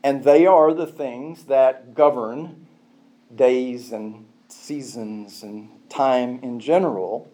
and 0.03 0.25
they 0.25 0.47
are 0.47 0.73
the 0.73 0.87
things 0.87 1.45
that 1.45 1.95
govern 1.95 2.67
days 3.35 3.93
and 3.93 4.27
seasons 4.49 5.43
and 5.43 5.69
time 5.89 6.39
in 6.43 6.61
general, 6.61 7.31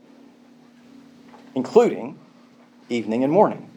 including 1.54 2.18
evening 2.88 3.22
and 3.22 3.32
morning. 3.32 3.70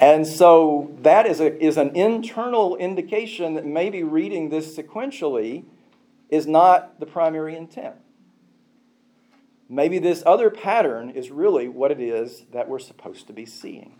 And 0.00 0.26
so 0.26 0.96
that 1.02 1.26
is, 1.26 1.40
a, 1.40 1.60
is 1.62 1.76
an 1.76 1.94
internal 1.96 2.76
indication 2.76 3.54
that 3.54 3.66
maybe 3.66 4.04
reading 4.04 4.48
this 4.48 4.76
sequentially 4.76 5.64
is 6.28 6.46
not 6.46 7.00
the 7.00 7.06
primary 7.06 7.56
intent. 7.56 7.96
Maybe 9.68 9.98
this 9.98 10.22
other 10.24 10.48
pattern 10.48 11.10
is 11.10 11.30
really 11.30 11.68
what 11.68 11.90
it 11.90 12.00
is 12.00 12.44
that 12.52 12.68
we're 12.68 12.78
supposed 12.78 13.26
to 13.26 13.32
be 13.32 13.44
seeing. 13.44 13.96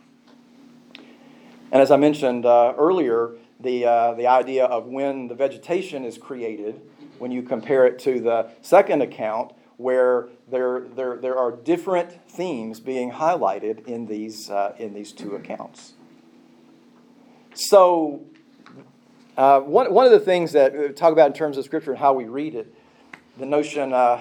And 1.70 1.82
as 1.82 1.90
I 1.90 1.96
mentioned 1.96 2.46
uh, 2.46 2.72
earlier, 2.78 3.32
the, 3.60 3.84
uh, 3.84 4.14
the 4.14 4.26
idea 4.26 4.64
of 4.64 4.86
when 4.86 5.28
the 5.28 5.34
vegetation 5.34 6.04
is 6.04 6.16
created, 6.16 6.80
when 7.18 7.30
you 7.30 7.42
compare 7.42 7.86
it 7.86 7.98
to 8.00 8.20
the 8.20 8.50
second 8.62 9.02
account, 9.02 9.52
where 9.76 10.28
there, 10.50 10.80
there, 10.96 11.16
there 11.16 11.36
are 11.36 11.52
different 11.52 12.28
themes 12.30 12.80
being 12.80 13.12
highlighted 13.12 13.86
in 13.86 14.06
these, 14.06 14.48
uh, 14.48 14.74
in 14.78 14.94
these 14.94 15.12
two 15.12 15.36
accounts. 15.36 15.92
So, 17.54 18.22
uh, 19.36 19.60
one, 19.60 19.92
one 19.92 20.06
of 20.06 20.12
the 20.12 20.20
things 20.20 20.52
that 20.52 20.72
we 20.72 20.88
talk 20.88 21.12
about 21.12 21.28
in 21.28 21.32
terms 21.32 21.58
of 21.58 21.64
Scripture 21.64 21.90
and 21.90 22.00
how 22.00 22.12
we 22.12 22.24
read 22.24 22.54
it, 22.54 22.74
the 23.36 23.46
notion, 23.46 23.92
uh, 23.92 24.20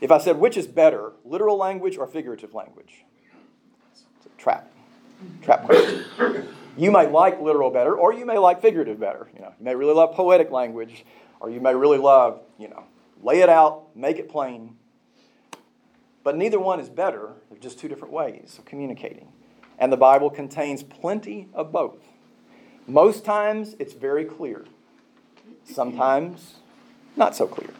if 0.00 0.10
I 0.10 0.18
said 0.18 0.36
which 0.38 0.56
is 0.56 0.66
better, 0.66 1.12
literal 1.24 1.56
language 1.56 1.96
or 1.96 2.06
figurative 2.06 2.54
language? 2.54 3.04
It's 3.92 4.26
a 4.26 4.40
trap. 4.40 4.70
Trap 5.42 5.64
question. 5.64 6.04
You 6.76 6.92
may 6.92 7.08
like 7.08 7.40
literal 7.40 7.70
better, 7.70 7.96
or 7.96 8.12
you 8.12 8.24
may 8.24 8.38
like 8.38 8.62
figurative 8.62 9.00
better. 9.00 9.28
You 9.34 9.40
know, 9.40 9.52
you 9.58 9.64
may 9.64 9.74
really 9.74 9.94
love 9.94 10.14
poetic 10.14 10.52
language, 10.52 11.04
or 11.40 11.50
you 11.50 11.60
may 11.60 11.74
really 11.74 11.98
love, 11.98 12.40
you 12.58 12.68
know, 12.68 12.84
lay 13.22 13.40
it 13.40 13.48
out, 13.48 13.96
make 13.96 14.18
it 14.18 14.28
plain. 14.28 14.76
But 16.22 16.36
neither 16.36 16.60
one 16.60 16.78
is 16.78 16.88
better. 16.88 17.32
They're 17.50 17.58
just 17.58 17.80
two 17.80 17.88
different 17.88 18.12
ways 18.12 18.56
of 18.58 18.64
communicating. 18.64 19.32
And 19.78 19.92
the 19.92 19.96
Bible 19.96 20.30
contains 20.30 20.82
plenty 20.82 21.48
of 21.52 21.72
both. 21.72 21.98
Most 22.86 23.24
times 23.24 23.74
it's 23.78 23.92
very 23.92 24.24
clear. 24.24 24.64
Sometimes 25.64 26.54
not 27.16 27.34
so 27.34 27.46
clear. 27.46 27.70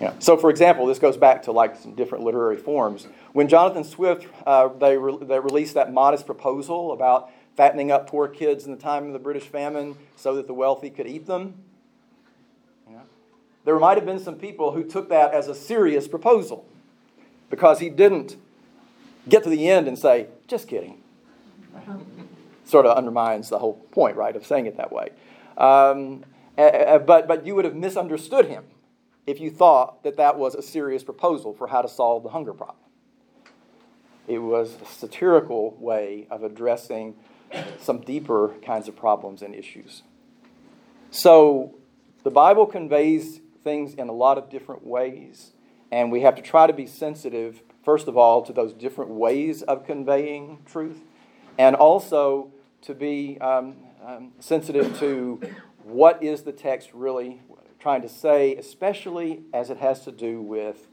Yeah. 0.00 0.12
So, 0.18 0.36
for 0.36 0.50
example, 0.50 0.86
this 0.86 0.98
goes 0.98 1.16
back 1.16 1.42
to 1.44 1.52
like 1.52 1.76
some 1.76 1.94
different 1.94 2.24
literary 2.24 2.56
forms. 2.56 3.06
When 3.32 3.48
Jonathan 3.48 3.84
Swift 3.84 4.26
uh, 4.46 4.68
they, 4.68 4.98
re- 4.98 5.18
they 5.22 5.40
released 5.40 5.74
that 5.74 5.92
modest 5.92 6.26
proposal 6.26 6.92
about 6.92 7.30
fattening 7.56 7.90
up 7.90 8.06
poor 8.06 8.28
kids 8.28 8.66
in 8.66 8.72
the 8.72 8.78
time 8.78 9.06
of 9.06 9.12
the 9.14 9.18
British 9.18 9.44
famine 9.44 9.96
so 10.14 10.34
that 10.36 10.46
the 10.46 10.52
wealthy 10.52 10.90
could 10.90 11.06
eat 11.06 11.26
them, 11.26 11.54
yeah. 12.90 12.98
there 13.64 13.78
might 13.78 13.96
have 13.96 14.04
been 14.04 14.18
some 14.18 14.34
people 14.34 14.72
who 14.72 14.84
took 14.84 15.08
that 15.08 15.32
as 15.32 15.48
a 15.48 15.54
serious 15.54 16.06
proposal 16.06 16.66
because 17.48 17.80
he 17.80 17.88
didn't 17.88 18.36
get 19.26 19.42
to 19.44 19.50
the 19.50 19.68
end 19.68 19.88
and 19.88 19.98
say, 19.98 20.26
just 20.46 20.68
kidding. 20.68 21.02
Sort 22.66 22.84
of 22.84 22.98
undermines 22.98 23.48
the 23.48 23.58
whole 23.58 23.74
point, 23.92 24.16
right, 24.16 24.36
of 24.36 24.44
saying 24.44 24.66
it 24.66 24.76
that 24.76 24.92
way. 24.92 25.10
Um, 25.56 26.24
but, 26.56 27.26
but 27.26 27.46
you 27.46 27.54
would 27.54 27.64
have 27.64 27.74
misunderstood 27.74 28.46
him 28.46 28.64
if 29.26 29.40
you 29.40 29.50
thought 29.50 30.02
that 30.04 30.16
that 30.16 30.38
was 30.38 30.54
a 30.54 30.62
serious 30.62 31.02
proposal 31.02 31.52
for 31.52 31.66
how 31.66 31.82
to 31.82 31.88
solve 31.88 32.22
the 32.22 32.28
hunger 32.30 32.52
problem. 32.52 32.78
It 34.28 34.38
was 34.38 34.76
a 34.82 34.86
satirical 34.86 35.76
way 35.78 36.26
of 36.30 36.42
addressing 36.42 37.14
some 37.80 38.00
deeper 38.00 38.54
kinds 38.64 38.88
of 38.88 38.96
problems 38.96 39.42
and 39.42 39.54
issues. 39.54 40.02
So 41.10 41.76
the 42.24 42.30
Bible 42.30 42.66
conveys 42.66 43.40
things 43.62 43.94
in 43.94 44.08
a 44.08 44.12
lot 44.12 44.38
of 44.38 44.50
different 44.50 44.86
ways. 44.86 45.52
And 45.92 46.10
we 46.10 46.22
have 46.22 46.34
to 46.36 46.42
try 46.42 46.66
to 46.66 46.72
be 46.72 46.86
sensitive, 46.86 47.62
first 47.84 48.08
of 48.08 48.16
all, 48.16 48.42
to 48.42 48.52
those 48.52 48.72
different 48.72 49.12
ways 49.12 49.62
of 49.62 49.86
conveying 49.86 50.58
truth, 50.66 50.98
and 51.58 51.76
also 51.76 52.52
to 52.82 52.94
be 52.94 53.38
um, 53.40 53.76
um, 54.04 54.32
sensitive 54.40 54.98
to 54.98 55.40
what 55.84 56.22
is 56.22 56.42
the 56.42 56.52
text 56.52 56.90
really 56.92 57.40
trying 57.78 58.02
to 58.02 58.08
say, 58.08 58.56
especially 58.56 59.42
as 59.52 59.70
it 59.70 59.78
has 59.78 60.04
to 60.04 60.12
do 60.12 60.40
with 60.40 60.88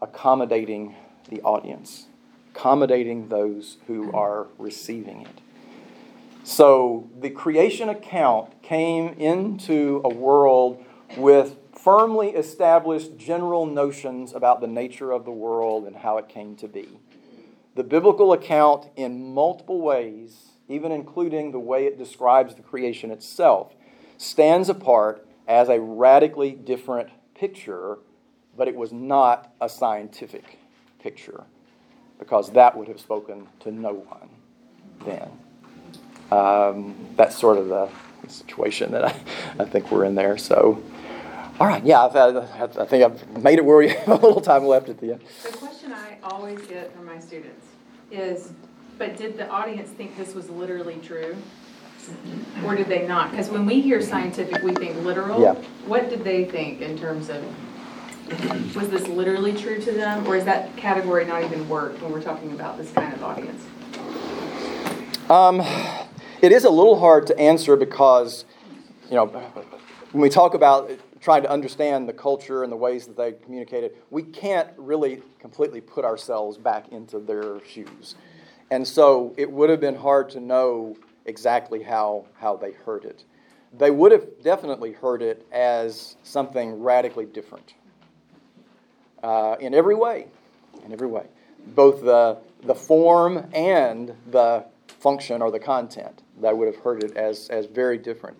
accommodating 0.00 0.94
the 1.28 1.40
audience, 1.42 2.06
accommodating 2.54 3.28
those 3.28 3.78
who 3.86 4.12
are 4.12 4.46
receiving 4.58 5.22
it. 5.22 5.40
So 6.44 7.10
the 7.18 7.30
creation 7.30 7.88
account 7.88 8.62
came 8.62 9.08
into 9.14 10.00
a 10.04 10.08
world 10.08 10.84
with 11.16 11.56
firmly 11.72 12.28
established 12.30 13.16
general 13.16 13.66
notions 13.66 14.32
about 14.32 14.60
the 14.60 14.66
nature 14.66 15.10
of 15.10 15.24
the 15.24 15.32
world 15.32 15.86
and 15.86 15.96
how 15.96 16.18
it 16.18 16.28
came 16.28 16.54
to 16.56 16.68
be. 16.68 16.88
The 17.74 17.84
biblical 17.84 18.32
account, 18.32 18.88
in 18.96 19.34
multiple 19.34 19.80
ways, 19.80 20.52
even 20.68 20.92
including 20.92 21.52
the 21.52 21.58
way 21.58 21.84
it 21.84 21.98
describes 21.98 22.54
the 22.54 22.62
creation 22.62 23.10
itself, 23.10 23.74
stands 24.16 24.68
apart 24.68 25.25
as 25.46 25.68
a 25.68 25.80
radically 25.80 26.52
different 26.52 27.10
picture, 27.34 27.98
but 28.56 28.68
it 28.68 28.74
was 28.74 28.92
not 28.92 29.52
a 29.60 29.68
scientific 29.68 30.58
picture 31.00 31.44
because 32.18 32.50
that 32.52 32.76
would 32.76 32.88
have 32.88 33.00
spoken 33.00 33.46
to 33.60 33.70
no 33.70 33.92
one 33.92 34.28
then. 35.04 35.30
Um, 36.30 36.96
that's 37.16 37.38
sort 37.38 37.58
of 37.58 37.68
the 37.68 37.88
situation 38.28 38.90
that 38.92 39.04
I, 39.04 39.14
I 39.58 39.64
think 39.64 39.90
we're 39.90 40.04
in 40.04 40.14
there. 40.14 40.36
So. 40.38 40.82
All 41.58 41.66
right, 41.66 41.82
yeah, 41.86 42.04
I've, 42.04 42.76
I 42.76 42.84
think 42.84 43.02
I've 43.02 43.42
made 43.42 43.58
it 43.58 43.64
where 43.64 43.78
we 43.78 43.88
have 43.90 44.08
a 44.08 44.14
little 44.14 44.42
time 44.42 44.66
left 44.66 44.90
at 44.90 44.98
the 44.98 45.12
end. 45.12 45.22
The 45.42 45.56
question 45.56 45.90
I 45.90 46.18
always 46.22 46.60
get 46.66 46.94
from 46.94 47.06
my 47.06 47.18
students 47.18 47.64
is, 48.10 48.52
but 48.98 49.16
did 49.16 49.38
the 49.38 49.48
audience 49.48 49.88
think 49.88 50.18
this 50.18 50.34
was 50.34 50.50
literally 50.50 50.98
true? 51.02 51.34
Or 52.64 52.74
did 52.74 52.88
they 52.88 53.06
not? 53.06 53.30
Because 53.30 53.48
when 53.50 53.66
we 53.66 53.80
hear 53.80 54.00
scientific, 54.00 54.62
we 54.62 54.74
think 54.74 54.96
literal. 55.04 55.40
Yeah. 55.40 55.54
What 55.86 56.08
did 56.08 56.24
they 56.24 56.44
think 56.44 56.80
in 56.80 56.98
terms 56.98 57.28
of, 57.28 57.44
was 58.74 58.88
this 58.88 59.06
literally 59.08 59.54
true 59.54 59.80
to 59.80 59.92
them? 59.92 60.26
Or 60.26 60.36
is 60.36 60.44
that 60.44 60.76
category 60.76 61.24
not 61.24 61.44
even 61.44 61.68
work 61.68 62.00
when 62.02 62.12
we're 62.12 62.22
talking 62.22 62.52
about 62.52 62.78
this 62.78 62.90
kind 62.92 63.12
of 63.14 63.22
audience? 63.22 63.64
Um, 65.30 65.60
it 66.42 66.52
is 66.52 66.64
a 66.64 66.70
little 66.70 66.98
hard 66.98 67.26
to 67.28 67.38
answer 67.38 67.76
because, 67.76 68.44
you 69.10 69.16
know, 69.16 69.26
when 69.26 70.22
we 70.22 70.28
talk 70.28 70.54
about 70.54 70.90
trying 71.20 71.42
to 71.42 71.50
understand 71.50 72.08
the 72.08 72.12
culture 72.12 72.62
and 72.62 72.70
the 72.70 72.76
ways 72.76 73.06
that 73.06 73.16
they 73.16 73.32
communicated, 73.32 73.96
we 74.10 74.22
can't 74.22 74.68
really 74.76 75.22
completely 75.40 75.80
put 75.80 76.04
ourselves 76.04 76.56
back 76.56 76.92
into 76.92 77.18
their 77.18 77.60
shoes. 77.66 78.14
And 78.70 78.86
so 78.86 79.34
it 79.36 79.50
would 79.50 79.70
have 79.70 79.80
been 79.80 79.96
hard 79.96 80.30
to 80.30 80.40
know 80.40 80.96
exactly 81.26 81.82
how, 81.82 82.24
how 82.38 82.56
they 82.56 82.72
heard 82.72 83.04
it. 83.04 83.24
They 83.76 83.90
would 83.90 84.12
have 84.12 84.42
definitely 84.42 84.92
heard 84.92 85.22
it 85.22 85.46
as 85.52 86.16
something 86.22 86.80
radically 86.82 87.26
different 87.26 87.74
uh, 89.22 89.56
in 89.60 89.74
every 89.74 89.94
way. 89.94 90.26
In 90.84 90.92
every 90.92 91.08
way. 91.08 91.26
Both 91.74 92.02
the, 92.02 92.38
the 92.62 92.74
form 92.74 93.50
and 93.52 94.14
the 94.30 94.64
function 95.00 95.42
or 95.42 95.50
the 95.50 95.58
content. 95.58 96.22
They 96.40 96.52
would 96.52 96.66
have 96.66 96.82
heard 96.82 97.02
it 97.02 97.16
as, 97.16 97.48
as 97.48 97.66
very 97.66 97.98
different. 97.98 98.36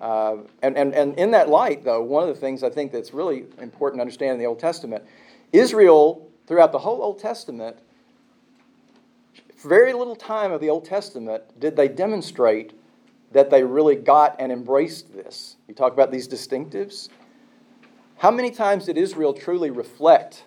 Uh, 0.00 0.38
and, 0.62 0.76
and, 0.76 0.94
and 0.94 1.18
in 1.18 1.30
that 1.30 1.48
light, 1.48 1.84
though, 1.84 2.02
one 2.02 2.28
of 2.28 2.34
the 2.34 2.40
things 2.40 2.62
I 2.62 2.70
think 2.70 2.92
that's 2.92 3.14
really 3.14 3.46
important 3.58 3.98
to 3.98 4.02
understand 4.02 4.32
in 4.32 4.38
the 4.38 4.46
Old 4.46 4.58
Testament, 4.58 5.04
Israel, 5.52 6.28
throughout 6.46 6.72
the 6.72 6.78
whole 6.78 7.00
Old 7.02 7.20
Testament, 7.20 7.76
very 9.64 9.92
little 9.92 10.16
time 10.16 10.52
of 10.52 10.60
the 10.60 10.70
Old 10.70 10.84
Testament 10.84 11.58
did 11.58 11.76
they 11.76 11.88
demonstrate 11.88 12.72
that 13.32 13.50
they 13.50 13.64
really 13.64 13.96
got 13.96 14.36
and 14.38 14.52
embraced 14.52 15.12
this. 15.12 15.56
You 15.68 15.74
talk 15.74 15.92
about 15.92 16.12
these 16.12 16.28
distinctives. 16.28 17.08
how 18.18 18.30
many 18.30 18.50
times 18.50 18.86
did 18.86 18.96
Israel 18.96 19.34
truly 19.34 19.70
reflect 19.70 20.44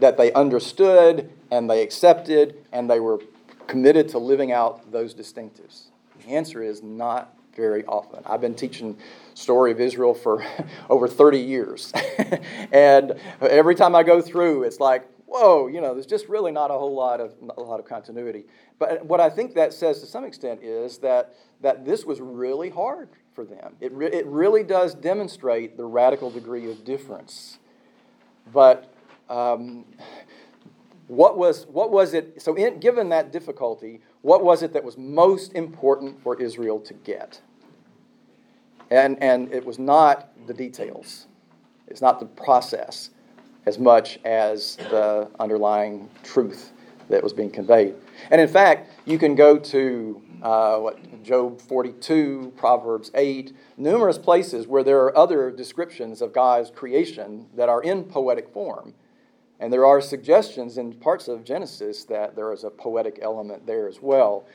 that 0.00 0.16
they 0.16 0.32
understood 0.32 1.30
and 1.50 1.70
they 1.70 1.82
accepted 1.82 2.64
and 2.72 2.90
they 2.90 3.00
were 3.00 3.20
committed 3.66 4.08
to 4.10 4.18
living 4.18 4.52
out 4.52 4.90
those 4.90 5.14
distinctives? 5.14 5.84
The 6.24 6.30
answer 6.30 6.62
is 6.62 6.82
not 6.82 7.34
very 7.54 7.84
often. 7.86 8.22
I've 8.26 8.40
been 8.40 8.54
teaching 8.54 8.96
story 9.34 9.72
of 9.72 9.80
Israel 9.80 10.14
for 10.14 10.44
over 10.90 11.08
30 11.08 11.38
years. 11.38 11.92
and 12.72 13.14
every 13.40 13.74
time 13.74 13.94
I 13.94 14.02
go 14.02 14.20
through, 14.20 14.64
it's 14.64 14.80
like, 14.80 15.08
whoa, 15.28 15.66
you 15.66 15.80
know, 15.80 15.94
there's 15.94 16.06
just 16.06 16.28
really 16.28 16.50
not 16.50 16.70
a 16.70 16.74
whole 16.74 16.94
lot 16.94 17.20
of 17.20 17.34
a 17.56 17.60
lot 17.60 17.78
of 17.78 17.86
continuity. 17.86 18.44
But 18.78 19.04
what 19.04 19.20
I 19.20 19.30
think 19.30 19.54
that 19.54 19.72
says 19.72 20.00
to 20.00 20.06
some 20.06 20.24
extent 20.24 20.60
is 20.62 20.98
that 20.98 21.34
that 21.60 21.84
this 21.84 22.04
was 22.04 22.20
really 22.20 22.70
hard 22.70 23.10
for 23.34 23.44
them. 23.44 23.76
It, 23.80 23.92
re- 23.92 24.10
it 24.10 24.26
really 24.26 24.62
does 24.62 24.94
demonstrate 24.94 25.76
the 25.76 25.84
radical 25.84 26.30
degree 26.30 26.70
of 26.70 26.84
difference. 26.84 27.58
But 28.52 28.92
um, 29.28 29.84
what 31.08 31.36
was 31.36 31.66
what 31.66 31.90
was 31.90 32.14
it? 32.14 32.40
So, 32.40 32.54
in, 32.54 32.80
given 32.80 33.10
that 33.10 33.30
difficulty, 33.30 34.00
what 34.22 34.42
was 34.42 34.62
it 34.62 34.72
that 34.72 34.82
was 34.82 34.96
most 34.96 35.52
important 35.52 36.22
for 36.22 36.40
Israel 36.40 36.80
to 36.80 36.94
get? 36.94 37.42
And 38.90 39.22
and 39.22 39.52
it 39.52 39.64
was 39.66 39.78
not 39.78 40.30
the 40.46 40.54
details. 40.54 41.26
It's 41.86 42.00
not 42.00 42.20
the 42.20 42.26
process 42.26 43.10
as 43.68 43.78
much 43.78 44.18
as 44.24 44.76
the 44.76 45.28
underlying 45.38 46.08
truth 46.22 46.72
that 47.10 47.22
was 47.22 47.34
being 47.34 47.50
conveyed. 47.50 47.94
And 48.30 48.40
in 48.40 48.48
fact, 48.48 48.90
you 49.04 49.18
can 49.18 49.34
go 49.34 49.58
to 49.58 50.22
uh, 50.42 50.78
what 50.78 51.22
Job 51.22 51.60
42, 51.60 52.54
Proverbs 52.56 53.10
8, 53.14 53.52
numerous 53.76 54.16
places 54.16 54.66
where 54.66 54.82
there 54.82 55.00
are 55.00 55.16
other 55.16 55.50
descriptions 55.50 56.22
of 56.22 56.32
God's 56.32 56.70
creation 56.70 57.46
that 57.56 57.68
are 57.68 57.82
in 57.82 58.04
poetic 58.04 58.48
form. 58.54 58.94
And 59.60 59.70
there 59.70 59.84
are 59.84 60.00
suggestions 60.00 60.78
in 60.78 60.94
parts 60.94 61.28
of 61.28 61.44
Genesis 61.44 62.04
that 62.04 62.34
there 62.36 62.52
is 62.54 62.64
a 62.64 62.70
poetic 62.70 63.18
element 63.20 63.66
there 63.66 63.86
as 63.86 64.00
well. 64.00 64.46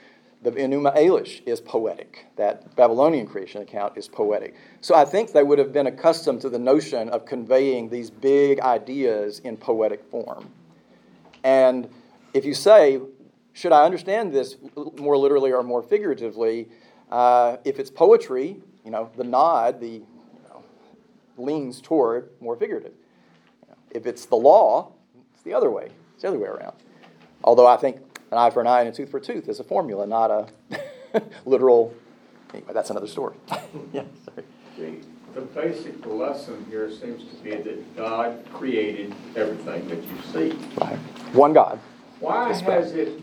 The 0.43 0.51
Enuma 0.51 0.95
Elish 0.97 1.41
is 1.45 1.61
poetic. 1.61 2.25
That 2.35 2.75
Babylonian 2.75 3.27
creation 3.27 3.61
account 3.61 3.97
is 3.97 4.09
poetic. 4.09 4.55
So 4.81 4.93
I 4.93 5.05
think 5.05 5.31
they 5.31 5.43
would 5.43 5.57
have 5.57 5.71
been 5.71 5.87
accustomed 5.87 6.41
to 6.41 6.49
the 6.49 6.59
notion 6.59 7.07
of 7.09 7.25
conveying 7.25 7.89
these 7.89 8.09
big 8.09 8.59
ideas 8.59 9.39
in 9.39 9.55
poetic 9.55 10.03
form. 10.03 10.49
And 11.45 11.89
if 12.33 12.43
you 12.43 12.53
say, 12.53 12.99
should 13.53 13.71
I 13.71 13.85
understand 13.85 14.33
this 14.33 14.57
more 14.97 15.17
literally 15.17 15.53
or 15.53 15.63
more 15.63 15.81
figuratively? 15.81 16.67
Uh, 17.09 17.57
if 17.63 17.79
it's 17.79 17.89
poetry, 17.89 18.57
you 18.83 18.91
know, 18.91 19.09
the 19.15 19.23
nod, 19.23 19.79
the 19.79 19.87
you 19.87 20.07
know, 20.49 20.63
leans 21.37 21.79
toward 21.79 22.29
more 22.41 22.57
figurative. 22.57 22.93
You 23.61 23.69
know, 23.69 23.77
if 23.91 24.05
it's 24.05 24.25
the 24.25 24.35
law, 24.35 24.91
it's 25.33 25.43
the 25.43 25.53
other 25.53 25.71
way. 25.71 25.89
It's 26.15 26.23
the 26.23 26.27
other 26.27 26.39
way 26.39 26.49
around. 26.49 26.75
Although 27.43 27.67
I 27.67 27.77
think 27.77 27.99
an 28.33 28.39
eye 28.39 28.49
for 28.49 28.61
an 28.61 28.67
eye 28.67 28.81
and 28.81 28.89
a 28.89 28.91
tooth 28.91 29.09
for 29.09 29.17
a 29.17 29.21
tooth 29.21 29.47
is 29.47 29.59
a 29.59 29.63
formula, 29.63 30.05
not 30.05 30.31
a 30.31 30.47
literal. 31.45 31.93
Anyway, 32.53 32.73
that's 32.73 32.89
another 32.89 33.07
story. 33.07 33.35
yeah, 33.93 34.03
sorry. 34.25 34.45
The, 34.77 34.97
the 35.35 35.41
basic 35.41 36.05
lesson 36.05 36.65
here 36.69 36.91
seems 36.91 37.23
to 37.23 37.35
be 37.43 37.51
that 37.51 37.95
God 37.95 38.43
created 38.51 39.13
everything 39.35 39.87
that 39.87 40.03
you 40.03 40.17
see. 40.31 40.57
Right. 40.77 40.97
One 41.33 41.53
God. 41.53 41.79
Why 42.19 42.53
has 42.53 42.93
it 42.93 43.21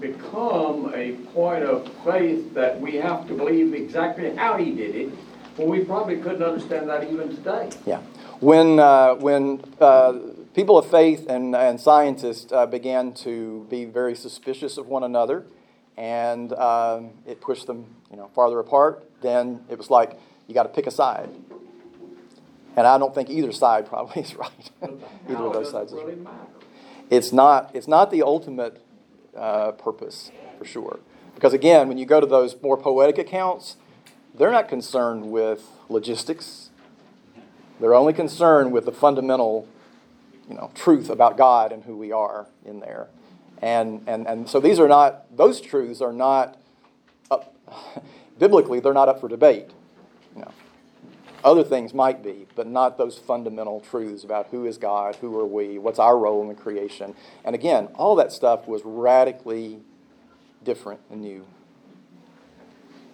become 0.00 0.92
a 0.94 1.12
point 1.32 1.64
of 1.64 1.88
faith 2.04 2.54
that 2.54 2.80
we 2.80 2.96
have 2.96 3.26
to 3.28 3.34
believe 3.34 3.74
exactly 3.74 4.34
how 4.34 4.56
He 4.56 4.72
did 4.72 4.94
it 4.94 5.08
when 5.56 5.68
we 5.68 5.84
probably 5.84 6.16
couldn't 6.16 6.42
understand 6.42 6.88
that 6.88 7.10
even 7.10 7.28
today? 7.36 7.70
Yeah. 7.86 8.00
When, 8.40 8.78
uh, 8.78 9.16
when 9.16 9.62
uh, 9.80 10.14
people 10.54 10.78
of 10.78 10.90
faith 10.90 11.26
and, 11.28 11.54
and 11.54 11.80
scientists 11.80 12.52
uh, 12.52 12.66
began 12.66 13.12
to 13.12 13.66
be 13.70 13.84
very 13.84 14.14
suspicious 14.14 14.76
of 14.76 14.86
one 14.86 15.02
another, 15.02 15.44
and 15.96 16.52
um, 16.54 17.10
it 17.26 17.40
pushed 17.40 17.66
them, 17.66 17.94
you 18.10 18.16
know, 18.16 18.30
farther 18.34 18.58
apart. 18.58 19.08
Then 19.22 19.64
it 19.68 19.78
was 19.78 19.90
like 19.90 20.18
you 20.46 20.54
got 20.54 20.64
to 20.64 20.68
pick 20.68 20.86
a 20.86 20.90
side, 20.90 21.30
and 22.76 22.86
I 22.86 22.98
don't 22.98 23.14
think 23.14 23.30
either 23.30 23.52
side 23.52 23.86
probably 23.88 24.22
is 24.22 24.34
right. 24.34 24.70
either 24.82 25.36
of 25.36 25.52
those 25.52 25.70
sides 25.70 25.92
is 25.92 26.02
right. 26.02 26.18
It's 27.10 27.32
not. 27.32 27.70
It's 27.74 27.88
not 27.88 28.10
the 28.10 28.22
ultimate 28.22 28.84
uh, 29.36 29.72
purpose 29.72 30.30
for 30.58 30.64
sure, 30.64 31.00
because 31.34 31.52
again, 31.52 31.88
when 31.88 31.98
you 31.98 32.06
go 32.06 32.20
to 32.20 32.26
those 32.26 32.56
more 32.62 32.76
poetic 32.76 33.18
accounts, 33.18 33.76
they're 34.34 34.52
not 34.52 34.68
concerned 34.68 35.30
with 35.30 35.66
logistics. 35.88 36.70
They're 37.80 37.94
only 37.94 38.12
concerned 38.12 38.72
with 38.72 38.84
the 38.84 38.92
fundamental 38.92 39.66
you 40.50 40.56
know, 40.56 40.70
truth 40.74 41.08
about 41.08 41.36
God 41.38 41.70
and 41.70 41.84
who 41.84 41.96
we 41.96 42.10
are 42.10 42.48
in 42.66 42.80
there. 42.80 43.06
And, 43.62 44.02
and, 44.08 44.26
and 44.26 44.48
so 44.48 44.58
these 44.58 44.80
are 44.80 44.88
not, 44.88 45.34
those 45.34 45.60
truths 45.60 46.00
are 46.00 46.12
not, 46.12 46.58
up, 47.30 47.54
biblically, 48.38 48.80
they're 48.80 48.92
not 48.92 49.08
up 49.08 49.20
for 49.20 49.28
debate. 49.28 49.68
You 50.34 50.42
know, 50.42 50.50
other 51.44 51.62
things 51.62 51.94
might 51.94 52.22
be, 52.24 52.46
but 52.56 52.66
not 52.66 52.98
those 52.98 53.16
fundamental 53.16 53.80
truths 53.80 54.24
about 54.24 54.48
who 54.48 54.66
is 54.66 54.76
God, 54.76 55.16
who 55.16 55.38
are 55.38 55.46
we, 55.46 55.78
what's 55.78 56.00
our 56.00 56.18
role 56.18 56.42
in 56.42 56.48
the 56.48 56.54
creation. 56.54 57.14
And 57.44 57.54
again, 57.54 57.86
all 57.94 58.16
that 58.16 58.32
stuff 58.32 58.66
was 58.66 58.82
radically 58.84 59.80
different 60.64 61.00
and 61.10 61.20
new 61.20 61.46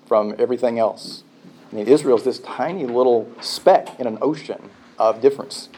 from 0.07 0.35
everything 0.39 0.79
else. 0.79 1.23
I 1.71 1.75
mean, 1.75 1.87
Israel's 1.87 2.25
this 2.25 2.39
tiny 2.39 2.87
little 2.87 3.31
speck 3.41 4.01
in 4.01 4.07
an 4.07 4.19
ocean 4.23 4.71
of 4.99 5.21
difference. 5.21 5.69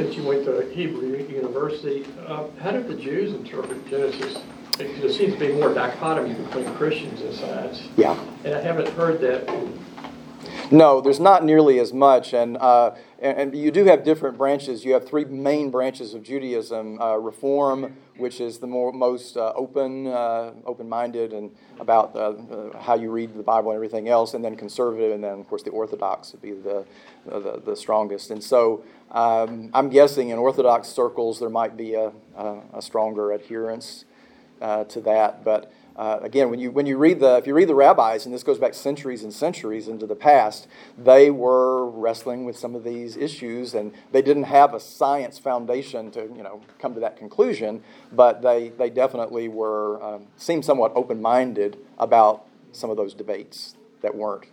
Since 0.00 0.16
you 0.16 0.22
went 0.22 0.46
to 0.46 0.62
Hebrew 0.72 1.18
University, 1.28 2.06
uh, 2.26 2.46
how 2.58 2.70
did 2.70 2.88
the 2.88 2.94
Jews 2.94 3.34
interpret 3.34 3.86
Genesis? 3.86 4.38
Because 4.78 4.98
there 4.98 5.12
seems 5.12 5.34
to 5.34 5.38
be 5.38 5.52
more 5.52 5.74
dichotomy 5.74 6.32
between 6.32 6.74
Christians 6.76 7.20
and 7.20 7.34
science. 7.34 7.82
Yeah. 7.98 8.18
And 8.42 8.54
I 8.54 8.62
haven't 8.62 8.88
heard 8.88 9.20
that. 9.20 9.46
No, 10.70 11.02
there's 11.02 11.20
not 11.20 11.44
nearly 11.44 11.78
as 11.80 11.92
much, 11.92 12.32
and, 12.32 12.56
uh, 12.56 12.94
and, 13.18 13.38
and 13.38 13.54
you 13.54 13.70
do 13.70 13.84
have 13.84 14.02
different 14.02 14.38
branches. 14.38 14.86
You 14.86 14.94
have 14.94 15.06
three 15.06 15.26
main 15.26 15.70
branches 15.70 16.14
of 16.14 16.22
Judaism: 16.22 16.98
uh, 16.98 17.16
Reform, 17.16 17.94
which 18.20 18.40
is 18.40 18.58
the 18.58 18.66
more, 18.66 18.92
most 18.92 19.36
uh, 19.36 19.52
open, 19.56 20.06
uh, 20.06 20.52
open-minded, 20.64 21.32
and 21.32 21.50
about 21.78 22.14
uh, 22.14 22.34
how 22.78 22.94
you 22.94 23.10
read 23.10 23.34
the 23.34 23.42
Bible 23.42 23.70
and 23.70 23.76
everything 23.76 24.08
else, 24.08 24.34
and 24.34 24.44
then 24.44 24.56
conservative, 24.56 25.12
and 25.12 25.24
then 25.24 25.40
of 25.40 25.48
course 25.48 25.62
the 25.62 25.70
Orthodox 25.70 26.32
would 26.32 26.42
be 26.42 26.52
the 26.52 26.84
the, 27.26 27.60
the 27.64 27.76
strongest. 27.76 28.30
And 28.30 28.42
so 28.42 28.84
um, 29.10 29.70
I'm 29.74 29.88
guessing 29.88 30.28
in 30.28 30.38
Orthodox 30.38 30.88
circles 30.88 31.38
there 31.40 31.50
might 31.50 31.76
be 31.76 31.94
a, 31.94 32.12
a, 32.36 32.58
a 32.74 32.82
stronger 32.82 33.32
adherence 33.32 34.04
uh, 34.60 34.84
to 34.84 35.00
that, 35.02 35.44
but. 35.44 35.72
Uh, 36.00 36.18
again, 36.22 36.48
when 36.48 36.58
you 36.58 36.70
when 36.70 36.86
you 36.86 36.96
read 36.96 37.20
the 37.20 37.36
if 37.36 37.46
you 37.46 37.52
read 37.52 37.68
the 37.68 37.74
rabbis, 37.74 38.24
and 38.24 38.34
this 38.34 38.42
goes 38.42 38.58
back 38.58 38.72
centuries 38.72 39.22
and 39.22 39.34
centuries 39.34 39.86
into 39.86 40.06
the 40.06 40.14
past, 40.14 40.66
they 40.96 41.30
were 41.30 41.84
wrestling 41.90 42.46
with 42.46 42.56
some 42.56 42.74
of 42.74 42.84
these 42.84 43.18
issues, 43.18 43.74
and 43.74 43.92
they 44.10 44.22
didn't 44.22 44.44
have 44.44 44.72
a 44.72 44.80
science 44.80 45.38
foundation 45.38 46.10
to 46.10 46.22
you 46.34 46.42
know 46.42 46.62
come 46.78 46.94
to 46.94 47.00
that 47.00 47.18
conclusion, 47.18 47.82
but 48.12 48.40
they 48.40 48.70
they 48.70 48.88
definitely 48.88 49.46
were 49.46 50.02
um, 50.02 50.26
seemed 50.38 50.64
somewhat 50.64 50.90
open 50.94 51.20
minded 51.20 51.76
about 51.98 52.46
some 52.72 52.88
of 52.88 52.96
those 52.96 53.12
debates 53.12 53.74
that 54.00 54.14
weren't 54.14 54.46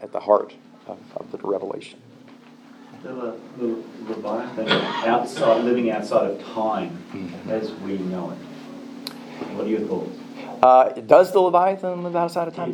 at 0.00 0.12
the 0.12 0.20
heart 0.20 0.54
of, 0.86 1.00
of 1.16 1.32
the 1.32 1.38
revelation. 1.38 2.00
The, 3.02 3.34
the 3.58 3.82
Leviathan 4.06 4.68
outside, 4.70 5.64
living 5.64 5.90
outside 5.90 6.30
of 6.30 6.40
time 6.44 7.02
as 7.48 7.72
we 7.72 7.98
know 7.98 8.30
it. 8.30 8.38
What 9.56 9.66
are 9.66 9.68
your 9.68 9.80
thoughts? 9.80 10.21
Uh, 10.62 10.90
does 10.90 11.32
the 11.32 11.40
Leviathan 11.40 12.02
live 12.02 12.16
outside 12.16 12.48
of 12.48 12.54
time? 12.54 12.72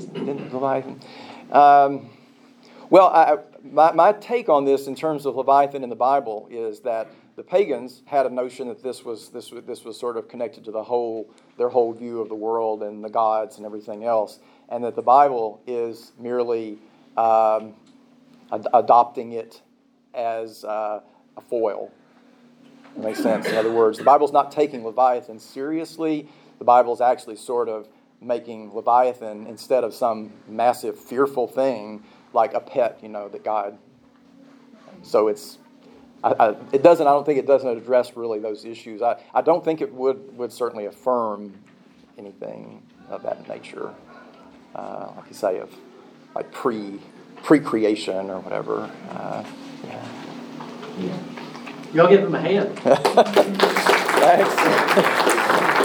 Leviathan. 0.52 1.00
Um, 1.50 2.10
well, 2.90 3.08
I, 3.08 3.38
my, 3.62 3.92
my 3.92 4.12
take 4.12 4.48
on 4.48 4.64
this 4.64 4.86
in 4.86 4.94
terms 4.94 5.26
of 5.26 5.36
Leviathan 5.36 5.82
in 5.82 5.90
the 5.90 5.96
Bible 5.96 6.48
is 6.50 6.80
that 6.80 7.10
the 7.36 7.42
pagans 7.42 8.02
had 8.06 8.26
a 8.26 8.30
notion 8.30 8.68
that 8.68 8.82
this 8.82 9.04
was 9.04 9.28
this 9.28 9.52
this 9.66 9.84
was 9.84 9.98
sort 9.98 10.16
of 10.16 10.28
connected 10.28 10.64
to 10.64 10.72
the 10.72 10.82
whole 10.82 11.30
their 11.56 11.68
whole 11.68 11.92
view 11.92 12.20
of 12.20 12.28
the 12.28 12.34
world 12.34 12.82
and 12.82 13.04
the 13.04 13.08
gods 13.08 13.58
and 13.58 13.64
everything 13.64 14.04
else, 14.04 14.40
and 14.68 14.82
that 14.82 14.96
the 14.96 15.02
Bible 15.02 15.62
is 15.66 16.12
merely 16.18 16.78
um, 17.16 17.74
ad- 18.52 18.66
adopting 18.74 19.32
it 19.32 19.62
as 20.14 20.64
uh, 20.64 21.00
a 21.36 21.40
foil. 21.40 21.92
It 22.96 23.02
makes 23.02 23.22
sense. 23.22 23.46
In 23.46 23.54
other 23.54 23.72
words, 23.72 23.98
the 23.98 24.04
Bible's 24.04 24.32
not 24.32 24.50
taking 24.50 24.84
Leviathan 24.84 25.38
seriously 25.38 26.28
the 26.58 26.64
Bible 26.64 26.92
is 26.92 27.00
actually 27.00 27.36
sort 27.36 27.68
of 27.68 27.88
making 28.20 28.74
Leviathan, 28.74 29.46
instead 29.46 29.84
of 29.84 29.94
some 29.94 30.32
massive, 30.48 30.98
fearful 30.98 31.46
thing, 31.46 32.02
like 32.32 32.52
a 32.54 32.60
pet, 32.60 32.98
you 33.02 33.08
know, 33.08 33.28
that 33.28 33.44
God. 33.44 33.78
So 35.02 35.28
it's, 35.28 35.58
I, 36.24 36.30
I, 36.32 36.56
it 36.72 36.82
doesn't, 36.82 37.06
I 37.06 37.10
don't 37.10 37.24
think 37.24 37.38
it 37.38 37.46
doesn't 37.46 37.68
address 37.68 38.16
really 38.16 38.40
those 38.40 38.64
issues. 38.64 39.02
I, 39.02 39.22
I 39.32 39.42
don't 39.42 39.64
think 39.64 39.80
it 39.80 39.94
would, 39.94 40.36
would 40.36 40.52
certainly 40.52 40.86
affirm 40.86 41.54
anything 42.18 42.82
of 43.08 43.22
that 43.22 43.48
nature, 43.48 43.94
uh, 44.74 45.12
like 45.16 45.28
you 45.28 45.34
say, 45.34 45.60
of 45.60 45.72
like 46.34 46.50
pre 46.52 46.98
pre-creation 47.42 48.30
or 48.30 48.40
whatever. 48.40 48.90
Uh, 49.10 49.44
yeah. 49.86 51.16
Y'all 51.94 52.08
give 52.08 52.24
him 52.24 52.34
a 52.34 52.40
hand. 52.40 52.76
Thanks. 54.18 55.77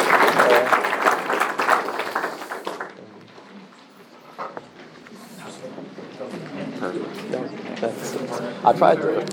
I 8.66 8.72
tried 8.72 9.02
to. 9.02 9.24